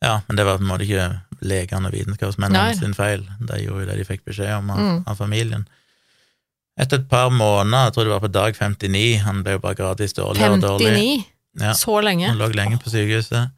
Ja, 0.04 0.22
men 0.28 0.36
det 0.38 0.46
var 0.46 0.58
på 0.60 0.64
en 0.66 0.70
måte 0.70 0.86
ikke 0.86 1.22
legene 1.46 1.88
og 1.90 1.94
vitenskapsmennene 1.96 2.76
sin 2.78 2.94
feil. 2.94 3.24
De 3.40 3.60
gjorde 3.64 3.86
jo 3.86 3.90
det 3.90 3.98
de 4.02 4.06
fikk 4.08 4.24
beskjed 4.28 4.52
om 4.58 4.70
av, 4.72 4.80
Mm. 4.80 5.04
av 5.08 5.16
familien. 5.18 5.68
Etter 6.78 7.00
et 7.00 7.08
par 7.10 7.30
måneder, 7.32 7.86
jeg 7.88 7.94
tror 7.96 8.04
det 8.04 8.12
var 8.12 8.20
på 8.26 8.32
dag 8.36 8.56
59, 8.56 9.20
han 9.24 9.44
ble 9.44 9.54
jo 9.56 9.60
bare 9.64 9.76
gradvis 9.80 10.14
dårligere 10.14 10.58
og 10.58 10.62
dårligere. 10.62 10.98
59! 11.00 11.26
Ja, 11.62 11.72
Så 11.74 12.02
lenge. 12.04 12.28
han 12.28 12.38
lå 12.38 12.50
lenge 12.54 12.78
på 12.84 12.90
sykehuset. 12.92 13.52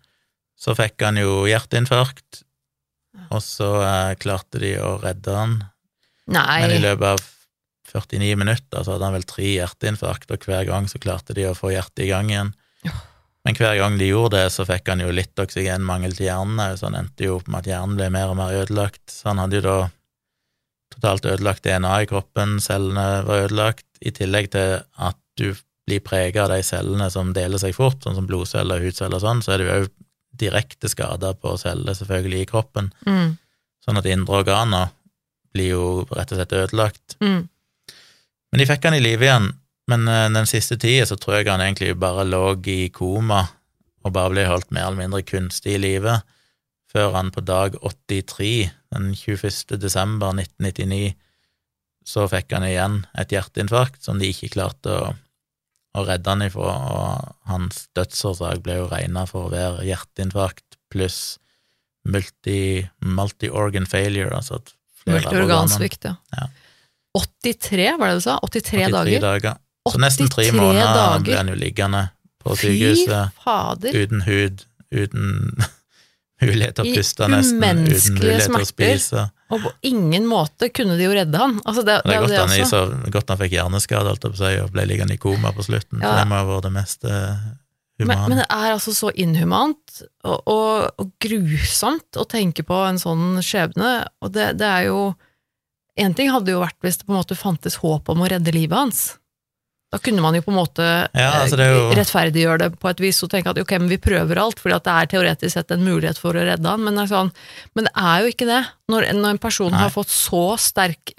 Så 0.58 0.76
fikk 0.78 1.02
han 1.02 1.18
jo 1.18 1.46
hjerteinfarkt, 1.50 2.44
og 3.32 3.42
så 3.42 3.82
eh, 3.82 4.16
klarte 4.22 4.60
de 4.62 4.76
å 4.82 5.00
redde 5.02 5.34
han. 5.34 5.64
Nei. 6.28 6.62
Men 6.62 6.72
i 6.78 6.80
løpet 6.84 7.02
av 7.16 7.26
49 7.94 8.36
minutter 8.38 8.84
så 8.84 8.94
hadde 8.94 9.06
han 9.06 9.14
vel 9.18 9.24
tre 9.24 9.50
hjerteinfarkt, 9.58 10.30
og 10.32 10.46
hver 10.46 10.66
gang 10.70 10.86
så 10.88 11.00
klarte 11.02 11.34
de 11.34 11.46
å 11.50 11.56
få 11.58 11.72
hjertet 11.74 12.06
i 12.06 12.10
gang 12.10 12.30
igjen. 12.30 12.54
Men 13.48 13.56
hver 13.56 13.78
gang 13.80 13.94
de 13.96 14.10
gjorde 14.10 14.36
det, 14.36 14.48
så 14.52 14.66
fikk 14.68 14.90
han 14.92 15.00
jo 15.00 15.12
litt 15.16 15.40
oksygenmangel 15.40 16.12
til 16.18 16.28
hjernen, 16.28 16.60
òg, 16.60 16.74
så 16.76 16.90
han 16.90 16.98
endte 17.00 17.24
jo 17.30 17.38
opp 17.38 17.48
med 17.48 17.62
at 17.64 17.70
hjernen 17.72 17.96
ble 17.96 18.10
mer 18.12 18.34
og 18.34 18.36
mer 18.36 18.56
ødelagt. 18.58 19.06
Så 19.08 19.30
han 19.30 19.40
hadde 19.40 19.62
jo 19.62 19.64
da 19.64 19.76
totalt 20.92 21.28
ødelagt 21.32 21.64
DNA 21.64 21.94
i 22.04 22.10
kroppen, 22.10 22.58
cellene 22.64 23.06
var 23.24 23.46
ødelagt, 23.46 23.86
i 24.04 24.12
tillegg 24.12 24.50
til 24.52 24.82
at 24.84 25.20
du 25.40 25.54
blir 25.88 26.04
prega 26.04 26.44
av 26.44 26.52
de 26.52 26.60
cellene 26.68 27.08
som 27.14 27.32
deler 27.32 27.62
seg 27.62 27.76
fort, 27.78 28.02
sånn 28.04 28.18
som 28.20 28.28
blodceller, 28.28 28.84
hudceller 28.84 29.16
og 29.16 29.24
sånn, 29.24 29.44
så 29.46 29.54
er 29.56 29.62
det 29.62 29.68
jo 29.70 29.78
òg 29.78 29.88
direkte 30.44 30.92
skader 30.92 31.38
på 31.40 31.56
celler 31.58 31.96
selvfølgelig 31.98 32.42
i 32.44 32.50
kroppen, 32.52 32.92
Mm. 33.08 33.38
sånn 33.88 33.98
at 33.98 34.06
indre 34.12 34.42
organer 34.44 34.92
blir 35.56 35.72
jo 35.72 35.86
rett 36.12 36.36
og 36.36 36.38
slett 36.42 36.58
ødelagt. 36.60 37.16
Mm. 37.24 37.48
Men 38.52 38.60
de 38.60 38.68
fikk 38.68 38.84
han 38.84 39.00
i 39.00 39.00
live 39.00 39.24
igjen, 39.24 39.54
men 39.92 40.08
eh, 40.12 40.26
den 40.36 40.50
siste 40.50 40.78
tida 40.82 41.06
så 41.10 41.18
tror 41.20 41.40
jeg 41.40 41.52
han 41.52 41.64
egentlig 41.64 41.96
bare 42.00 42.28
lå 42.28 42.58
i 42.68 42.90
koma 42.94 43.46
og 44.06 44.14
bare 44.16 44.32
ble 44.34 44.48
holdt 44.48 44.72
mer 44.72 44.88
eller 44.88 45.02
mindre 45.02 45.24
kunstig 45.28 45.76
i 45.76 45.82
live, 45.82 46.20
før 46.92 47.16
han 47.18 47.32
på 47.36 47.44
dag 47.44 47.76
83, 47.84 48.70
den 48.96 49.10
21. 49.16 49.76
desember 49.82 50.32
1999, 50.38 51.16
så 52.08 52.24
fikk 52.32 52.56
han 52.56 52.64
igjen 52.64 53.02
et 53.20 53.34
hjerteinfarkt 53.36 54.06
som 54.06 54.22
de 54.22 54.30
ikke 54.32 54.54
klarte 54.54 54.94
å, 54.94 55.10
å 55.98 56.06
redde 56.08 56.32
han 56.32 56.46
ifra, 56.46 56.72
og 56.72 57.52
hans 57.52 57.88
dødsårsak 57.98 58.64
ble 58.64 58.80
jo 58.80 58.88
regna 58.94 59.26
for 59.28 59.50
å 59.50 59.52
være 59.52 59.84
hjerteinfarkt 59.90 60.80
pluss 60.94 61.38
multi, 62.08 62.86
multi-organ 63.04 63.88
failure, 63.90 64.32
altså 64.32 64.62
at 64.62 64.72
flere 65.04 65.20
Multiorgansvikt, 65.20 66.08
ja. 66.08 66.16
Ja. 66.38 66.48
83, 67.18 67.90
var 68.00 68.12
det 68.12 68.20
du 68.22 68.24
sa? 68.24 68.38
83, 68.46 68.88
83 68.88 69.20
dager? 69.24 69.60
Så 69.94 70.02
nesten 70.02 70.30
tre 70.32 70.52
måneder 70.56 70.94
dager. 70.94 71.24
ble 71.24 71.38
han 71.42 71.52
jo 71.54 71.58
liggende 71.60 72.04
på 72.44 72.56
sykehuset 72.60 73.94
uten 73.94 74.22
hud, 74.28 74.64
uten 74.92 75.28
mulighet 76.42 76.78
til 76.78 76.86
å 76.86 76.88
I 76.88 76.96
puste 77.00 77.28
nesten, 77.32 77.64
uten 77.88 78.18
mulighet 78.20 78.48
til 78.52 78.62
å 78.62 78.70
spise. 78.70 79.26
Og 79.50 79.64
på 79.64 79.72
ingen 79.88 80.26
måte 80.28 80.68
kunne 80.76 80.98
de 81.00 81.06
jo 81.08 81.14
redde 81.16 81.40
han. 81.40 81.56
Altså, 81.64 81.84
det, 81.88 82.02
Det 82.06 82.14
er 82.16 82.20
godt 82.26 82.34
det 82.36 82.42
han, 82.44 82.68
så, 82.68 82.82
godt 83.14 83.32
han 83.32 83.40
fikk 83.40 83.56
hjerneskade 83.56 84.18
si, 84.36 84.52
og 84.62 84.74
ble 84.76 84.84
liggende 84.90 85.16
i 85.16 85.22
koma 85.22 85.54
på 85.56 85.64
slutten, 85.66 86.02
Ja. 86.04 86.10
for 86.12 86.20
det 86.20 86.28
må 86.28 86.36
ha 86.42 86.48
vært 86.50 86.68
det 86.68 86.74
mest 86.76 87.08
humane. 87.08 87.48
Men, 87.98 88.30
men 88.30 88.38
det 88.44 88.48
er 88.54 88.74
altså 88.76 88.94
så 88.94 89.10
inhumant 89.18 90.02
og, 90.28 90.42
og, 90.46 90.92
og 91.02 91.14
grusomt 91.24 92.20
å 92.20 92.28
tenke 92.30 92.62
på 92.68 92.78
en 92.86 93.00
sånn 93.02 93.40
skjebne, 93.42 93.94
og 94.22 94.36
det, 94.36 94.52
det 94.62 94.68
er 94.68 94.90
jo 94.92 95.16
En 95.98 96.14
ting 96.14 96.28
hadde 96.30 96.52
jo 96.54 96.60
vært 96.62 96.78
hvis 96.86 97.00
det 97.00 97.08
på 97.08 97.10
en 97.16 97.18
måte 97.18 97.34
fantes 97.34 97.80
håp 97.82 98.12
om 98.14 98.20
å 98.22 98.28
redde 98.30 98.52
livet 98.54 98.78
hans. 98.78 99.00
Da 99.90 99.98
kunne 100.04 100.20
man 100.20 100.36
jo 100.36 100.42
på 100.44 100.52
en 100.52 100.58
måte 100.60 100.84
Ja, 101.16 101.30
altså 101.44 101.56
det 101.56 101.68
jo- 101.72 101.92
eh, 101.92 101.96
rettferdiggjøre 101.96 102.58
det 102.60 102.80
på 102.80 102.90
et 102.90 103.00
vis 103.00 103.22
og 103.24 103.30
tenke 103.32 103.50
at 103.54 103.58
ok, 103.62 103.72
men 103.80 103.88
vi 103.88 103.98
prøver 103.98 104.38
alt, 104.38 104.60
fordi 104.60 104.76
det 104.84 104.92
er 104.94 105.06
teoretisk 105.14 105.54
sett 105.54 105.72
en 105.72 105.86
mulighet 105.86 106.18
for 106.20 106.34
å 106.36 106.44
redde 106.44 106.68
han, 106.68 106.84
men 106.84 106.94
sånn, 107.08 107.32
men 107.74 107.86
det 107.88 107.94
er 107.96 108.22
jo 108.26 108.28
ikke 108.34 108.48
det. 108.50 108.68
Når, 108.92 109.08
når 109.16 109.30
en 109.30 109.38
person 109.40 109.72
Nei. 109.72 109.80
har 109.80 109.90
fått 109.90 110.12
så 110.12 110.58
sterk 110.60 111.14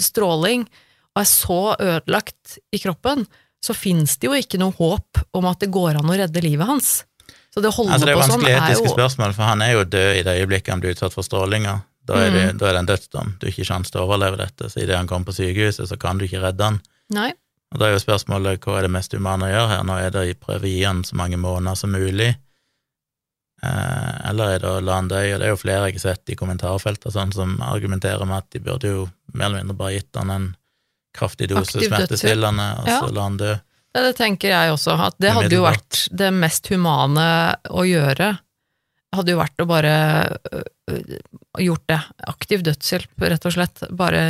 stråling 0.00 0.64
og 1.14 1.20
er 1.20 1.28
så 1.28 1.58
ødelagt 1.78 2.58
i 2.72 2.78
kroppen, 2.80 3.26
så 3.64 3.74
fins 3.76 4.16
det 4.20 4.28
jo 4.28 4.32
ikke 4.36 4.58
noe 4.60 4.72
håp 4.72 5.20
om 5.34 5.44
at 5.46 5.60
det 5.60 5.70
går 5.70 5.96
an 6.00 6.08
å 6.10 6.16
redde 6.16 6.42
livet 6.42 6.66
hans. 6.66 7.04
Så 7.54 7.62
det 7.62 7.70
Altså, 7.70 8.00
det 8.04 8.08
er 8.08 8.16
på 8.18 8.24
sånn 8.26 8.40
vanskelig 8.40 8.56
er 8.56 8.64
etiske 8.66 8.88
jo 8.88 8.94
spørsmål, 8.96 9.34
for 9.36 9.42
han 9.46 9.62
er 9.62 9.72
jo 9.76 9.84
død 9.84 10.16
i 10.18 10.22
det 10.26 10.34
øyeblikket 10.40 10.72
han 10.74 10.80
blir 10.82 10.94
utsatt 10.96 11.12
for 11.14 11.22
strålinga. 11.22 11.82
Da 12.04 12.14
er, 12.18 12.30
det, 12.30 12.42
Mm. 12.54 12.58
da 12.58 12.66
er 12.66 12.72
det 12.72 12.80
en 12.80 12.86
dødsdom. 12.86 13.38
Du 13.38 13.46
har 13.46 13.52
ikke 13.52 13.64
sjanse 13.68 13.90
til 13.92 14.00
å 14.00 14.08
overleve 14.08 14.36
dette, 14.36 14.68
så 14.68 14.82
idet 14.82 14.96
han 14.96 15.06
kommer 15.06 15.24
på 15.26 15.36
sykehuset, 15.38 15.88
så 15.88 15.96
kan 15.98 16.18
du 16.18 16.26
ikke 16.26 16.42
redde 16.42 16.60
han. 16.64 16.80
Nei. 17.10 17.32
Og 17.74 17.80
da 17.82 17.88
er 17.88 17.96
jo 17.96 18.02
spørsmålet 18.04 18.62
hva 18.62 18.76
er 18.78 18.86
det 18.86 18.92
mest 18.94 19.14
humane 19.16 19.48
å 19.48 19.50
gjøre 19.52 19.70
her? 19.72 19.84
Nå 19.88 19.96
er 19.98 20.12
det 20.14 20.20
å 20.22 20.34
prøve 20.46 20.68
å 20.68 20.70
gi 20.70 20.84
han 20.86 21.02
så 21.06 21.16
mange 21.18 21.36
måneder 21.42 21.74
som 21.80 21.90
mulig, 21.90 22.30
eh, 23.62 24.28
eller 24.30 24.54
er 24.54 24.62
det 24.62 24.70
å 24.70 24.80
la 24.84 24.98
han 25.00 25.08
dø? 25.10 25.18
Og 25.34 25.40
det 25.42 25.48
er 25.48 25.52
jo 25.54 25.58
flere 25.60 25.88
jeg 25.90 25.98
har 25.98 26.04
sett 26.14 26.30
i 26.30 26.36
kommentarfeltet 26.38 27.14
sånn, 27.14 27.32
som 27.34 27.56
argumenterer 27.66 28.24
med 28.30 28.38
at 28.44 28.50
de 28.54 28.62
burde 28.62 28.92
jo 28.92 29.04
mer 29.34 29.48
eller 29.50 29.64
mindre 29.64 29.78
bare 29.80 29.96
gitt 29.98 30.20
han 30.20 30.30
en 30.30 30.48
kraftig 31.14 31.48
dose 31.50 31.78
Aktiv 31.78 31.88
smertestillende, 31.90 32.68
og 32.82 32.88
Ja. 32.90 33.00
så 33.00 33.12
la 33.14 33.22
han 33.28 33.36
dø. 33.38 33.52
Ja, 33.94 34.00
det 34.02 34.16
tenker 34.18 34.48
jeg 34.50 34.72
også, 34.74 34.96
at 34.98 35.14
det 35.22 35.30
hadde 35.30 35.54
jo 35.54 35.62
vært 35.62 36.08
det 36.10 36.32
mest 36.34 36.66
humane 36.66 37.26
å 37.70 37.84
gjøre. 37.86 38.32
Hadde 39.14 39.30
jo 39.30 39.38
vært 39.38 39.62
å 39.62 39.66
bare 39.70 39.92
ø, 40.50 40.62
ø, 40.90 40.96
gjort 41.62 41.84
det. 41.86 42.00
Aktiv 42.26 42.64
dødshjelp, 42.66 43.12
rett 43.30 43.46
og 43.46 43.52
slett. 43.54 43.84
Bare 43.94 44.22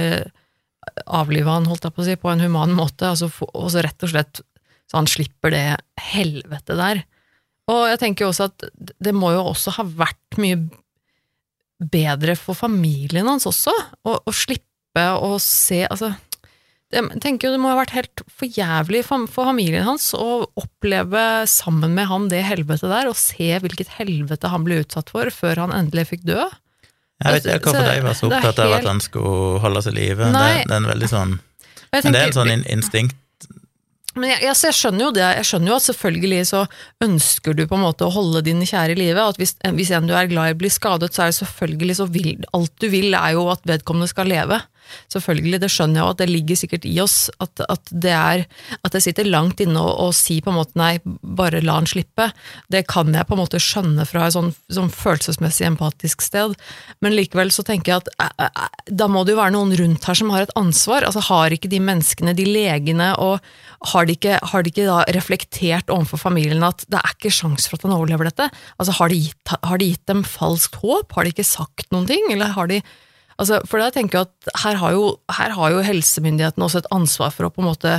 avlive 1.06 1.50
han, 1.50 1.68
holdt 1.70 1.86
jeg 1.86 1.94
på 1.94 2.02
å 2.02 2.06
si, 2.08 2.16
på 2.20 2.30
en 2.32 2.42
human 2.44 2.74
måte, 2.76 3.08
altså, 3.10 3.30
få- 3.32 3.50
og 3.52 3.70
så 3.72 3.84
rett 3.84 4.06
og 4.06 4.12
slett 4.12 4.42
så 4.90 5.00
han 5.00 5.08
slipper 5.08 5.54
det 5.54 5.66
helvete 6.12 6.76
der. 6.78 7.04
Og 7.72 7.86
jeg 7.88 8.00
tenker 8.02 8.26
jo 8.26 8.32
også 8.34 8.50
at 8.50 8.66
det 9.00 9.14
må 9.16 9.32
jo 9.32 9.46
også 9.54 9.72
ha 9.78 9.86
vært 9.88 10.38
mye 10.40 10.60
bedre 11.80 12.36
for 12.38 12.56
familien 12.56 13.26
hans 13.28 13.48
også, 13.48 13.72
å, 14.04 14.18
å 14.20 14.32
slippe 14.34 14.70
å 14.94 15.34
se 15.42 15.80
Altså, 15.88 16.12
jeg 16.94 17.18
tenker 17.24 17.48
jo 17.48 17.54
det 17.56 17.62
må 17.64 17.72
ha 17.72 17.78
vært 17.80 17.96
helt 17.96 18.22
for 18.30 18.46
jævlig 18.46 19.00
for, 19.06 19.24
for 19.32 19.48
familien 19.50 19.86
hans 19.88 20.12
å 20.14 20.44
oppleve 20.60 21.24
sammen 21.50 21.96
med 21.96 22.06
ham 22.10 22.28
det 22.30 22.44
helvetet 22.46 22.92
der, 22.92 23.08
og 23.10 23.18
se 23.18 23.48
hvilket 23.64 23.96
helvete 23.96 24.52
han 24.52 24.66
ble 24.66 24.82
utsatt 24.84 25.10
for 25.10 25.32
før 25.34 25.64
han 25.64 25.74
endelig 25.74 26.12
fikk 26.12 26.28
dø. 26.28 26.44
Jeg 27.22 27.36
vet 27.36 27.44
ikke 27.46 27.70
hvorfor 27.70 27.86
de 27.86 28.04
var 28.04 28.16
så 28.18 28.28
opptatt 28.28 28.62
av 28.64 28.72
at 28.80 28.88
han 28.88 29.02
skulle 29.02 29.60
holde 29.62 29.82
seg 29.84 29.94
i 29.94 30.00
live. 30.00 30.30
Det, 30.34 30.46
det 30.66 30.74
er 30.74 30.80
en 30.80 30.88
veldig 30.90 31.10
sånn 31.12 31.36
Men 31.94 32.16
det 32.16 32.20
er 32.20 32.26
en 32.26 32.34
sånn 32.36 32.64
instinkt 32.74 33.46
Men 34.18 34.32
jeg, 34.32 34.42
jeg, 34.48 34.56
jeg 34.66 34.78
skjønner 34.80 35.06
jo 35.06 35.12
det, 35.14 35.24
jeg 35.38 35.48
skjønner 35.48 35.72
jo 35.72 35.76
at 35.78 35.86
selvfølgelig 35.88 36.42
så 36.50 36.64
ønsker 37.06 37.56
du 37.58 37.64
på 37.70 37.78
en 37.78 37.84
måte 37.86 38.06
å 38.06 38.12
holde 38.14 38.44
din 38.46 38.62
kjære 38.66 38.94
i 38.94 39.00
live, 39.00 39.22
at 39.22 39.38
hvis, 39.40 39.56
hvis 39.78 39.90
en 39.94 40.10
du 40.10 40.14
er 40.14 40.30
glad 40.30 40.52
i 40.52 40.58
blir 40.58 40.74
skadet, 40.74 41.10
så 41.14 41.24
er 41.24 41.32
det 41.32 41.38
selvfølgelig 41.40 41.96
så 41.98 42.06
vil, 42.14 42.30
alt 42.54 42.74
du 42.82 42.86
vil 42.92 43.14
er 43.18 43.34
jo 43.34 43.48
at 43.54 43.66
vedkommende 43.66 44.10
skal 44.10 44.30
leve. 44.30 44.60
Selvfølgelig, 45.12 45.60
det 45.62 45.70
skjønner 45.72 46.00
jeg 46.00 46.06
jo 46.06 46.18
det 46.20 46.28
ligger 46.30 46.60
sikkert 46.60 46.88
i 46.88 46.94
oss, 47.02 47.18
at, 47.42 47.64
at 47.68 47.90
det 47.90 48.14
er 48.14 48.44
At 48.84 48.94
jeg 48.96 49.08
sitter 49.08 49.28
langt 49.28 49.60
inne 49.62 49.80
og, 49.80 49.92
og 50.08 50.14
sier 50.16 50.42
på 50.44 50.52
en 50.52 50.58
måte 50.58 50.78
nei, 50.78 50.98
bare 51.04 51.62
la 51.64 51.76
han 51.78 51.88
slippe. 51.88 52.28
Det 52.72 52.84
kan 52.90 53.14
jeg 53.14 53.26
på 53.28 53.36
en 53.36 53.40
måte 53.40 53.60
skjønne 53.62 54.06
fra 54.08 54.26
et 54.26 54.34
sånn, 54.36 54.52
sånn 54.72 54.90
følelsesmessig 54.92 55.66
empatisk 55.68 56.24
sted, 56.24 56.56
men 57.04 57.16
likevel 57.16 57.52
så 57.54 57.64
tenker 57.66 57.92
jeg 57.92 58.02
at 58.02 58.10
eh, 58.26 58.48
eh, 58.48 58.90
da 58.90 59.08
må 59.10 59.24
det 59.24 59.34
jo 59.34 59.40
være 59.40 59.54
noen 59.56 59.74
rundt 59.78 60.08
her 60.08 60.18
som 60.18 60.32
har 60.34 60.46
et 60.46 60.54
ansvar. 60.58 61.06
altså 61.06 61.22
Har 61.28 61.54
ikke 61.54 61.70
de 61.72 61.80
menneskene, 61.82 62.36
de 62.36 62.46
legene, 62.48 63.12
og 63.20 63.40
har 63.92 64.08
de 64.08 64.16
ikke, 64.16 64.38
har 64.52 64.64
de 64.64 64.72
ikke 64.72 64.88
da 64.88 65.00
reflektert 65.16 65.92
overfor 65.92 66.22
familien 66.26 66.64
at 66.66 66.86
det 66.88 67.00
er 67.00 67.16
ikke 67.16 67.32
sjans 67.34 67.68
for 67.68 67.78
at 67.78 67.86
han 67.88 67.96
overlever 67.96 68.30
dette? 68.30 68.50
Altså 68.78 68.98
Har 68.98 69.12
de 69.12 69.22
gitt, 69.26 69.56
har 69.62 69.80
de 69.80 69.90
gitt 69.92 70.06
dem 70.10 70.24
falskt 70.26 70.78
håp? 70.82 71.12
Har 71.14 71.24
de 71.24 71.34
ikke 71.34 71.46
sagt 71.46 71.90
noen 71.92 72.08
ting? 72.08 72.30
Eller 72.32 72.54
har 72.56 72.70
de 72.70 72.80
altså, 73.40 73.60
For 73.68 73.82
da 73.82 73.90
tenker 73.94 74.20
jeg 74.20 74.28
at 74.28 74.58
her 74.64 74.80
har, 74.82 74.96
jo, 74.96 75.14
her 75.38 75.54
har 75.56 75.74
jo 75.74 75.84
helsemyndighetene 75.86 76.66
også 76.66 76.82
et 76.82 76.90
ansvar 76.94 77.34
for 77.34 77.48
å 77.48 77.52
på 77.54 77.62
en 77.62 77.70
måte 77.70 77.94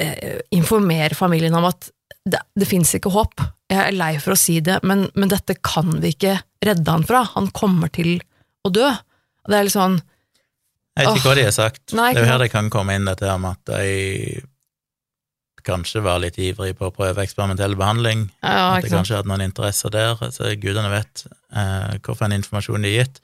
eh, 0.00 0.40
informere 0.54 1.18
familien 1.18 1.56
om 1.58 1.68
at 1.68 1.90
det, 2.28 2.42
det 2.58 2.68
fins 2.68 2.92
ikke 2.96 3.12
håp. 3.14 3.40
Jeg 3.72 3.80
er 3.80 3.96
lei 3.96 4.14
for 4.20 4.34
å 4.34 4.38
si 4.40 4.58
det, 4.64 4.80
men, 4.86 5.06
men, 5.14 5.30
dette 5.32 5.56
kan 5.64 5.98
vi 6.02 6.12
ikke 6.14 6.38
redde 6.64 6.92
han 6.92 7.06
fra. 7.08 7.24
Han 7.36 7.48
kommer 7.56 7.92
til 7.92 8.18
å 8.66 8.72
dø. 8.72 8.90
Det 9.48 9.56
er 9.56 9.64
litt 9.64 9.76
sånn 9.76 9.96
Jeg 10.98 11.06
vet 11.06 11.20
ikke 11.20 11.30
hva 11.30 11.38
de 11.38 11.46
har 11.46 11.56
sagt. 11.56 11.84
Nei, 11.96 12.12
det 12.12 12.22
er 12.22 12.26
jo 12.26 12.32
her 12.34 12.42
det 12.44 12.52
kan 12.52 12.68
komme 12.72 12.96
inn 12.98 13.08
dette 13.08 13.28
her 13.28 13.40
med 13.40 13.56
at 13.56 13.72
de 13.72 14.46
kanskje 15.68 16.02
var 16.04 16.20
litt 16.22 16.38
ivrig 16.40 16.74
på 16.78 16.88
å 16.88 16.94
prøve 16.94 17.24
eksperimentell 17.24 17.76
behandling. 17.78 18.28
ja, 18.42 18.76
at 18.76 18.84
de 18.84 18.92
kanskje 18.92 19.18
hadde 19.18 19.30
noen 19.30 19.44
interesser 19.44 19.92
der. 19.92 20.20
Så 20.34 20.52
gudene 20.60 20.90
vet 20.92 21.26
eh, 21.28 21.98
hvorfor 22.04 22.28
en 22.28 22.36
informasjon 22.38 22.84
de 22.84 22.92
er 22.92 23.02
gitt. 23.02 23.20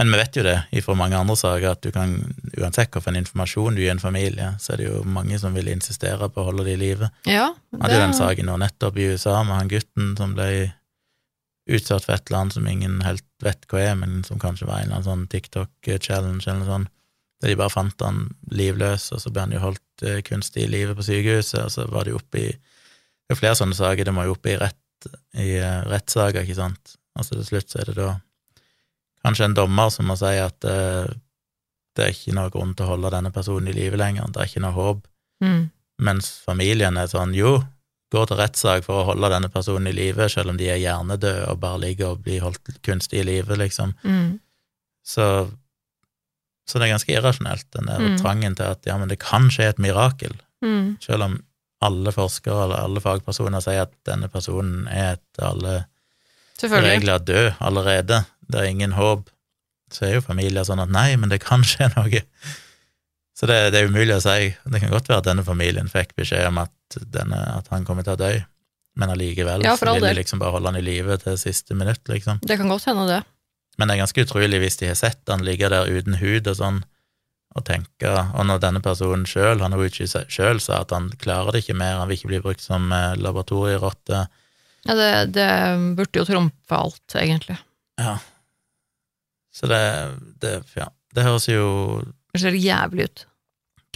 Men 0.00 0.14
vi 0.14 0.18
vet 0.22 0.36
jo 0.38 0.42
det 0.46 0.80
fra 0.80 0.94
mange 0.96 1.18
andre 1.18 1.34
saker, 1.36 1.74
at 1.74 1.82
du 1.84 1.90
kan, 1.92 2.14
uansett 2.56 2.94
hvilken 2.94 3.18
informasjon 3.20 3.76
du 3.76 3.82
gir 3.82 3.92
en 3.92 4.00
familie, 4.00 4.54
så 4.56 4.72
er 4.72 4.80
det 4.80 4.86
jo 4.86 5.02
mange 5.04 5.36
som 5.42 5.52
vil 5.52 5.68
insistere 5.68 6.30
på 6.32 6.40
å 6.40 6.46
holde 6.46 6.64
det 6.64 6.78
i 6.78 6.80
live. 6.80 7.10
Ja, 7.28 7.50
Vi 7.68 7.82
hadde 7.82 7.98
jo 7.98 8.04
den 8.06 8.16
saken 8.16 8.48
nå 8.48 8.54
nettopp 8.62 8.96
i 8.96 9.10
USA 9.12 9.42
med 9.44 9.58
han 9.58 9.68
gutten 9.68 10.14
som 10.16 10.32
ble 10.38 10.48
utsatt 11.70 12.06
for 12.06 12.16
et 12.16 12.30
eller 12.30 12.38
annet 12.40 12.56
som 12.56 12.70
ingen 12.70 12.96
helt 13.04 13.26
vet 13.44 13.68
hva 13.68 13.82
er, 13.90 13.98
men 14.00 14.22
som 14.24 14.40
kanskje 14.40 14.70
var 14.70 14.80
en 14.80 14.88
eller 14.88 15.02
annen 15.02 15.08
sånn 15.10 15.28
TikTok-challenge 15.34 16.48
eller 16.48 16.62
noe 16.62 16.70
sånt, 16.70 16.92
der 17.40 17.52
de 17.52 17.58
bare 17.60 17.72
fant 17.72 18.02
han 18.04 18.24
livløs, 18.52 19.10
og 19.12 19.20
så 19.20 19.32
ble 19.32 19.44
han 19.44 19.54
jo 19.54 19.62
holdt 19.66 20.04
eh, 20.08 20.22
kunstig 20.24 20.64
i 20.64 20.72
live 20.72 20.96
på 20.96 21.04
sykehuset, 21.06 21.60
og 21.66 21.76
så 21.76 21.86
var 21.92 22.08
det 22.08 22.14
jo 22.14 22.22
oppe 22.22 22.40
i 22.40 22.48
Det 22.50 23.36
er 23.36 23.38
flere 23.38 23.60
sånne 23.60 23.76
saker, 23.78 24.08
det 24.08 24.16
må 24.16 24.24
jo 24.26 24.32
opp 24.34 24.48
i 24.48 24.56
rett 24.58 25.12
i 25.36 25.52
eh, 25.60 25.84
rettssaker, 25.92 26.42
ikke 26.42 26.58
sant, 26.58 26.96
altså 27.16 27.36
til 27.36 27.46
slutt 27.52 27.70
så 27.70 27.84
er 27.84 27.92
det 27.92 28.00
da 28.00 28.10
kanskje 29.24 29.44
en 29.50 29.54
dommer 29.54 29.90
som 29.92 30.06
må 30.06 30.16
si 30.18 30.32
at 30.40 30.64
uh, 30.64 31.06
det 31.96 32.04
er 32.06 32.14
ikke 32.14 32.34
noe 32.36 32.50
grunn 32.54 32.74
til 32.74 32.86
å 32.86 32.92
holde 32.94 33.10
denne 33.12 33.30
personen 33.34 33.68
i 33.68 33.72
live 33.76 33.96
lenger, 34.00 34.28
det 34.32 34.40
er 34.44 34.48
ikke 34.52 34.64
noe 34.66 34.72
håp, 34.76 35.06
Mm. 35.42 35.70
mens 36.00 36.26
familien 36.44 36.96
er 37.00 37.06
sånn 37.08 37.34
jo, 37.34 37.62
går 38.12 38.26
til 38.28 38.36
rettssak 38.36 38.84
for 38.84 39.00
å 39.00 39.06
holde 39.12 39.28
denne 39.32 39.48
personen 39.48 39.86
i 39.88 39.92
live, 39.96 40.28
selv 40.28 40.50
om 40.50 40.56
de 40.56 40.66
er 40.68 40.76
hjernedøde 40.82 41.48
og 41.48 41.60
bare 41.60 41.78
ligger 41.80 42.10
og 42.12 42.22
blir 42.24 42.40
holdt 42.44 42.68
kunstig 42.82 43.20
i 43.20 43.24
live, 43.24 43.56
liksom. 43.56 43.94
Mm. 44.04 44.38
Så, 45.02 45.48
så 46.68 46.78
det 46.78 46.88
er 46.88 46.92
ganske 46.94 47.14
irrasjonelt, 47.14 47.66
den 47.72 47.86
der 47.86 47.98
Mm. 48.00 48.18
trangen 48.20 48.56
til 48.56 48.64
at 48.66 48.84
ja, 48.86 48.98
men 48.98 49.08
det 49.08 49.18
kan 49.18 49.48
skje 49.50 49.68
et 49.70 49.78
mirakel, 49.78 50.34
Mm. 50.62 50.98
selv 51.00 51.22
om 51.24 51.38
alle 51.82 52.12
forskere 52.12 52.64
eller 52.66 52.76
alle 52.84 53.00
fagpersoner 53.00 53.60
sier 53.64 53.82
at 53.86 53.92
denne 54.04 54.28
personen 54.28 54.86
er 54.88 55.16
etter 55.16 55.46
alle 55.46 55.86
regler 56.84 57.18
død 57.24 57.54
allerede, 57.60 58.26
det 58.52 58.60
er 58.60 58.72
ingen 58.72 58.96
håp, 58.98 59.30
så 59.90 60.06
er 60.06 60.18
jo 60.18 60.26
familier 60.26 60.66
sånn 60.66 60.82
at 60.82 60.92
nei, 60.92 61.14
men 61.18 61.32
det 61.32 61.40
kan 61.42 61.64
skje 61.66 61.90
noe. 61.96 62.22
Så 63.40 63.48
det, 63.48 63.58
det 63.72 63.80
er 63.80 63.88
umulig 63.88 64.18
å 64.18 64.22
si. 64.22 64.52
Det 64.52 64.82
kan 64.82 64.92
godt 64.92 65.08
være 65.08 65.22
at 65.22 65.28
denne 65.30 65.44
familien 65.46 65.88
fikk 65.88 66.12
beskjed 66.18 66.50
om 66.50 66.60
at, 66.60 66.98
denne, 67.08 67.38
at 67.56 67.70
han 67.72 67.86
kommer 67.88 68.04
til 68.04 68.18
å 68.18 68.20
dø, 68.20 68.32
men 69.00 69.12
allikevel 69.14 69.64
Ja, 69.64 69.76
så 69.80 69.94
vil 69.94 70.04
de 70.04 70.16
liksom 70.18 70.42
bare 70.42 70.52
holde 70.56 70.72
han 70.72 70.80
i 70.80 70.84
live 70.84 71.16
til 71.22 71.38
siste 71.40 71.76
minutt, 71.78 72.02
liksom. 72.10 72.42
Det 72.44 72.58
kan 72.60 72.68
godt 72.68 72.90
hende, 72.90 73.06
det. 73.08 73.22
Men 73.80 73.88
det 73.88 73.96
er 73.96 74.02
ganske 74.02 74.24
utrolig 74.26 74.60
hvis 74.60 74.76
de 74.82 74.90
har 74.90 74.98
sett 74.98 75.30
han 75.30 75.46
ligge 75.46 75.70
der 75.72 75.88
uten 75.88 76.18
hud 76.20 76.50
og 76.50 76.58
sånn, 76.58 76.82
og 77.58 77.64
tenke 77.66 78.10
Og 78.38 78.44
når 78.46 78.60
denne 78.62 78.82
personen 78.84 79.24
sjøl, 79.26 79.58
han 79.58 79.72
har 79.74 79.80
jo 79.80 79.88
ikke 79.88 80.26
sjøl 80.30 80.60
sa 80.62 80.84
at 80.84 80.92
han 80.94 81.08
klarer 81.18 81.54
det 81.54 81.64
ikke 81.64 81.78
mer, 81.80 81.96
han 81.98 82.10
vil 82.10 82.20
ikke 82.20 82.30
bli 82.30 82.42
brukt 82.44 82.62
som 82.62 82.92
eh, 82.94 83.16
laboratorierotte. 83.18 84.20
Ja, 84.86 84.94
det, 84.96 85.08
det 85.34 85.48
burde 85.98 86.20
jo 86.22 86.26
trumfe 86.28 86.76
alt, 86.76 87.16
egentlig. 87.18 87.56
Ja. 88.00 88.18
Så 89.52 89.66
det, 89.70 89.80
det 90.40 90.54
Ja. 90.76 90.88
Det 91.14 91.24
høres 91.26 91.48
jo 91.50 92.04
Det 92.32 92.40
ser 92.40 92.54
jævlig 92.54 93.04
ut. 93.08 93.26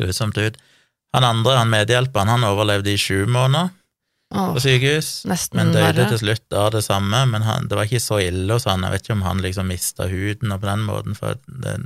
grusomt 0.00 0.38
ut. 0.38 0.56
Han 1.14 1.22
andre, 1.24 1.56
han 1.60 1.70
medhjelperen, 1.70 2.26
han 2.28 2.42
overlevde 2.42 2.90
i 2.90 2.98
sju 2.98 3.26
måneder 3.30 3.70
Åh, 4.34 4.48
på 4.56 4.58
sykehus, 4.64 5.22
nesten 5.30 5.54
men 5.60 5.70
døde 5.70 5.92
verre. 5.94 6.08
til 6.10 6.18
slutt 6.18 6.52
av 6.58 6.72
det 6.74 6.82
samme. 6.82 7.20
Men 7.30 7.42
han, 7.46 7.68
det 7.70 7.76
var 7.78 7.84
ikke 7.86 8.02
så 8.02 8.18
ille 8.18 8.50
hos 8.56 8.64
han. 8.66 8.82
Jeg 8.82 8.90
vet 8.96 9.02
ikke 9.06 9.12
om 9.14 9.22
han 9.22 9.38
liksom 9.44 9.68
mista 9.70 10.08
huden 10.10 10.50
og 10.56 10.60
på 10.64 10.66
den 10.72 10.82
måten, 10.88 11.14
for 11.14 11.38
det, 11.46 11.76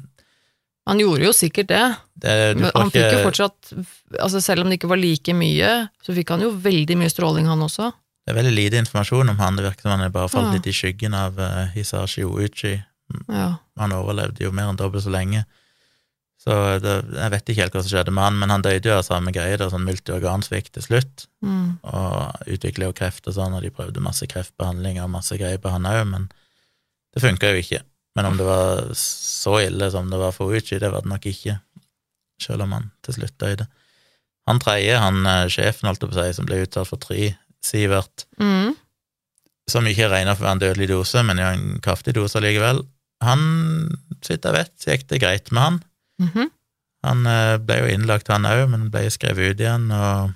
Han 0.89 0.99
gjorde 0.99 1.27
jo 1.29 1.33
sikkert 1.37 1.69
det. 1.69 1.85
det 2.17 2.57
Men 2.57 2.71
han 2.75 2.91
fikk 2.91 3.13
jo 3.13 3.19
fortsatt 3.27 3.75
altså 4.19 4.41
Selv 4.41 4.63
om 4.65 4.71
det 4.71 4.79
ikke 4.81 4.89
var 4.89 4.97
like 4.97 5.35
mye, 5.37 5.91
så 6.01 6.15
fikk 6.17 6.31
han 6.31 6.41
jo 6.41 6.51
veldig 6.57 6.97
mye 6.97 7.11
stråling, 7.13 7.45
han 7.47 7.61
også. 7.61 7.93
Det 8.25 8.33
er 8.33 8.39
veldig 8.43 8.55
lite 8.57 8.81
informasjon 8.81 9.29
om 9.29 9.39
han. 9.39 9.57
Det 9.57 9.65
virker 9.69 9.83
som 9.83 9.91
han 9.91 10.01
er 10.09 10.09
bare 10.09 10.29
falt 10.33 10.47
Ja. 10.49 10.53
litt 10.57 10.67
i 10.67 10.73
skyggen 10.73 11.13
av 11.15 11.37
uh, 11.39 11.67
Hisashi 11.77 12.25
Ouichi. 12.25 12.79
Ja. 13.33 13.49
Han 13.81 13.95
overlevde 13.97 14.45
jo 14.45 14.53
mer 14.53 14.69
enn 14.71 14.77
dobbelt 14.81 15.05
så 15.05 15.13
lenge. 15.15 15.45
Så 16.39 16.55
det, 16.83 16.93
jeg 17.17 17.33
vet 17.35 17.49
ikke 17.51 17.63
helt 17.65 17.75
hva 17.75 17.81
som 17.83 17.91
skjedde 17.91 18.13
med 18.15 18.23
han, 18.23 18.37
men 18.39 18.53
han 18.55 18.63
døde 18.63 18.87
jo 18.87 18.95
av 18.95 19.03
samme 19.07 19.33
greie, 19.35 19.57
da, 19.59 19.67
sånn 19.73 19.87
multiorgansvikt 19.89 20.73
til 20.77 20.85
slutt. 20.85 21.27
Mm. 21.43 21.79
og 21.87 22.49
utvikla 22.51 22.89
jo 22.89 22.95
kreft 22.99 23.27
og 23.31 23.35
sånn, 23.37 23.55
og 23.55 23.63
de 23.63 23.71
prøvde 23.75 24.03
masse 24.03 24.27
kreftbehandling 24.31 25.01
og 25.03 25.11
masse 25.13 25.37
greier 25.39 25.59
på 25.63 25.71
han 25.71 25.87
òg, 25.87 26.05
men 26.11 26.29
det 27.15 27.23
funka 27.25 27.51
jo 27.55 27.61
ikke. 27.63 27.81
Men 28.19 28.27
om 28.31 28.39
det 28.39 28.47
var 28.47 28.89
så 28.99 29.59
ille 29.63 29.91
som 29.95 30.09
det 30.11 30.19
var 30.19 30.33
for 30.35 30.51
Uchi, 30.55 30.79
det 30.83 30.91
var 30.91 31.05
det 31.05 31.11
nok 31.13 31.27
ikke, 31.31 31.59
selv 32.43 32.67
om 32.67 32.73
han 32.75 32.91
til 33.07 33.15
slutt 33.19 33.37
døde. 33.39 33.67
Han 34.49 34.59
tredje, 34.63 34.97
han 34.99 35.27
eh, 35.27 35.47
sjefen, 35.53 35.87
holdt 35.91 36.03
jeg 36.03 36.11
på 36.11 36.17
å 36.17 36.23
si, 36.23 36.37
som 36.39 36.47
ble 36.49 36.63
utsatt 36.65 36.89
for 36.91 37.03
tre, 37.03 37.33
Sivert, 37.65 38.27
Mm. 38.39 38.77
som 39.69 39.87
ikke 39.91 40.07
er 40.07 40.13
regna 40.15 40.35
for 40.37 40.45
å 40.45 40.49
være 40.49 40.57
en 40.57 40.63
dødelig 40.63 40.87
dose, 40.93 41.23
men 41.27 41.39
jo 41.43 41.49
en 41.51 41.81
kraftig 41.85 42.15
dose 42.15 42.39
likevel, 42.41 42.85
han, 43.25 43.41
så 44.23 44.35
vidt 44.35 44.47
jeg 44.47 44.55
vet, 44.55 44.75
gikk 44.87 45.07
det 45.11 45.21
greit 45.23 45.51
med 45.53 45.63
han. 45.63 45.81
Mhm. 46.23 46.51
Han 47.07 47.27
eh, 47.31 47.57
ble 47.63 47.77
jo 47.79 47.91
innlagt, 47.95 48.29
han 48.33 48.47
òg, 48.49 48.65
men 48.73 48.89
ble 48.91 49.05
skrevet 49.15 49.53
ut 49.55 49.61
igjen, 49.63 49.85
og 49.95 50.33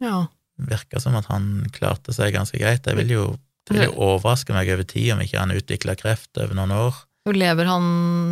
Ja. 0.00 0.28
virka 0.60 1.00
som 1.02 1.16
at 1.18 1.26
han 1.26 1.66
klarte 1.74 2.14
seg 2.14 2.32
ganske 2.36 2.58
greit. 2.60 2.86
Jeg 2.86 2.96
vil 2.96 3.10
jo, 3.10 3.24
det 3.66 3.74
vil 3.76 3.88
jo 3.88 3.96
overraske 4.12 4.54
meg 4.54 4.70
over 4.70 4.86
tid 4.86 5.12
om 5.14 5.20
ikke 5.24 5.40
han 5.40 5.50
utvikla 5.56 5.96
kreft 5.98 6.38
over 6.38 6.54
noen 6.54 6.70
år. 6.76 6.94
Og 7.26 7.34
lever 7.36 7.66
han 7.68 7.88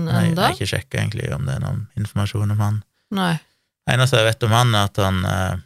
Nei, 0.06 0.22
jeg 0.30 0.38
har 0.38 0.54
ikke 0.54 0.70
sjekka 0.70 1.00
egentlig 1.02 1.28
om 1.34 1.44
det 1.46 1.56
er 1.58 1.64
noen 1.66 1.82
informasjon 1.98 2.54
om 2.54 2.62
han. 2.62 2.78
Nei. 3.18 3.34
Eneste 3.90 4.20
jeg 4.20 4.28
vet 4.30 4.46
om 4.46 4.54
han, 4.54 4.74
er 4.74 4.86
at 4.88 5.00
han 5.02 5.18
eh, 5.28 5.56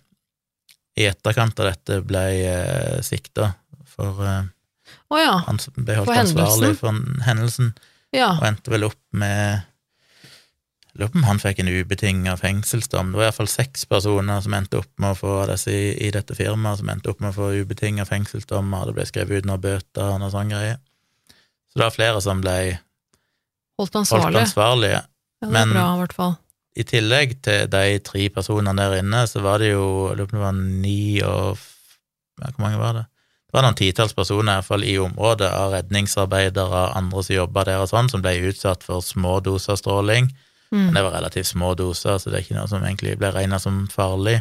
i 1.02 1.06
etterkant 1.10 1.60
av 1.62 1.70
dette 1.70 2.00
ble 2.06 2.24
eh, 2.40 2.98
sikta 3.04 3.52
for 3.92 4.22
eh, 4.26 4.48
oh 5.12 5.20
ja. 5.20 5.36
Han 5.46 5.60
ble 5.76 5.96
holdt 6.00 6.08
For 6.10 6.20
ansvarlig 6.24 6.72
for 6.80 6.98
hendelsen, 7.28 7.72
Ja. 8.12 8.34
og 8.36 8.44
endte 8.46 8.72
vel 8.72 8.84
opp 8.90 9.00
med 9.16 9.62
Lurer 10.92 11.08
på 11.08 11.16
om 11.22 11.24
han 11.24 11.38
fikk 11.40 11.62
en 11.62 11.70
ubetinga 11.72 12.34
fengselsdom. 12.36 13.14
Det 13.14 13.16
var 13.16 13.30
iallfall 13.30 13.48
seks 13.48 13.86
personer 13.88 14.42
som 14.44 14.52
endte 14.52 14.76
opp 14.82 14.90
med 15.00 15.14
å 15.14 15.16
få 15.16 15.36
disse 15.48 15.72
i, 15.72 15.86
i 16.04 16.10
dette 16.12 16.36
firmaet, 16.36 16.82
som 16.82 16.90
endte 16.92 17.08
opp 17.08 17.22
med 17.24 17.30
å 17.32 17.36
få 17.38 17.46
ubetinga 17.62 18.04
fengselsdommer, 18.04 18.84
det 18.90 18.96
ble 18.98 19.06
skrevet 19.08 19.40
ut 19.40 19.48
noen 19.48 19.62
bøter 19.62 20.10
og 20.10 20.18
noe 20.20 20.28
sånn 20.34 20.52
greier. 20.52 20.76
Så 21.72 21.80
det 21.80 21.86
var 21.86 21.94
flere 21.96 22.20
som 22.20 22.42
ble 22.44 22.56
Holdt 23.80 23.96
holdt 23.96 24.36
ansvarlige. 24.36 25.00
Ja, 25.00 25.46
det 25.48 25.52
men- 25.56 25.72
bra, 25.72 25.86
i 25.96 26.02
hvert 26.02 26.12
fall. 26.12 26.36
I 26.76 26.84
tillegg 26.88 27.32
til 27.44 27.66
de 27.68 27.98
tre 28.04 28.28
personene 28.32 28.76
der 28.76 28.98
inne, 29.00 29.24
så 29.28 29.40
var 29.44 29.58
det 29.60 29.72
jo 29.72 30.08
jeg 30.10 30.18
lurer 30.20 30.28
på 30.28 30.36
om 30.36 30.38
det 30.38 30.44
var 30.44 30.60
ni 30.60 31.20
og 31.24 31.58
ja, 32.40 32.50
Hvor 32.52 32.60
mange 32.64 32.78
var 32.80 32.92
det? 32.92 33.06
Det 33.52 33.58
var 33.58 33.66
noen 33.66 33.76
titalls 33.76 34.14
personer 34.16 34.54
i 34.54 34.60
hvert 34.62 34.64
fall 34.70 34.84
i 34.88 34.94
området 34.98 35.48
av 35.52 35.74
redningsarbeidere 35.74 36.86
andre 36.96 37.20
som 37.22 37.34
jobba 37.36 37.64
der 37.68 37.82
og 37.82 37.90
sånn, 37.90 38.08
som 38.08 38.22
ble 38.24 38.32
utsatt 38.48 38.82
for 38.86 39.04
små 39.04 39.40
doser 39.44 39.76
stråling. 39.76 40.30
Men 40.72 40.86
Mm. 40.88 40.94
det 40.94 41.02
var 41.04 41.12
relativt 41.12 41.46
små 41.46 41.74
doser, 41.76 42.16
så 42.16 42.30
det 42.30 42.38
er 42.38 42.44
ikke 42.46 42.56
noe 42.56 42.68
som 42.68 42.80
egentlig 42.82 43.18
ble 43.20 43.28
regna 43.30 43.58
som 43.60 43.88
farlig. 43.92 44.38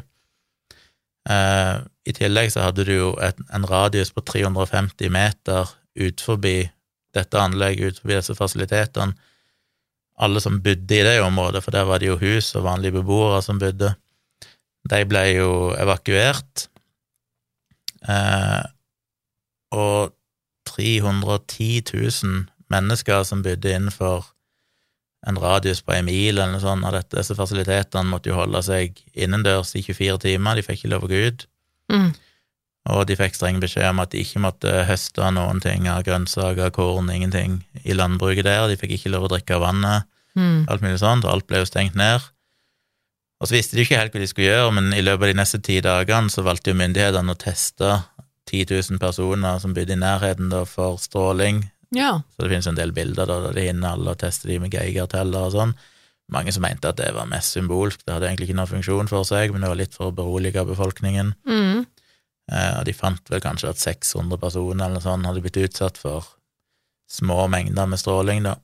Eh, 1.30 1.82
I 2.08 2.14
tillegg 2.14 2.54
så 2.54 2.62
hadde 2.64 2.86
du 2.88 2.94
jo 2.96 3.10
et, 3.22 3.36
en 3.54 3.66
radius 3.68 4.14
på 4.16 4.24
350 4.24 5.10
meter 5.12 5.68
ut 6.00 6.22
forbi 6.24 6.72
dette 7.14 7.38
anlegget, 7.38 7.92
ut 7.92 8.00
forbi 8.00 8.16
disse 8.16 8.36
fasilitetene. 8.40 9.14
Alle 10.24 10.40
som 10.40 10.62
bodde 10.64 10.96
i 10.96 11.04
det 11.04 11.20
området, 11.22 11.64
for 11.66 11.72
der 11.76 11.84
var 11.84 12.00
det 12.00 12.08
jo 12.08 12.18
hus 12.18 12.56
og 12.56 12.64
vanlige 12.64 12.96
beboere 13.02 13.42
som 13.44 13.60
bodde, 13.60 13.92
de 14.88 15.04
ble 15.06 15.26
jo 15.36 15.50
evakuert. 15.76 16.70
Eh, 18.08 18.64
og 19.72 20.14
310 20.70 21.82
000 21.94 22.46
mennesker 22.72 23.24
som 23.28 23.44
bodde 23.44 23.72
innenfor 23.74 24.28
en 25.28 25.38
radius 25.38 25.84
på 25.86 25.94
en 25.94 26.08
mil 26.08 26.34
eller 26.34 26.54
noe 26.56 26.64
sånt 26.64 26.86
av 26.88 26.96
dette. 26.96 27.18
Disse 27.20 27.36
fasilitetene 27.38 28.10
måtte 28.10 28.32
jo 28.32 28.40
holde 28.40 28.62
seg 28.66 28.98
innendørs 29.14 29.76
i 29.78 29.84
24 29.86 30.18
timer, 30.24 30.58
de 30.58 30.66
fikk 30.66 30.82
ikke 30.82 30.94
lov 30.96 31.06
å 31.06 31.12
gå 31.12 31.24
ut. 31.30 31.46
Mm. 31.94 32.12
Og 32.92 33.04
de 33.06 33.18
fikk 33.20 33.36
streng 33.38 33.60
beskjed 33.62 33.92
om 33.92 34.02
at 34.02 34.14
de 34.14 34.24
ikke 34.24 34.42
måtte 34.42 34.72
høste 34.88 35.28
noen 35.36 35.62
ting 35.62 35.86
av 35.92 36.02
grønnsaker, 36.08 36.72
korn, 36.74 37.12
ingenting 37.14 37.60
i 37.84 37.94
landbruket 37.94 38.48
der. 38.48 38.66
De 38.72 38.80
fikk 38.80 38.96
ikke 38.98 39.12
lov 39.14 39.28
å 39.28 39.34
drikke 39.36 39.60
av 39.60 39.68
vannet, 39.68 40.08
Mm. 40.32 40.64
alt 40.72 40.80
mulig 40.80 41.00
sånt. 41.02 41.26
Alt 41.28 41.44
ble 41.46 41.60
jo 41.60 41.66
stengt 41.68 41.94
ned. 41.94 42.22
Og 43.42 43.50
så 43.50 43.58
visste 43.58 43.76
de 43.76 43.84
ikke 43.84 43.98
helt 44.00 44.14
hva 44.14 44.22
de 44.22 44.28
skulle 44.30 44.48
gjøre, 44.48 44.72
men 44.78 44.94
i 44.94 45.02
løpet 45.02 45.26
av 45.26 45.28
de 45.28 45.40
neste 45.42 45.60
ti 45.60 45.82
dagene 45.84 46.30
så 46.32 46.44
valgte 46.46 46.72
jo 46.72 46.78
myndighetene 46.80 47.34
å 47.34 47.38
teste 47.42 47.98
10 48.52 48.66
000 48.92 49.00
personer 49.02 49.60
som 49.64 49.74
bodde 49.76 49.96
i 49.96 50.00
nærheten 50.00 50.52
da, 50.52 50.66
for 50.68 51.00
stråling. 51.02 51.64
Ja. 51.96 52.18
Så 52.36 52.44
det 52.44 52.52
finnes 52.52 52.68
en 52.72 52.78
del 52.80 52.92
bilder 52.96 53.28
da, 53.28 53.40
der 53.48 53.56
de 53.58 53.66
hinner 53.70 53.96
alle 53.96 54.14
og 54.14 54.20
tester 54.22 54.52
de 54.52 54.60
med 54.64 54.72
geigerteller 54.76 55.48
og 55.50 55.56
sånn. 55.56 55.74
Mange 56.32 56.54
som 56.56 56.64
mente 56.64 56.88
at 56.88 57.00
det 57.00 57.10
var 57.16 57.28
mest 57.28 57.56
symbolsk, 57.58 58.06
det 58.06 58.14
hadde 58.14 58.30
egentlig 58.30 58.50
ikke 58.50 58.60
noen 58.62 58.70
funksjon 58.70 59.10
for 59.12 59.28
seg, 59.28 59.52
men 59.52 59.64
det 59.66 59.72
var 59.72 59.80
litt 59.82 59.96
for 59.98 60.12
å 60.12 60.16
berolige 60.16 60.64
befolkningen. 60.70 61.34
Mm. 61.48 61.82
Eh, 62.52 62.72
og 62.80 62.86
de 62.88 62.94
fant 62.96 63.32
vel 63.34 63.44
kanskje 63.44 63.72
at 63.74 63.82
600 63.82 64.40
personer 64.40 64.88
eller 64.88 65.04
sånn 65.04 65.26
hadde 65.28 65.44
blitt 65.44 65.60
utsatt 65.60 66.00
for 66.00 66.30
små 67.12 67.48
mengder 67.52 67.90
med 67.92 68.00
stråling, 68.00 68.46
da. 68.48 68.56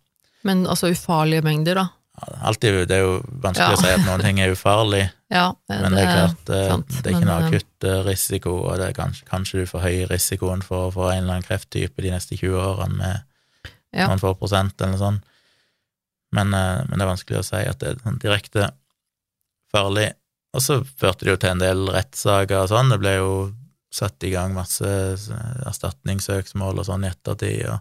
Men 0.48 0.64
altså 0.70 0.94
ufarlige 0.94 1.44
mengder, 1.44 1.82
da. 1.82 1.88
Ja, 2.18 2.38
alltid, 2.54 2.86
det 2.88 2.96
er 3.02 3.04
jo 3.04 3.18
vanskelig 3.44 3.76
Ja. 3.76 3.76
å 3.76 3.82
si 3.84 3.92
at 3.92 4.06
noen 4.08 4.24
ting 4.24 4.40
er 4.40 4.56
ufarlig, 4.56 5.10
Ja, 5.28 5.48
men 5.68 5.92
det 5.92 6.04
er 6.06 6.14
klart, 6.14 6.44
det, 6.48 6.58
sant, 6.72 6.92
det 7.04 7.10
er 7.12 7.16
ikke 7.18 7.28
noe 7.28 7.40
eh, 7.42 7.48
akutt 7.50 7.88
eh, 7.90 7.98
risiko, 8.08 8.54
og 8.64 8.78
det 8.80 8.86
er 8.86 8.94
kanskje, 8.96 9.26
kanskje 9.28 9.60
du 9.60 9.68
forhøyer 9.68 10.08
risikoen 10.08 10.62
for 10.64 10.88
å 10.88 10.94
få 10.96 11.10
en 11.10 11.18
eller 11.26 11.34
annen 11.36 11.48
krefttype 11.48 12.06
de 12.06 12.14
neste 12.14 12.38
20 12.40 12.56
årene 12.62 12.96
med 13.02 13.26
Ja. 13.96 14.08
noen 14.08 14.22
få 14.22 14.34
prosent 14.40 14.80
eller 14.80 14.94
noe 14.96 15.02
sånt. 15.02 15.28
Men, 16.32 16.54
eh, 16.54 16.86
men 16.88 16.96
det 16.96 17.04
er 17.04 17.12
vanskelig 17.12 17.42
å 17.42 17.46
si 17.48 17.60
at 17.60 17.80
det 17.84 17.90
er 17.90 18.02
sånn 18.06 18.20
direkte 18.24 18.70
farlig. 19.74 20.14
Og 20.56 20.64
så 20.64 20.80
førte 20.86 21.26
det 21.26 21.34
jo 21.34 21.40
til 21.44 21.50
en 21.56 21.64
del 21.64 21.88
rettssaker 21.92 22.62
og 22.64 22.72
sånn. 22.72 22.90
Det 22.94 23.00
ble 23.04 23.16
jo 23.18 23.32
satt 23.92 24.24
i 24.24 24.32
gang 24.32 24.54
masse 24.56 24.88
erstatningssøksmål 25.68 26.80
og 26.82 26.88
sånn 26.88 27.06
i 27.08 27.12
ettertid, 27.12 27.68
og 27.72 27.80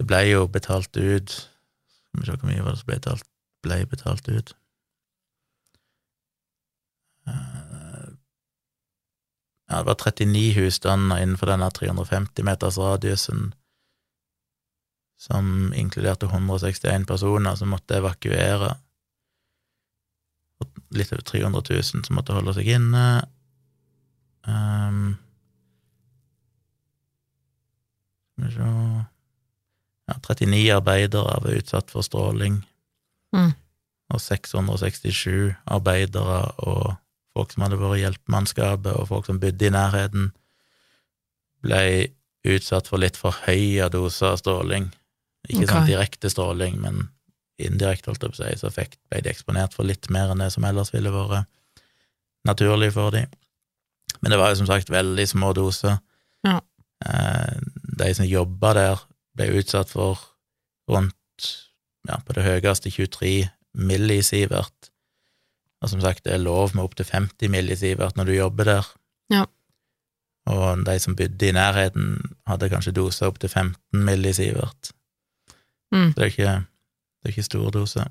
det 0.00 0.06
ble 0.08 0.22
jo 0.30 0.46
betalt 0.48 0.96
ut 0.96 1.30
Skal 2.12 2.20
vi 2.20 2.26
se 2.28 2.34
hvor 2.36 2.50
mye 2.50 2.64
var 2.64 2.74
det 2.74 2.80
som 2.80 2.88
ble 2.90 2.96
betalt, 3.00 3.28
ble 3.64 3.76
betalt 3.88 4.26
ut. 4.28 4.50
Ja, 9.72 9.78
det 9.80 9.88
var 9.88 9.96
39 9.96 10.52
husstander 10.58 11.22
innenfor 11.22 11.48
denne 11.48 11.70
350 11.72 12.44
meters 12.44 12.76
radiusen 12.76 13.54
som 15.22 15.72
inkluderte 15.72 16.26
161 16.28 17.06
personer 17.08 17.54
som 17.56 17.70
måtte 17.72 17.96
evakuere. 17.96 18.74
Og 20.60 20.82
litt 20.92 21.12
over 21.14 21.24
300 21.24 21.62
000 21.70 22.04
som 22.04 22.18
måtte 22.18 22.36
holde 22.36 22.52
seg 22.56 22.68
inne. 22.74 23.04
Um, 24.44 25.14
ja, 28.42 30.18
39 30.18 30.72
arbeidere 30.74 31.38
var 31.46 31.56
utsatt 31.56 31.90
for 31.94 32.04
stråling, 32.04 32.64
Mm. 33.32 33.54
og 34.12 34.20
667 34.20 35.54
arbeidere 35.64 36.50
og 36.60 36.96
folk 37.36 37.52
som 37.54 37.64
hadde 37.64 37.78
vært 37.80 37.98
i 37.98 38.02
hjelpemannskapet, 38.04 38.92
og 38.92 39.08
folk 39.08 39.28
som 39.28 39.40
bodde 39.42 39.68
i 39.68 39.72
nærheten, 39.72 40.30
ble 41.62 41.82
utsatt 42.52 42.88
for 42.90 42.98
litt 42.98 43.16
for 43.16 43.36
høye 43.46 43.88
doser 43.92 44.32
av 44.32 44.40
stråling. 44.40 44.90
Ikke 45.48 45.68
sånn 45.70 45.88
direkte 45.88 46.30
stråling, 46.30 46.78
men 46.82 47.06
indirekte, 47.62 48.10
holdt 48.10 48.24
jeg 48.24 48.32
på 48.34 48.38
å 48.38 48.42
si, 48.42 48.58
så 48.58 48.70
fikk, 48.74 48.96
ble 49.10 49.22
de 49.22 49.30
eksponert 49.30 49.74
for 49.76 49.86
litt 49.86 50.08
mer 50.10 50.32
enn 50.32 50.42
det 50.42 50.50
som 50.54 50.66
ellers 50.66 50.90
ville 50.94 51.12
vært 51.14 51.46
naturlig 52.48 52.90
for 52.96 53.14
dem. 53.14 53.30
Men 54.22 54.34
det 54.34 54.38
var 54.38 54.52
jo 54.52 54.60
som 54.62 54.70
sagt 54.70 54.90
veldig 54.90 55.26
små 55.30 55.52
doser. 55.56 55.98
Ja. 56.46 56.60
Eh, 57.06 57.58
De 58.02 58.14
som 58.14 58.26
jobba 58.26 58.74
der, 58.74 59.02
ble 59.38 59.48
utsatt 59.60 59.90
for 59.90 60.20
rundt, 60.90 61.48
ja, 62.08 62.18
på 62.18 62.34
det 62.36 62.44
høyeste 62.44 62.90
23 62.90 63.48
millisievert. 63.78 64.81
Og 65.82 65.90
som 65.90 66.02
sagt, 66.02 66.24
det 66.24 66.34
er 66.34 66.42
lov 66.42 66.76
med 66.76 66.84
opptil 66.84 67.08
50 67.08 67.50
millisievert 67.50 68.16
når 68.16 68.30
du 68.30 68.32
jobber 68.36 68.68
der. 68.68 68.90
Ja. 69.32 69.44
Og 70.52 70.84
de 70.86 70.98
som 71.02 71.16
bodde 71.18 71.48
i 71.48 71.54
nærheten, 71.54 72.16
hadde 72.46 72.70
kanskje 72.70 72.94
doser 72.94 73.30
opptil 73.30 73.50
15 73.50 74.04
millisievert. 74.06 74.92
Mm. 75.92 76.12
Så 76.12 76.14
det 76.16 76.22
er 76.22 76.30
ikke, 76.32 76.54
det 77.18 77.28
er 77.28 77.34
ikke 77.34 77.48
store 77.50 77.74
doser. 77.74 78.08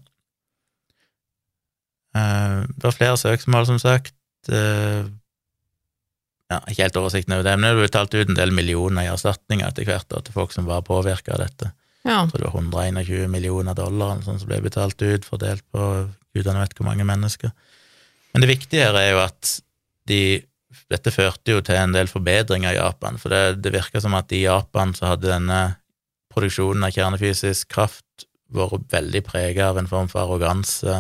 Uh, 2.16 2.68
Det 2.68 2.84
var 2.84 2.92
flere 2.92 3.18
søksmål, 3.18 3.66
som 3.66 3.80
sagt. 3.80 4.16
Uh, 4.52 5.08
Ja, 6.52 6.60
ikke 6.68 6.84
helt 6.84 6.98
oversikten 7.00 7.34
over 7.38 7.46
det, 7.48 7.54
men 7.60 7.70
det 7.70 7.78
ble 7.78 7.88
betalt 7.88 8.16
ut 8.18 8.32
en 8.32 8.36
del 8.36 8.52
millioner 8.52 9.06
i 9.06 9.12
erstatninger 9.12 9.70
etter 9.70 9.88
hvert 9.88 10.10
da, 10.12 10.20
til 10.20 10.36
folk 10.36 10.52
som 10.52 10.68
var 10.68 10.84
påvirka 10.84 11.38
av 11.38 11.46
dette. 11.46 11.72
Ja. 12.04 12.24
Jeg 12.24 12.32
tror 12.32 12.42
det 12.42 12.48
var 12.50 12.86
121 12.88 13.28
millioner 13.30 13.78
dollar 13.78 14.22
sånn 14.26 14.40
som 14.42 14.50
ble 14.50 14.62
betalt 14.64 15.02
ut, 15.02 15.28
fordelt 15.28 15.64
på 15.74 15.90
gudene 16.34 16.64
vet 16.64 16.74
hvor 16.78 16.88
mange 16.88 17.06
mennesker. 17.06 17.52
Men 18.34 18.42
det 18.42 18.50
viktige 18.50 18.88
her 18.88 18.98
er 18.98 19.10
jo 19.12 19.20
at 19.26 19.52
de, 20.10 20.22
dette 20.90 21.14
førte 21.14 21.54
jo 21.54 21.62
til 21.62 21.78
en 21.78 21.94
del 21.94 22.08
forbedringer 22.10 22.74
i 22.74 22.80
Japan, 22.80 23.20
for 23.22 23.34
det, 23.34 23.62
det 23.62 23.74
virka 23.76 24.02
som 24.02 24.16
at 24.18 24.32
i 24.34 24.46
Japan 24.46 24.96
så 24.98 25.14
hadde 25.14 25.30
denne 25.30 25.62
produksjonen 26.32 26.88
av 26.88 26.96
kjernefysisk 26.96 27.70
kraft 27.76 28.26
vært 28.52 28.88
veldig 28.92 29.22
prega 29.28 29.70
av 29.72 29.78
en 29.80 29.88
form 29.88 30.10
for 30.12 30.24
arroganse 30.24 30.96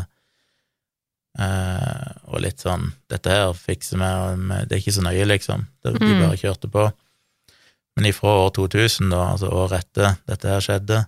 eh, 1.39 2.12
og 2.32 2.41
litt 2.43 2.64
sånn 2.64 2.91
'Dette 3.10 3.32
her 3.32 3.54
fikser 3.56 3.99
vi, 3.99 4.60
det 4.68 4.76
er 4.76 4.82
ikke 4.84 4.95
så 4.99 5.04
nøye', 5.08 5.28
liksom. 5.28 5.66
De 5.84 5.91
Mm. 5.91 6.22
bare 6.28 6.38
kjørte 6.39 6.72
på. 6.72 6.91
Men 7.96 8.08
ifra 8.08 8.34
år 8.46 8.50
2000, 8.56 9.10
da, 9.12 9.24
altså 9.34 9.52
året 9.52 9.84
etter 9.84 10.16
dette 10.30 10.50
her 10.50 10.64
skjedde, 10.64 11.02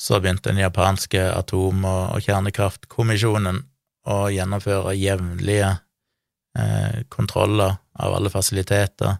så 0.00 0.20
begynte 0.20 0.48
den 0.48 0.62
japanske 0.62 1.26
atom- 1.34 1.84
og, 1.84 2.20
kjernekraftkommisjonen 2.24 3.60
å 4.08 4.18
gjennomføre 4.32 4.94
jevnlige 4.96 5.74
eh, 6.58 7.02
kontroller 7.12 7.76
av 8.00 8.16
alle 8.16 8.32
fasiliteter, 8.32 9.18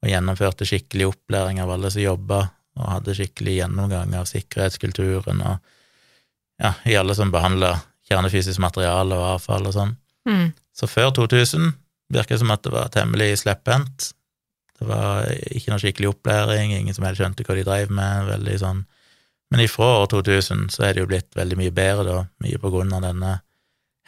og 0.00 0.08
gjennomførte 0.08 0.68
skikkelig 0.68 1.08
opplæring 1.10 1.60
av 1.60 1.72
alle 1.72 1.90
som 1.92 2.04
jobba, 2.04 2.42
og 2.76 2.88
hadde 2.94 3.16
skikkelig 3.16 3.56
gjennomgang 3.58 4.12
av 4.16 4.28
sikkerhetskulturen 4.28 5.40
og 5.44 5.58
ja, 6.60 6.74
i 6.84 6.96
alle 6.96 7.16
som 7.16 7.32
behandla 7.32 7.74
kjernefysisk 8.08 8.60
materiale 8.62 9.16
og 9.16 9.36
avfall 9.36 9.68
og 9.68 9.76
sånn. 9.76 9.94
Mm. 10.28 10.50
Så 10.76 10.88
før 10.90 11.12
2000 11.16 11.72
virker 12.12 12.36
det 12.36 12.42
som 12.42 12.52
at 12.52 12.64
det 12.64 12.72
var 12.74 12.92
temmelig 12.92 13.40
slepphendt. 13.42 14.10
Det 14.80 14.88
var 14.88 15.26
ikke 15.52 15.70
noe 15.74 15.82
skikkelig 15.82 16.08
opplæring, 16.14 16.72
ingen 16.72 16.96
som 16.96 17.04
helt 17.04 17.18
skjønte 17.20 17.44
hva 17.44 17.56
de 17.58 17.66
drev 17.68 17.90
med, 17.92 18.30
veldig 18.30 18.56
sånn 18.62 18.86
Men 19.52 19.60
ifra 19.64 19.86
år 20.00 20.06
2000 20.12 20.68
så 20.70 20.84
er 20.86 20.94
det 20.94 21.02
jo 21.02 21.08
blitt 21.10 21.34
veldig 21.34 21.56
mye 21.58 21.72
bedre, 21.74 22.04
da, 22.06 22.18
mye 22.40 22.58
på 22.62 22.70
grunn 22.70 22.92
av 22.94 23.02
denne 23.02 23.32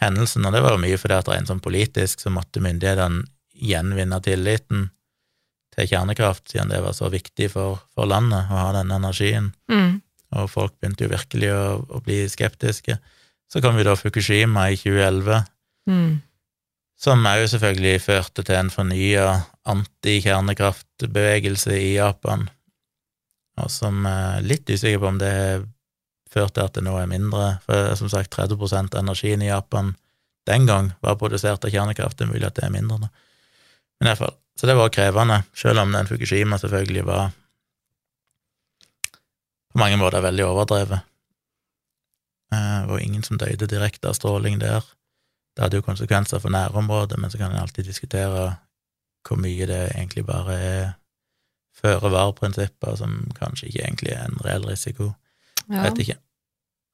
hendelsen, 0.01 0.47
og 0.47 0.53
det 0.55 0.61
var 0.62 0.77
jo 0.77 0.83
mye 0.85 0.99
fordi 1.03 1.16
at 1.18 1.29
rent 1.29 1.51
sånn 1.51 1.61
politisk 1.62 2.23
så 2.23 2.31
måtte 2.31 2.62
myndighetene 2.62 3.25
gjenvinne 3.59 4.20
tilliten 4.23 4.89
til 5.75 5.89
kjernekraft, 5.91 6.47
siden 6.51 6.70
det 6.70 6.81
var 6.85 6.95
så 6.95 7.11
viktig 7.11 7.51
for, 7.53 7.81
for 7.95 8.07
landet 8.07 8.49
å 8.53 8.61
ha 8.61 8.73
denne 8.79 8.99
energien 9.03 9.53
Mm. 9.68 10.01
og 10.37 10.49
folk 10.51 10.75
begynte 10.81 11.05
jo 11.05 11.12
virkelig 11.12 11.51
å, 11.53 11.64
å 11.91 12.01
bli 12.07 12.23
skeptiske. 12.29 12.99
Så 13.53 13.61
kom 13.61 13.77
vi 13.77 13.85
da 13.85 13.97
Fukushima 13.99 14.70
i 14.70 14.77
2011, 14.77 15.43
Mm. 15.91 16.20
Som 17.03 17.27
òg 17.27 17.49
selvfølgelig 17.51 18.05
førte 18.05 18.45
til 18.47 18.59
en 18.59 18.71
fornya 18.71 19.27
antikjernekraftbevegelse 19.73 21.75
i 21.75 21.97
Japan, 21.97 22.47
og 23.59 23.71
som 23.71 24.07
er 24.07 24.45
litt 24.47 24.71
usikker 24.71 25.01
på 25.03 25.11
om 25.11 25.19
det 25.21 25.33
har 25.33 25.65
ført 26.33 26.55
til 26.57 26.65
at 26.65 26.75
det 26.79 26.85
nå 26.87 26.95
er 27.01 27.11
mindre, 27.11 27.59
for 27.67 27.95
som 27.99 28.09
sagt 28.13 28.33
30 28.33 28.57
av 28.79 29.03
energien 29.03 29.43
i 29.43 29.51
Japan 29.51 29.87
den 30.49 30.67
gang 30.67 30.93
var 31.03 31.19
produsert 31.21 31.65
av 31.65 31.71
kjernekraft, 31.71 32.19
det 32.19 32.27
er 32.27 32.33
mulig 32.33 32.49
at 32.49 32.57
det 32.59 32.65
er 32.67 32.75
mindre 32.75 32.99
nå. 33.03 33.09
Men 33.99 34.07
i 34.07 34.11
hvert 34.11 34.23
fall, 34.25 34.35
så 34.59 34.67
det 34.67 34.79
var 34.79 34.95
krevende, 34.95 35.43
selv 35.55 35.83
om 35.83 35.93
den 35.95 36.09
Fukushima 36.09 36.59
selvfølgelig 36.59 37.05
var 37.07 37.31
på 39.73 39.81
mange 39.81 39.99
måter 40.01 40.25
veldig 40.25 40.45
overdrevet. 40.45 41.01
Eh, 42.53 42.81
Det 42.83 42.89
var 42.91 42.99
ingen 42.99 43.23
som 43.23 43.39
døde 43.39 43.67
direkte 43.67 44.09
av 44.09 44.15
stråling 44.19 44.59
der. 44.59 44.83
Det 45.57 45.63
hadde 45.67 45.77
jo 45.81 45.85
konsekvenser 45.85 46.41
for 46.41 46.49
nærområdet, 46.55 47.19
men 47.21 47.31
så 47.31 47.39
kan 47.39 47.53
en 47.53 47.61
alltid 47.63 47.85
diskutere 47.85 48.57
hvor 49.29 49.39
mye 49.39 49.67
det 49.69 49.83
egentlig 49.95 50.25
bare 50.27 50.55
er 50.59 50.93
føre-var-prinsipper, 51.83 52.97
som 52.99 53.17
kanskje 53.39 53.69
ikke 53.71 53.83
egentlig 53.87 54.13
er 54.17 54.29
en 54.29 54.39
reell 54.45 54.65
risiko. 54.69 55.13
Ja. 55.69 55.85
Vet 55.87 56.03
ikke. 56.05 56.19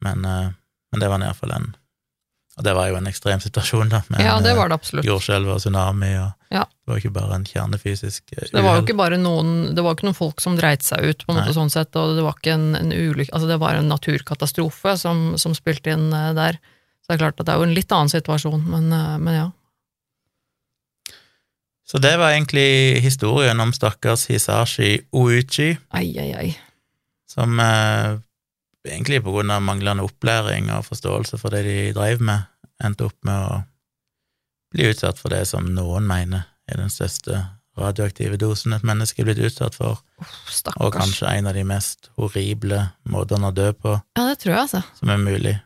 Men, 0.05 0.25
eh, 0.25 0.51
men 0.93 1.01
det 1.03 1.09
var 1.11 1.23
iallfall 1.25 1.55
en 1.57 1.75
Og 2.59 2.65
det 2.67 2.73
var 2.75 2.89
jo 2.91 2.97
en 2.99 3.07
ekstrem 3.07 3.39
situasjon, 3.39 3.89
da, 3.93 4.01
med 4.11 4.19
Ja, 4.21 4.41
det 4.43 4.51
eh, 4.51 4.57
var 4.59 4.69
det 4.69 4.75
absolutt. 4.75 5.07
jordskjelv 5.07 5.47
og 5.53 5.61
tsunami, 5.61 6.09
og 6.19 6.33
Ja. 6.51 6.65
det 6.65 6.91
var 6.91 6.97
ikke 6.99 7.13
bare 7.15 7.35
en 7.37 7.45
kjernefysisk 7.45 8.33
uhell. 8.35 8.51
Det 8.51 8.65
var 8.65 8.77
jo 8.77 8.83
ikke 8.83 8.97
bare 8.97 9.17
noen 9.17 9.77
Det 9.77 9.85
var 9.85 9.95
ikke 9.95 10.09
noen 10.09 10.17
folk 10.19 10.41
som 10.41 10.57
dreit 10.57 10.83
seg 10.83 11.05
ut, 11.05 11.23
på 11.25 11.31
en 11.31 11.37
måte 11.39 11.55
Nei. 11.55 11.55
sånn 11.55 11.71
sett, 11.71 11.95
og 11.95 12.17
det 12.17 12.25
var 12.25 12.35
ikke 12.35 12.55
en, 12.55 12.75
en 12.75 12.91
ulykke 12.91 13.31
Altså, 13.33 13.47
det 13.47 13.61
var 13.61 13.75
en 13.79 13.87
naturkatastrofe 13.89 14.97
som, 14.99 15.37
som 15.39 15.55
spilte 15.55 15.91
inn 15.95 16.13
eh, 16.13 16.33
der. 16.35 16.59
Så 17.09 17.15
det 17.15 17.23
er 17.23 17.23
klart 17.23 17.39
at 17.41 17.47
det 17.49 17.53
er 17.55 17.63
jo 17.63 17.65
en 17.65 17.73
litt 17.73 17.93
annen 17.97 18.11
situasjon, 18.13 18.65
men, 18.69 18.93
eh, 18.93 19.19
men 19.19 19.35
ja. 19.35 19.47
Så 21.89 21.97
det 22.05 22.19
var 22.21 22.35
egentlig 22.35 23.01
historien 23.01 23.61
om 23.65 23.73
stakkars 23.73 24.27
Hisashi 24.29 24.99
Ouichi, 25.17 25.71
Ai, 25.97 26.13
ai, 26.21 26.33
ai. 26.37 26.51
som 27.33 27.57
eh, 27.65 28.19
egentlig 28.85 29.23
på 29.25 29.33
grunn 29.33 29.51
av 29.51 29.63
manglende 29.65 30.05
opplæring 30.05 30.69
og 30.77 30.85
forståelse 30.85 31.41
for 31.41 31.57
det 31.57 31.63
de 31.65 31.79
drev 31.97 32.21
med, 32.21 32.45
endte 32.85 33.09
opp 33.09 33.17
med 33.25 33.41
å 33.41 33.63
bli 34.77 34.91
utsatt 34.91 35.17
for 35.17 35.33
det 35.33 35.47
som 35.49 35.65
noen 35.73 36.05
mener 36.05 36.45
er 36.69 36.77
den 36.77 36.93
største 36.93 37.41
radioaktive 37.79 38.37
dosen 38.37 38.75
et 38.77 38.85
menneske 38.85 39.23
er 39.23 39.31
blitt 39.31 39.41
utsatt 39.49 39.79
for, 39.79 39.97
oh, 40.21 40.37
og 40.77 40.93
kanskje 40.93 41.31
en 41.39 41.49
av 41.49 41.57
de 41.57 41.65
mest 41.65 42.11
horrible 42.21 42.83
måtene 43.09 43.49
å 43.49 43.55
dø 43.57 43.71
på 43.73 43.97
Ja, 43.97 44.29
det 44.29 44.43
tror 44.43 44.53
jeg, 44.53 44.61
altså. 44.67 44.83
som 44.99 45.15
er 45.15 45.25
mulig. 45.25 45.57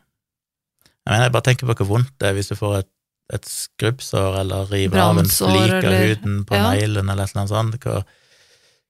Jeg 1.03 1.11
mener, 1.11 1.23
jeg 1.27 1.31
bare 1.35 1.43
tenker 1.49 1.67
på 1.67 1.75
hvor 1.81 1.89
vondt 1.97 2.13
det 2.19 2.29
er 2.29 2.33
hvis 2.37 2.47
du 2.51 2.55
får 2.55 2.77
et, 2.79 2.89
et 3.33 3.45
skrubbsår 3.49 4.37
eller 4.41 4.69
river 4.71 4.99
av 5.03 5.17
en 5.19 5.25
flik 5.31 5.73
av 5.83 5.93
huden 5.99 6.37
på 6.47 6.55
Ja. 6.55 6.69
neglen 6.71 7.09
eller 7.09 7.23
et 7.23 7.33
eller 7.33 7.41
annet 7.43 7.53
sånt, 7.55 7.79
hvor, 7.83 8.03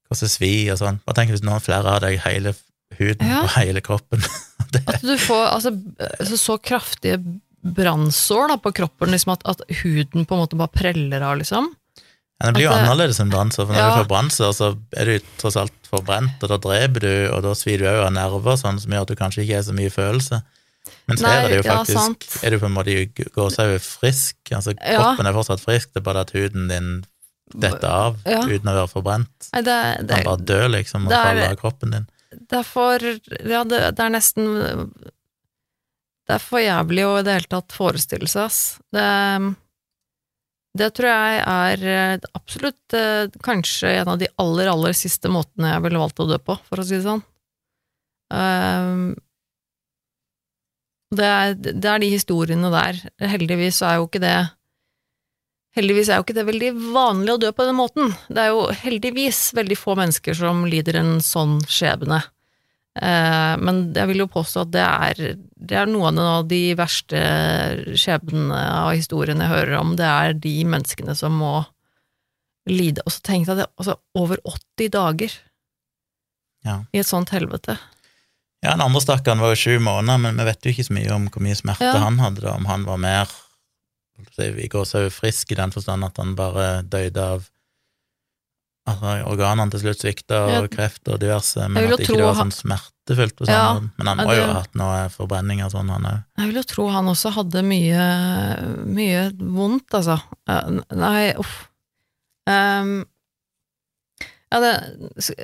hvor 0.08 0.20
det 0.20 0.30
svi 0.30 0.52
og 0.74 0.78
sånn. 0.82 1.00
Bare 1.06 1.16
tenk 1.22 1.32
hvis 1.34 1.44
noen 1.46 1.62
flere 1.64 1.90
av 1.96 2.02
deg 2.06 2.20
hele 2.26 2.54
huden 3.00 3.26
Ja. 3.30 3.42
på 3.48 3.54
hele 3.60 3.82
kroppen. 3.82 4.22
det, 4.74 4.84
At 4.88 5.02
du 5.02 5.16
får 5.18 5.48
altså, 5.56 5.74
altså, 6.20 6.38
så 6.38 6.58
kraftige 6.62 7.18
brannsår 7.64 8.58
på 8.62 8.72
kroppen, 8.76 9.12
liksom 9.14 9.34
at, 9.34 9.46
at 9.48 9.62
huden 9.84 10.26
på 10.28 10.36
en 10.36 10.42
måte 10.44 10.58
bare 10.60 10.74
preller 10.74 11.22
av, 11.24 11.38
liksom. 11.40 11.70
ja, 12.42 12.46
det 12.50 12.54
blir 12.58 12.66
jo 12.68 12.74
det- 12.74 12.82
annerledes 12.84 13.20
enn 13.24 13.30
brannsår, 13.32 13.66
for 13.66 13.74
når 13.74 13.80
Ja. 13.82 13.90
du 13.96 14.02
får 14.04 14.10
brannsår, 14.12 14.52
så 14.58 14.78
er 15.00 15.06
du 15.06 15.20
tross 15.40 15.56
alt 15.58 15.74
forbrent, 15.90 16.44
og 16.44 16.50
da 16.50 16.58
dreper 16.58 17.00
du, 17.00 17.14
og 17.32 17.42
da 17.46 17.54
svir 17.56 17.80
du 17.80 17.86
òg 17.88 18.06
av 18.06 18.12
nerver, 18.14 18.58
sånn 18.60 18.80
som 18.82 18.92
gjør 18.92 19.02
at 19.02 19.08
du 19.08 19.16
kanskje 19.16 19.44
ikke 19.46 19.56
har 19.56 19.64
så 19.64 19.74
mye 19.78 19.90
følelse. 19.94 20.42
Mens 21.08 21.22
Nei, 21.22 21.32
er 21.36 21.50
det 21.50 21.58
jo 21.60 21.64
faktisk 21.68 22.28
ja, 22.34 22.42
Er 22.48 22.52
du 22.56 22.60
på 22.62 22.66
en 22.70 22.76
måte 22.76 22.94
gåsehud 23.36 23.82
frisk, 23.84 24.38
altså 24.56 24.74
Ja. 24.80 25.00
kroppen 25.02 25.28
er 25.28 25.34
fortsatt 25.36 25.64
frisk, 25.64 25.92
det 25.94 26.02
er 26.02 26.06
bare 26.08 26.22
at 26.24 26.32
huden 26.32 26.68
din 26.72 26.92
detter 27.54 27.90
av 27.90 28.18
Ja. 28.26 28.42
uten 28.48 28.70
å 28.72 28.76
være 28.78 28.90
forbrent. 28.90 29.50
Nei, 29.54 29.62
det, 29.62 29.80
Du 30.00 30.08
det, 30.08 30.16
kan 30.16 30.24
bare 30.32 30.46
dø, 30.46 30.62
liksom, 30.70 31.04
og 31.06 31.10
det 31.10 31.18
er- 31.18 31.26
falle 31.28 31.50
av 31.52 31.58
kroppen 31.60 31.92
din. 31.92 32.08
det 32.50 32.60
er 32.60 32.64
for 32.64 32.98
Ja, 33.00 33.64
det, 33.64 33.82
det 33.96 34.00
er 34.00 34.10
nesten 34.10 34.48
Det 36.26 36.36
er 36.38 36.40
for 36.40 36.60
jævlig 36.60 37.04
å 37.04 37.20
i 37.20 37.24
det 37.28 37.34
hele 37.34 37.50
tatt 37.52 37.74
forestille 37.76 38.28
seg, 38.32 38.46
ass. 38.46 38.80
Det, 38.94 39.56
det 40.78 40.88
tror 40.96 41.10
jeg 41.12 41.42
er 41.44 41.84
eh, 41.84 42.18
absolutt 42.34 42.94
eh, 42.96 43.28
kanskje 43.44 43.92
en 44.00 44.08
av 44.08 44.18
de 44.20 44.30
aller, 44.40 44.70
aller 44.72 44.94
siste 44.94 45.28
måtene 45.28 45.74
jeg 45.74 45.84
ville 45.84 46.00
valgt 46.00 46.22
å 46.24 46.30
dø 46.30 46.38
på, 46.40 46.56
for 46.64 46.78
å 46.80 46.86
si 46.88 46.96
det 46.96 47.04
sånn. 47.04 47.22
Ehm, 48.34 49.16
det, 51.16 51.30
er, 51.30 51.56
det 51.56 51.90
er 51.90 52.02
de 52.04 52.10
historiene 52.12 52.70
der. 52.74 53.00
Heldigvis 53.34 53.82
er 53.86 54.00
jo 54.02 54.10
ikke 54.10 54.22
det 54.24 54.36
Heldigvis 55.74 56.10
er 56.14 56.20
jo 56.20 56.24
ikke 56.28 56.36
det 56.38 56.44
veldig 56.46 56.68
vanlig 56.94 57.34
å 57.34 57.40
dø 57.42 57.50
på 57.58 57.66
den 57.66 57.78
måten. 57.80 58.12
Det 58.30 58.44
er 58.44 58.52
jo 58.52 58.68
heldigvis 58.84 59.40
veldig 59.58 59.78
få 59.80 59.96
mennesker 59.98 60.36
som 60.38 60.60
lider 60.70 61.00
en 61.00 61.16
sånn 61.26 61.56
skjebne. 61.66 62.20
Eh, 62.94 63.54
men 63.58 63.80
jeg 63.96 64.12
vil 64.12 64.22
jo 64.22 64.28
påstå 64.30 64.68
at 64.68 64.74
det 64.76 64.84
er, 64.86 65.22
det 65.58 65.80
er 65.82 65.90
noen 65.90 66.20
av 66.22 66.46
de 66.52 66.76
verste 66.78 67.24
skjebnene 67.98 68.60
av 68.84 68.92
historiene 68.94 69.48
jeg 69.48 69.54
hører 69.56 69.80
om. 69.80 69.96
Det 69.98 70.06
er 70.06 70.38
de 70.46 70.54
menneskene 70.76 71.18
som 71.18 71.42
må 71.42 71.56
lide. 72.70 73.02
Og 73.08 73.16
så 73.16 73.26
tenkte 73.26 73.56
jeg 73.56 73.64
det, 73.64 73.70
altså 73.82 73.98
over 74.14 74.46
80 74.46 74.94
dager 74.94 75.40
Ja. 76.64 76.78
i 76.94 77.02
et 77.02 77.10
sånt 77.10 77.34
helvete. 77.34 77.80
Ja, 78.64 78.72
den 78.78 78.82
andre 78.86 79.02
stakkaren 79.04 79.42
var 79.44 79.52
jo 79.52 79.60
sju 79.60 79.80
måneder, 79.84 80.22
men 80.24 80.38
vi 80.40 80.46
vet 80.48 80.64
jo 80.64 80.72
ikke 80.72 80.86
så 80.88 80.96
mye 80.96 81.16
om 81.16 81.26
hvor 81.28 81.44
mye 81.44 81.58
smerte 81.60 81.90
Ja. 81.90 81.98
han 82.06 82.20
hadde, 82.24 82.42
da, 82.46 82.54
om 82.56 82.66
han 82.70 82.86
var 82.88 83.02
mer 83.02 83.28
I 84.40 84.70
går 84.70 84.70
gåsehud 84.72 85.12
frisk 85.12 85.52
i 85.52 85.58
den 85.60 85.74
forstand 85.74 86.06
at 86.06 86.18
han 86.22 86.36
bare 86.38 86.84
døde 86.88 87.20
av 87.20 87.50
altså, 88.88 89.14
organene 89.28 89.72
til 89.74 89.84
slutt 89.84 90.00
svikta, 90.04 90.40
og 90.46 90.54
Ja. 90.54 90.68
kreft 90.72 91.08
og 91.12 91.20
diverse, 91.20 91.68
men 91.68 91.92
at 91.92 92.00
ikke 92.00 92.18
det 92.18 92.24
var 92.24 92.40
sånn 92.40 92.56
smertefullt 92.56 93.36
på 93.36 93.48
Ja, 93.48 93.76
sånn 93.76 93.84
måte. 93.84 93.92
Men 93.98 94.08
han 94.08 94.18
ja, 94.18 94.26
må 94.26 94.36
jo 94.38 94.46
ha 94.48 94.54
hatt 94.62 94.76
noe 94.76 95.10
forbrenning 95.10 95.64
og 95.66 95.72
sånn, 95.72 95.90
han 95.90 96.04
òg. 96.04 96.24
Jeg 96.38 96.48
vil 96.48 96.56
jo 96.56 96.64
tro 96.64 96.88
han 96.90 97.06
også 97.06 97.34
hadde 97.36 97.64
mye, 97.64 98.06
mye 98.86 99.32
vondt, 99.40 99.90
altså. 99.94 100.22
Nei, 100.92 101.34
uff. 101.38 101.70
Um, 102.48 103.06
ja, 104.52 104.60
det, 104.60 104.74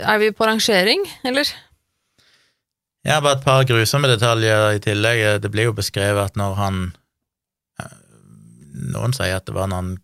er 0.04 0.20
vi 0.20 0.32
på 0.32 0.46
rangering, 0.46 1.04
eller? 1.24 1.48
Ja, 3.08 3.22
bare 3.24 3.38
et 3.38 3.46
par 3.46 3.64
grusomme 3.68 4.10
detaljer 4.12 4.76
i 4.76 4.84
tillegg. 4.84 5.22
Det 5.44 5.52
blir 5.54 5.70
jo 5.70 5.78
beskrevet 5.78 6.32
at 6.32 6.40
når 6.40 6.56
han 6.60 6.80
eh, 7.80 7.98
Noen 8.92 9.16
sier 9.16 9.38
at 9.40 9.48
det 9.48 9.56
var 9.56 9.70
når 9.72 9.84
han 9.84 9.98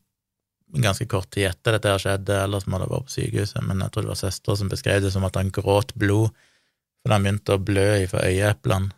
ganske 0.84 1.08
kort 1.12 1.30
tid 1.32 1.50
etter 1.50 1.76
dette 1.76 1.92
her 1.92 2.02
skjedde, 2.02 2.36
eller 2.46 2.60
så 2.60 2.72
må 2.72 2.80
det 2.80 2.88
ha 2.88 2.94
vært 2.96 3.08
på 3.08 3.16
sykehuset, 3.16 3.62
men 3.64 3.84
jeg 3.84 3.94
tror 3.94 4.06
det 4.06 4.12
var 4.12 4.20
søstera 4.20 4.60
som 4.60 4.72
beskrev 4.72 5.04
det 5.04 5.12
som 5.14 5.24
at 5.28 5.38
han 5.40 5.54
gråt 5.56 5.94
blod 6.00 6.34
fordi 7.06 7.14
han 7.14 7.26
begynte 7.28 7.54
å 7.54 7.62
blø 7.62 7.90
ifra 8.02 8.24
øyeeplene, 8.26 8.90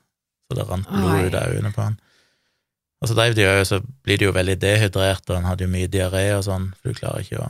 så 0.48 0.56
det 0.56 0.64
rant 0.70 0.88
blod 0.88 1.26
ut 1.28 1.34
av 1.36 1.52
øynene 1.52 1.74
på 1.76 1.82
han. 1.84 1.98
Og 3.04 3.10
så 3.10 3.18
drev 3.18 3.36
de 3.36 3.44
jo, 3.44 3.66
så 3.68 3.82
blir 3.84 4.22
de 4.22 4.30
jo 4.30 4.36
veldig 4.38 4.56
dehydrert, 4.62 5.28
og 5.28 5.36
han 5.36 5.50
hadde 5.50 5.66
jo 5.66 5.74
mye 5.74 5.90
diaré 5.92 6.24
og 6.38 6.46
sånn, 6.48 6.70
for 6.80 6.88
du 6.88 7.02
klarer 7.02 7.26
ikke 7.26 7.42
å 7.44 7.50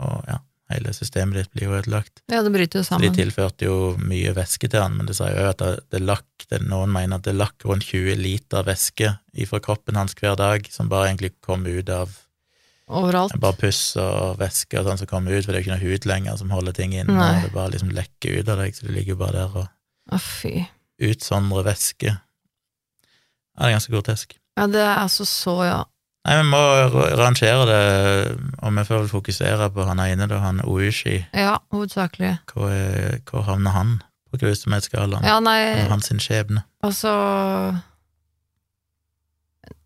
Og 0.00 0.30
ja, 0.30 0.38
hele 0.70 0.92
systemet 0.94 1.40
ditt 1.40 1.52
blir 1.54 1.68
jo 1.68 1.76
ødelagt. 1.80 2.22
Ja, 2.30 2.42
det 2.46 2.52
bryter 2.54 2.80
jo 2.80 2.86
Så 2.86 2.98
de 3.02 3.10
tilførte 3.14 3.66
jo 3.66 3.76
mye 3.98 4.32
væske 4.36 4.70
til 4.70 4.82
han, 4.82 4.96
men 4.98 5.08
det 5.08 5.16
sier 5.18 5.34
jo 5.34 5.50
at 5.50 5.62
det, 5.90 6.00
lakk, 6.02 6.46
det, 6.50 6.62
noen 6.66 6.92
mener 6.94 7.18
at 7.20 7.26
det 7.26 7.36
lakk 7.36 7.66
rundt 7.68 7.88
20 7.90 8.18
liter 8.20 8.66
væske 8.66 9.14
fra 9.50 9.62
kroppen 9.64 9.98
hans 9.98 10.16
hver 10.18 10.36
dag, 10.38 10.66
som 10.72 10.90
bare 10.90 11.10
egentlig 11.10 11.34
kom 11.44 11.66
ut 11.66 11.90
av 11.94 12.14
Overalt. 12.90 13.36
bare 13.38 13.58
puss 13.58 13.94
og 14.02 14.40
væske 14.40 14.80
og 14.80 14.88
sånn 14.88 14.98
som 15.02 15.10
kommer 15.10 15.36
ut, 15.36 15.44
for 15.44 15.52
det 15.52 15.60
er 15.60 15.62
jo 15.62 15.66
ikke 15.68 15.76
noe 15.76 15.92
hud 15.92 16.08
lenger 16.10 16.40
som 16.40 16.50
holder 16.50 16.74
ting 16.74 16.94
inne, 16.96 17.14
Nei. 17.14 17.28
og 17.36 17.46
det 17.46 17.52
bare 17.54 17.74
liksom 17.76 17.92
lekker 17.94 18.40
ut 18.40 18.50
av 18.50 18.64
deg, 18.64 18.74
så 18.74 18.86
du 18.88 18.92
ligger 18.94 19.14
jo 19.14 19.20
bare 19.20 19.44
der 19.44 19.60
og 20.10 20.20
fy. 20.20 20.66
utsondrer 21.00 21.68
væske. 21.70 22.16
Ja, 22.16 23.60
det 23.62 23.68
er 23.68 23.76
ganske 23.76 23.94
grotesk. 23.94 24.34
Ja, 24.58 24.66
det 24.66 24.82
er 24.82 24.96
altså 24.98 25.26
så, 25.28 25.54
ja. 25.68 25.80
Nei, 26.28 26.34
vi 26.36 26.48
må 26.52 26.58
ra- 26.92 27.10
rangere 27.16 27.64
det, 27.64 27.82
og 28.60 28.74
vi 28.76 28.82
får 28.84 28.98
vel 28.98 29.08
fokusere 29.08 29.70
på 29.72 29.86
han 29.88 30.02
ene, 30.04 30.26
da, 30.28 30.38
han 30.42 30.60
Oishi. 30.68 31.14
Ja, 31.32 31.54
hovedsakelig. 31.72 32.34
Hvor, 32.52 32.68
er- 32.68 33.20
hvor 33.30 33.46
havner 33.48 33.72
han 33.72 33.94
på 34.30 34.38
grusomhetsskalaen? 34.42 35.24
Ja, 35.24 35.38
nei, 35.40 35.86
hans 35.88 36.10
sin 36.12 36.20
skjebne? 36.22 36.64
altså 36.84 37.14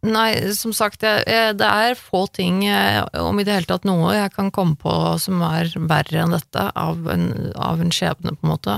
Nei, 0.05 0.35
som 0.53 0.75
sagt, 0.77 1.01
jeg, 1.07 1.23
jeg, 1.27 1.55
det 1.57 1.65
er 1.67 1.95
få 1.97 2.27
ting, 2.37 2.59
eh, 2.69 2.99
om 3.25 3.39
i 3.41 3.45
det 3.47 3.55
hele 3.57 3.69
tatt 3.71 3.87
noe, 3.89 4.11
jeg 4.13 4.35
kan 4.35 4.51
komme 4.53 4.77
på 4.77 4.93
som 5.23 5.41
er 5.47 5.71
verre 5.89 6.21
enn 6.27 6.35
dette, 6.35 6.67
av 6.77 7.07
en, 7.09 7.25
av 7.57 7.81
en 7.81 7.93
skjebne, 7.95 8.35
på 8.37 8.45
en 8.45 8.53
måte. 8.53 8.75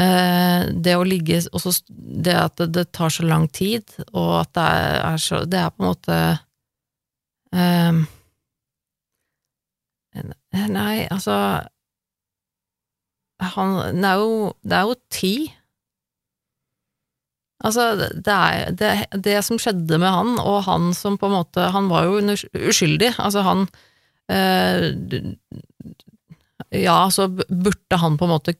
Eh, 0.00 0.70
det 0.72 0.94
å 0.96 1.04
ligge 1.04 1.42
også 1.52 1.74
Det 2.24 2.32
at 2.32 2.62
det, 2.72 2.86
tar 2.96 3.12
så 3.12 3.26
lang 3.28 3.44
tid, 3.52 3.84
og 4.16 4.38
at 4.40 4.52
det 4.56 4.64
er, 4.64 5.18
så 5.20 5.42
Det 5.44 5.58
er 5.60 5.68
på 5.74 5.82
en 5.84 5.90
måte 5.90 6.18
um, 7.52 7.98
Nei, 10.72 11.06
altså 11.12 11.34
han, 13.42 13.70
det, 13.96 14.06
er 14.06 14.20
jo, 14.20 14.52
det 14.62 14.76
er 14.76 14.82
jo 14.86 14.96
ti. 15.10 15.32
Altså, 17.64 17.86
det 17.98 18.34
er 18.36 18.76
det, 18.78 18.90
det 19.24 19.38
som 19.42 19.58
skjedde 19.58 19.98
med 19.98 20.12
han, 20.14 20.36
og 20.38 20.60
han 20.68 20.92
som 20.94 21.16
på 21.18 21.26
en 21.26 21.34
måte 21.40 21.64
Han 21.74 21.88
var 21.90 22.06
jo 22.06 22.36
uskyldig. 22.68 23.14
Altså, 23.18 23.42
han 23.42 23.66
d- 25.10 25.34
Ja, 26.72 27.10
så 27.12 27.26
burde 27.28 27.98
han 28.00 28.14
på 28.16 28.24
en 28.24 28.32
måte 28.32 28.54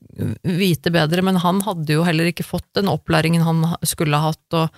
vite 0.45 0.91
bedre, 0.93 1.23
men 1.25 1.39
han 1.41 1.63
hadde 1.65 1.95
jo 1.95 2.03
heller 2.05 2.29
ikke 2.29 2.45
fått 2.45 2.67
den 2.77 2.91
opplæringen 2.93 3.45
han 3.47 3.63
skulle 3.89 4.19
ha 4.21 4.29
hatt, 4.35 4.57
og 4.59 4.69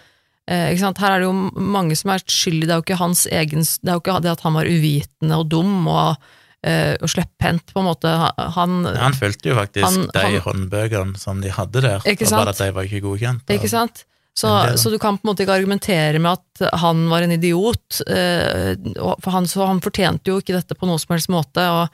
eh, 0.46 0.68
ikke 0.70 0.84
sant? 0.84 1.00
Her 1.02 1.16
er 1.16 1.24
det 1.24 1.26
jo 1.26 1.64
mange 1.74 1.96
som 1.98 2.12
er 2.14 2.22
skyldige, 2.30 2.68
det 2.70 2.76
er 2.76 2.80
jo 2.82 2.86
ikke 2.86 3.00
hans 3.02 3.26
egen 3.26 3.66
Det 3.66 3.90
er 3.90 3.98
jo 3.98 4.04
ikke 4.04 4.20
det 4.22 4.32
at 4.36 4.46
han 4.46 4.54
var 4.54 4.70
uvitende 4.70 5.40
og 5.42 5.50
dum 5.50 5.88
og, 5.90 6.22
eh, 6.62 6.94
og 7.02 7.10
slepphendt, 7.10 7.74
på 7.74 7.82
en 7.82 7.90
måte. 7.90 8.14
Han, 8.54 8.84
Han 8.86 9.18
fulgte 9.18 9.50
jo 9.50 9.58
faktisk 9.58 9.84
Han- 9.88 10.08
de 10.14 10.24
han- 10.28 10.40
håndbøkene 10.46 11.18
som 11.18 11.40
de 11.42 11.50
hadde 11.50 11.82
der, 11.82 12.06
Ikke 12.06 12.30
og 12.30 12.38
bare 12.38 12.54
at 12.54 12.62
de 12.62 12.70
var 12.78 12.86
ikke 12.86 13.02
godkjent. 13.02 13.50
Ikke 13.50 13.68
sant? 13.72 14.04
Så, 14.34 14.48
så 14.78 14.90
du 14.90 14.98
kan 14.98 15.14
på 15.18 15.26
en 15.26 15.30
måte 15.30 15.44
ikke 15.44 15.54
argumentere 15.58 16.18
med 16.18 16.38
at 16.38 16.78
han 16.82 17.04
var 17.10 17.22
en 17.22 17.30
idiot, 17.34 18.00
eh, 18.10 18.74
for 19.22 19.30
han, 19.30 19.46
så 19.46 19.66
han 19.66 19.80
fortjente 19.82 20.26
jo 20.30 20.40
ikke 20.40 20.54
dette 20.56 20.74
på 20.74 20.86
noen 20.86 20.98
som 20.98 21.14
helst 21.14 21.30
måte, 21.30 21.62
og, 21.70 21.88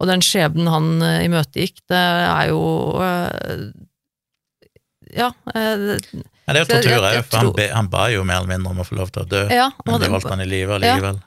og 0.00 0.08
den 0.10 0.22
skjebnen 0.24 0.68
han 0.68 0.88
eh, 1.02 1.22
imøtegikk, 1.26 1.80
det 1.92 2.00
er 2.00 2.50
jo 2.52 2.62
eh, 3.00 3.66
Ja. 5.16 5.30
eh, 5.54 5.96
ja, 6.46 6.52
det 6.52 6.56
er 6.56 6.62
jo 6.62 6.68
tortur 6.70 6.98
òg, 7.00 7.20
for 7.26 7.38
han, 7.40 7.52
be, 7.56 7.66
han 7.72 7.88
ba 7.90 8.08
jo 8.12 8.24
mer 8.26 8.42
eller 8.42 8.52
mindre 8.56 8.74
om 8.74 8.82
å 8.82 8.86
få 8.86 8.98
lov 8.98 9.10
til 9.14 9.24
å 9.24 9.28
dø, 9.30 9.44
Ja, 9.54 9.70
men 9.86 10.00
det, 10.02 10.10
holdt 10.12 10.28
han 10.30 10.42
i 10.44 10.48
live 10.50 10.76
allikevel. 10.76 11.20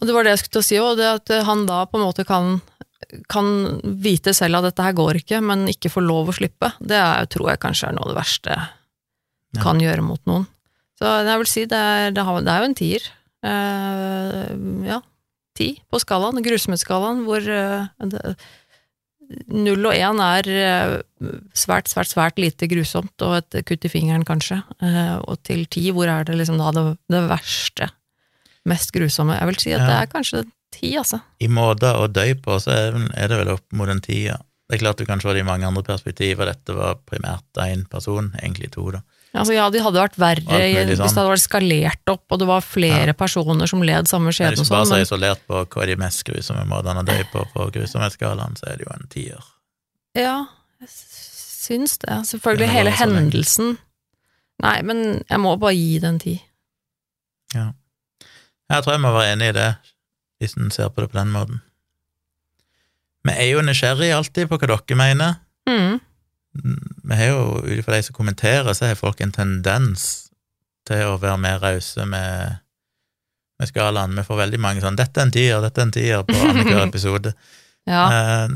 og 0.00 0.06
det 0.08 0.16
var 0.16 0.24
det 0.26 0.32
jeg 0.34 0.42
skulle 0.42 0.56
til 0.56 0.62
å 0.64 0.68
si 0.68 0.80
òg, 0.82 0.92
det 1.00 1.10
at 1.12 1.34
han 1.46 1.66
da 1.68 1.82
på 1.86 2.00
en 2.00 2.06
måte 2.08 2.24
kan, 2.28 2.56
kan 3.32 3.52
vite 4.02 4.34
selv 4.36 4.58
at 4.60 4.70
dette 4.70 4.82
her 4.88 4.96
går 4.98 5.20
ikke, 5.22 5.40
men 5.44 5.66
ikke 5.70 5.92
få 5.92 6.02
lov 6.04 6.32
å 6.32 6.36
slippe. 6.36 6.72
Det 6.80 6.98
er, 6.98 7.28
tror 7.32 7.52
jeg 7.52 7.62
kanskje 7.62 7.88
er 7.90 7.96
noe 7.98 8.08
av 8.08 8.14
det 8.14 8.20
verste 8.22 8.56
Ja. 9.52 9.60
kan 9.62 9.80
gjøre 9.84 10.00
mot 10.04 10.20
noen. 10.26 10.46
Så 10.96 11.10
jeg 11.26 11.38
vil 11.42 11.48
si 11.50 11.64
det 11.68 11.76
er, 11.78 12.10
det 12.16 12.22
er 12.24 12.62
jo 12.62 12.68
en 12.70 12.76
tier. 12.78 13.08
Uh, 13.42 14.46
ja, 14.86 15.00
ti 15.62 15.70
på 15.92 16.00
skalaen, 16.02 16.42
grusomhetsskalaen, 16.44 17.22
hvor 17.28 17.46
eh, 17.46 18.34
null 19.52 19.86
og 19.88 19.94
én 19.96 20.20
er 20.20 20.48
eh, 20.52 20.94
svært, 21.56 21.88
svært, 21.88 22.10
svært 22.12 22.40
lite 22.42 22.68
grusomt, 22.70 23.14
og 23.24 23.38
et 23.38 23.62
kutt 23.68 23.86
i 23.88 23.90
fingeren 23.92 24.26
kanskje, 24.28 24.60
eh, 24.84 25.16
og 25.22 25.40
til 25.46 25.64
ti, 25.72 25.86
hvor 25.94 26.10
er 26.10 26.26
det 26.28 26.36
liksom 26.40 26.58
da 26.60 26.72
det, 26.76 26.84
det 27.12 27.22
verste, 27.30 27.88
mest 28.68 28.92
grusomme? 28.94 29.38
Jeg 29.40 29.50
vil 29.52 29.60
si 29.62 29.72
at 29.72 29.80
Ja. 29.80 29.86
det 29.88 29.98
er 30.02 30.12
kanskje 30.12 30.44
ti, 30.72 30.92
altså. 31.00 31.22
I 31.40 31.48
måter 31.52 31.96
å 32.00 32.08
dø 32.12 32.26
på, 32.34 32.58
så 32.60 32.70
er 32.76 32.92
det- 32.92 33.10
er 33.16 33.28
det 33.28 33.38
vel 33.38 33.54
opp 33.56 33.66
mot 33.72 33.88
en 33.88 34.00
ti, 34.00 34.24
ja. 34.26 34.36
Det 34.68 34.78
er 34.80 34.84
klart 34.84 34.96
du 34.98 35.06
kan 35.06 35.20
se 35.20 35.28
det 35.32 35.40
i 35.40 35.48
mange 35.48 35.66
andre 35.66 35.82
perspektiver, 35.82 36.46
dette 36.46 36.72
var 36.74 36.96
primært 37.06 37.44
én 37.60 37.88
person, 37.88 38.32
egentlig 38.42 38.70
to, 38.72 38.90
da. 38.90 39.00
Altså, 39.32 39.54
ja, 39.56 39.64
de 39.72 39.80
hadde 39.80 39.96
vært 39.96 40.18
verre 40.20 40.44
mulig 40.44 40.82
hvis 40.90 40.98
det 40.98 41.08
sånn. 41.08 41.18
hadde 41.22 41.30
vært 41.30 41.42
skalert 41.46 42.10
opp, 42.12 42.24
og 42.28 42.40
det 42.42 42.48
var 42.50 42.64
flere 42.66 43.14
personer 43.16 43.70
som 43.70 43.80
led 43.86 44.10
samme 44.10 44.32
skjebne 44.34 44.58
hvis 44.60 44.68
du 44.68 44.74
bare 44.74 44.84
sånn, 44.90 44.98
men 44.98 45.06
isolert 45.06 45.46
på 45.48 45.62
hva 45.72 45.86
de 45.88 45.96
mest 46.02 46.24
grusomme 46.28 46.66
måtene 46.68 47.00
å 47.00 47.06
dø 47.08 47.16
på 47.32 47.46
på 47.54 47.68
grusomhetsskalaen, 47.78 48.58
så 48.60 48.68
er 48.68 48.76
det 48.80 48.84
jo 48.88 48.92
en 48.92 49.08
tier. 49.14 49.48
ja, 50.18 50.36
jeg 50.82 50.92
syns 50.92 51.96
det. 52.02 52.18
Selvfølgelig 52.28 52.66
er 52.68 52.74
hele 52.74 52.92
hendelsen. 52.98 53.76
Nei, 54.62 54.76
men 54.84 55.22
jeg 55.22 55.40
må 55.40 55.56
bare 55.56 55.74
gi 55.78 55.98
det 56.02 56.08
en 56.10 56.20
ti. 56.22 56.34
Jeg 58.72 58.84
tror 58.84 58.94
jeg 58.94 59.02
må 59.02 59.12
være 59.12 59.32
enig 59.34 59.50
i 59.52 59.56
det, 59.56 59.68
hvis 60.40 60.56
en 60.56 60.70
ser 60.74 60.88
på 60.92 61.04
det 61.04 61.10
på 61.12 61.18
den 61.18 61.32
måten. 61.34 61.60
Vi 63.22 63.34
er 63.36 63.50
jo 63.52 63.62
nysgjerrig 63.64 64.10
alltid 64.16 64.48
på 64.50 64.58
hva 64.58 64.68
dere 64.72 64.98
mener. 64.98 65.34
Mm. 65.68 66.00
Vi 66.52 67.16
har 67.16 67.30
jo, 67.30 67.44
ut 67.64 67.78
ifra 67.78 67.96
de 67.96 68.02
som 68.06 68.16
kommenterer, 68.16 68.72
så 68.74 68.86
har 68.86 68.98
folk 68.98 69.20
en 69.24 69.32
tendens 69.32 70.28
til 70.88 71.06
å 71.06 71.16
være 71.22 71.38
mer 71.40 71.62
rause 71.62 72.04
med, 72.08 72.58
med 73.60 73.70
skalaen. 73.70 74.16
Vi 74.18 74.26
får 74.26 74.42
veldig 74.44 74.60
mange 74.60 74.82
sånn 74.84 74.98
'dette 74.98 75.20
er 75.20 75.28
en 75.28 75.34
tier', 75.34 75.62
'dette 75.62 75.80
er 75.80 75.88
en 75.88 75.94
tier' 75.96 76.26
på 76.28 76.36
annenhver 76.50 76.84
episode. 76.84 77.34
Ja. 77.88 78.04
uh, 78.10 78.52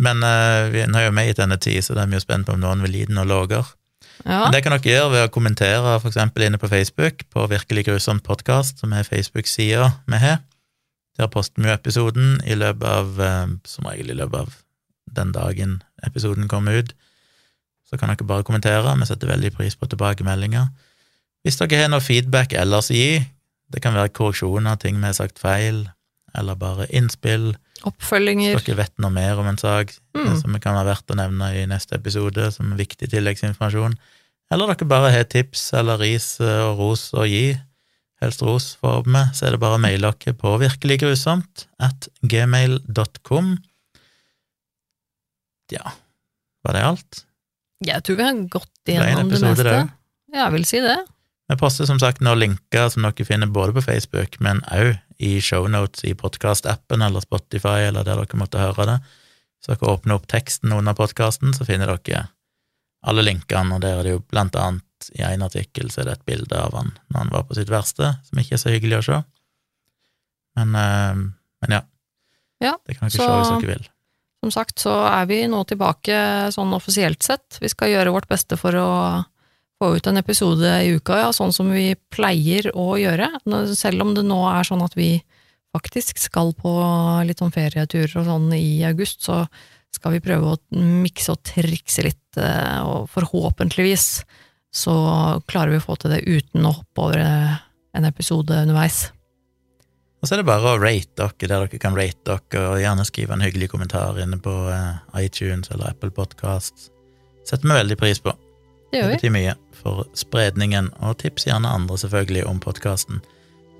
men 0.00 0.24
uh, 0.24 0.70
vi 0.72 0.86
nå 0.88 0.96
er 0.96 1.10
jo 1.10 1.16
vi 1.16 1.26
gitt 1.28 1.42
denne 1.42 1.58
ti, 1.60 1.74
så 1.84 1.96
da 1.96 2.04
er 2.04 2.12
vi 2.12 2.16
jo 2.16 2.24
spent 2.24 2.48
på 2.48 2.56
om 2.56 2.62
noen 2.62 2.84
vil 2.86 2.96
gi 2.96 3.08
den 3.10 3.18
noe 3.20 3.28
lavere. 3.28 3.66
ja. 4.24 4.46
Men 4.46 4.54
det 4.54 4.62
kan 4.64 4.76
dere 4.76 4.94
gjøre 4.94 5.10
ved 5.16 5.26
å 5.26 5.32
kommentere 5.34 5.98
for 6.00 6.08
eksempel 6.12 6.46
inne 6.46 6.60
på 6.60 6.70
Facebook, 6.70 7.26
på 7.28 7.48
Virkelig 7.50 7.88
grusomt 7.90 8.24
podkast, 8.24 8.80
som 8.80 8.94
er 8.96 9.08
Facebook-sida 9.08 9.90
vi 10.06 10.22
har. 10.22 10.40
Der 11.18 11.28
poster 11.28 11.60
vi 11.60 11.68
episoden 11.68 12.40
i 12.48 12.54
løpet 12.56 12.86
av, 12.88 13.20
eh, 13.20 13.46
som 13.68 13.88
regel 13.90 14.14
i 14.14 14.16
løpet 14.16 14.40
av 14.40 14.54
den 15.16 15.32
dagen 15.32 15.82
episoden 16.06 16.48
kommer 16.48 16.80
ut. 16.82 16.92
Så 17.90 17.98
kan 17.98 18.08
dere 18.12 18.26
bare 18.26 18.44
kommentere, 18.46 18.92
vi 19.00 19.06
setter 19.08 19.32
veldig 19.32 19.52
pris 19.56 19.74
på 19.76 19.88
tilbakemeldinger. 19.90 20.68
Hvis 21.44 21.56
dere 21.58 21.82
har 21.82 21.88
noe 21.90 22.04
feedback 22.04 22.52
ellers 22.52 22.90
å 22.92 22.94
gi, 22.94 23.24
det 23.70 23.80
kan 23.82 23.94
være 23.94 24.12
korreksjoner, 24.14 24.76
ting 24.82 24.98
vi 25.00 25.06
har 25.08 25.16
sagt 25.16 25.38
feil, 25.42 25.88
eller 26.38 26.54
bare 26.58 26.86
innspill, 26.94 27.54
Oppfølginger. 27.88 28.54
hvis 28.54 28.66
dere 28.68 28.76
vet 28.84 28.92
noe 29.02 29.10
mer 29.10 29.38
om 29.40 29.46
en 29.50 29.58
sak 29.58 29.94
Mm. 30.14 30.40
som 30.40 30.52
det 30.52 30.60
kan 30.62 30.74
være 30.74 30.90
verdt 30.90 31.10
å 31.10 31.16
nevne 31.16 31.46
i 31.56 31.66
neste 31.66 31.94
episode, 31.94 32.50
som 32.52 32.72
er 32.72 32.76
viktig 32.82 33.08
tilleggsinformasjon, 33.10 33.94
eller 34.52 34.66
dere 34.74 34.86
bare 34.88 35.10
har 35.14 35.24
tips 35.24 35.72
eller 35.78 35.98
ris 35.98 36.40
eh, 36.40 36.60
og 36.66 36.78
ros 36.78 37.12
å 37.14 37.22
gi, 37.26 37.56
helst 38.20 38.42
ros, 38.42 38.76
får 38.82 39.04
vi, 39.06 39.22
så 39.32 39.46
er 39.46 39.50
det 39.52 39.60
bare 39.60 39.78
å 39.78 39.80
maile 39.80 40.10
dere 40.12 40.34
på 40.34 40.58
virkeliggrusomt 40.60 41.66
at 41.80 42.08
gmail.com. 42.22 43.56
Ja, 45.72 45.92
var 46.66 46.76
det 46.76 46.84
alt? 46.84 47.24
Jeg 47.86 48.02
tror 48.04 48.16
vi 48.18 48.26
har 48.26 48.42
gått 48.52 48.70
Det 48.84 48.94
igjennom 48.98 49.30
det, 49.30 49.40
meste. 49.40 49.64
det 49.64 49.78
ja, 50.34 50.44
Jeg 50.44 50.52
vil 50.52 50.66
si 50.68 50.80
det. 50.84 50.98
Vi 51.50 51.56
poster 51.58 51.86
som 51.88 51.98
sagt 51.98 52.20
nå 52.22 52.34
linker 52.38 52.90
som 52.92 53.02
dere 53.02 53.24
finner 53.26 53.50
både 53.50 53.74
på 53.74 53.82
Facebook, 53.82 54.36
men 54.40 54.60
òg 54.70 54.98
i 55.20 55.40
shownotes 55.40 56.04
i 56.04 56.14
podkast-appen 56.14 57.02
eller 57.04 57.20
Spotify 57.24 57.88
eller 57.88 58.04
der 58.06 58.20
dere 58.20 58.38
måtte 58.38 58.60
høre 58.60 58.86
det. 58.86 58.98
Så 59.60 59.74
dere 59.74 59.90
åpner 59.96 60.16
opp 60.16 60.28
teksten 60.30 60.72
under 60.72 60.94
podkasten, 60.96 61.52
så 61.56 61.66
finner 61.68 61.90
dere 61.96 62.28
alle 63.02 63.24
linkene, 63.24 63.74
og 63.74 63.82
der 63.82 63.98
er 63.98 64.06
det 64.06 64.14
jo 64.14 64.22
blant 64.30 64.56
annet 64.60 65.10
i 65.16 65.22
en 65.24 65.42
artikkel 65.42 65.88
så 65.90 66.02
er 66.02 66.10
det 66.10 66.18
et 66.18 66.26
bilde 66.28 66.56
av 66.60 66.74
han 66.76 66.90
når 67.08 67.18
han 67.22 67.30
var 67.32 67.46
på 67.48 67.56
sitt 67.56 67.70
verste, 67.72 68.12
som 68.28 68.40
ikke 68.40 68.58
er 68.58 68.60
så 68.60 68.72
hyggelig 68.74 68.98
å 68.98 69.06
se. 69.06 69.20
Men, 70.58 70.74
eh, 70.76 71.14
men 71.64 71.76
ja. 71.78 71.80
Ja, 72.60 72.74
Det 72.86 72.98
kan 72.98 73.08
dere 73.08 73.16
så- 73.16 73.24
se 73.26 73.38
hvis 73.38 73.62
dere 73.62 73.74
vil. 73.78 73.88
Som 74.40 74.52
sagt 74.54 74.80
så 74.80 74.92
er 75.04 75.26
vi 75.28 75.42
nå 75.50 75.60
tilbake 75.68 76.16
sånn 76.54 76.72
offisielt 76.72 77.22
sett. 77.22 77.58
Vi 77.60 77.68
skal 77.68 77.92
gjøre 77.92 78.14
vårt 78.14 78.30
beste 78.30 78.56
for 78.60 78.76
å 78.78 78.90
få 79.80 79.94
ut 79.96 80.06
en 80.08 80.20
episode 80.20 80.70
i 80.84 80.94
uka, 80.96 81.18
ja, 81.20 81.28
sånn 81.32 81.52
som 81.56 81.68
vi 81.72 81.92
pleier 82.12 82.70
å 82.76 82.94
gjøre. 83.00 83.28
Selv 83.76 84.04
om 84.04 84.14
det 84.16 84.24
nå 84.28 84.40
er 84.48 84.64
sånn 84.68 84.84
at 84.84 84.96
vi 84.96 85.14
faktisk 85.72 86.18
skal 86.20 86.52
på 86.58 86.72
litt 87.28 87.40
sånn 87.40 87.54
ferieturer 87.54 88.16
og 88.20 88.26
sånn 88.28 88.48
i 88.56 88.82
august, 88.88 89.22
så 89.28 89.44
skal 89.94 90.16
vi 90.16 90.24
prøve 90.24 90.54
å 90.54 90.60
mikse 90.76 91.34
og 91.34 91.42
trikse 91.46 92.04
litt, 92.06 92.26
eh, 92.38 92.80
og 92.86 93.08
forhåpentligvis 93.12 94.06
så 94.70 94.94
klarer 95.50 95.74
vi 95.74 95.80
å 95.80 95.84
få 95.84 95.96
til 95.98 96.14
det 96.14 96.22
uten 96.28 96.66
å 96.66 96.76
hoppe 96.76 97.06
over 97.06 97.22
eh, 97.24 97.56
en 97.98 98.06
episode 98.06 98.54
underveis. 98.54 99.08
Og 100.20 100.28
så 100.28 100.34
er 100.34 100.42
det 100.42 100.48
bare 100.50 100.74
å 100.74 100.80
rate 100.80 101.16
dere 101.16 101.48
der 101.48 101.64
dere 101.64 101.80
kan 101.80 101.96
rate 101.96 102.36
dere, 102.52 102.64
og 102.68 102.80
gjerne 102.82 103.06
skrive 103.08 103.36
en 103.36 103.44
hyggelig 103.44 103.70
kommentar 103.72 104.18
inne 104.20 104.36
på 104.42 104.52
eh, 104.68 105.22
iTunes 105.24 105.72
eller 105.72 105.94
Apple 105.94 106.12
Podcasts. 106.14 106.90
Setter 107.48 107.66
vi 107.66 107.78
veldig 107.78 107.98
pris 108.00 108.20
på. 108.20 108.34
Det 108.90 109.00
det 109.00 109.14
betyr 109.14 109.32
mye 109.32 109.54
for 109.80 110.04
spredningen, 110.18 110.90
og 111.00 111.16
tips 111.22 111.46
gjerne 111.48 111.70
andre 111.72 111.96
selvfølgelig 112.02 112.44
om 112.50 112.60
podkasten. 112.60 113.22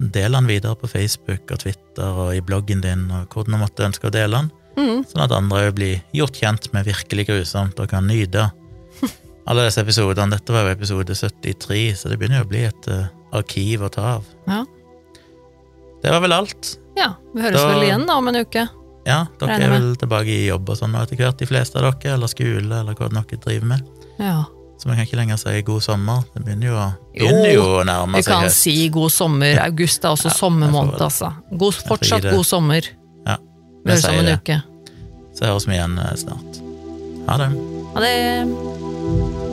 Del 0.00 0.32
den 0.32 0.48
videre 0.48 0.78
på 0.80 0.88
Facebook 0.88 1.50
og 1.52 1.60
Twitter 1.60 2.22
og 2.24 2.32
i 2.32 2.40
bloggen 2.40 2.80
din, 2.80 3.10
og 3.12 3.34
hvor 3.34 3.44
du 3.44 3.52
måtte 3.60 3.84
ønske 3.84 4.08
å 4.08 4.14
dele 4.14 4.38
den, 4.40 4.50
Mm, 4.78 5.02
sånn 5.08 5.24
at 5.24 5.34
andre 5.34 5.66
òg 5.66 5.76
blir 5.76 6.02
gjort 6.14 6.38
kjent 6.40 6.68
med 6.74 6.86
virkelig 6.88 7.26
grusomt 7.28 7.80
og 7.82 7.90
kan 7.90 8.06
nyte 8.08 8.46
alle 9.48 9.66
disse 9.66 9.82
episodene. 9.82 10.36
Dette 10.36 10.54
var 10.54 10.68
jo 10.68 10.76
episode 10.76 11.16
73, 11.16 11.80
så 11.98 12.10
det 12.10 12.20
begynner 12.20 12.42
jo 12.42 12.46
å 12.46 12.52
bli 12.52 12.62
et 12.68 12.90
uh, 12.92 13.08
arkiv 13.36 13.84
å 13.86 13.90
ta 13.92 14.06
av. 14.16 14.28
Ja. 14.46 14.62
Det 16.02 16.10
var 16.10 16.20
vel 16.24 16.32
alt. 16.32 16.76
ja, 16.96 17.14
vi 17.34 17.42
høres 17.42 17.60
Da- 17.60 17.68
vel 17.74 17.82
igjen 17.88 18.06
da 18.06 18.16
om 18.16 18.28
en 18.28 18.36
uke. 18.44 18.68
Ja, 19.06 19.26
dere 19.40 19.56
er 19.64 19.70
vel 19.70 19.96
tilbake 19.96 20.28
i 20.28 20.46
jobb 20.48 20.68
og 20.68 20.76
sånn 20.76 20.94
etter 21.00 21.16
hvert, 21.16 21.36
de 21.38 21.46
fleste 21.46 21.76
av 21.80 21.94
dere, 22.00 22.14
eller 22.14 22.26
skole, 22.28 22.80
eller 22.80 22.94
hva 22.94 23.08
dere 23.08 23.38
driver 23.40 23.66
med. 23.66 23.82
Ja. 24.18 24.44
Så 24.78 24.86
man 24.88 24.96
kan 24.96 25.04
ikke 25.06 25.16
lenger 25.16 25.36
si 25.36 25.62
god 25.62 25.82
sommer. 25.82 26.22
Det 26.34 26.44
begynner 26.44 26.66
jo, 26.70 26.92
begynner 27.16 27.52
jo 27.52 27.62
å 27.80 27.84
nærme 27.84 28.16
Vi 28.16 28.22
kan 28.22 28.48
si 28.50 28.88
god 28.88 29.10
sommer. 29.12 29.58
August 29.60 30.04
er 30.04 30.08
også 30.08 30.28
Ja, 30.30 30.36
sommermåned, 30.38 30.98
altså. 31.00 31.34
God, 31.56 31.74
fortsatt 31.74 32.22
god 32.30 32.44
sommer. 32.46 32.82
Ja, 33.26 33.36
Vi 33.84 33.90
høres 33.92 34.08
om 34.08 34.14
en 34.14 34.24
det. 34.24 34.38
uke. 34.44 34.62
Så 35.34 35.44
høres 35.46 35.66
vi 35.66 35.72
igjen 35.74 35.98
eh, 35.98 36.14
snart. 36.16 36.60
Ha 37.28 37.36
det. 37.36 37.50
Ha 37.94 38.00
det. 38.00 39.49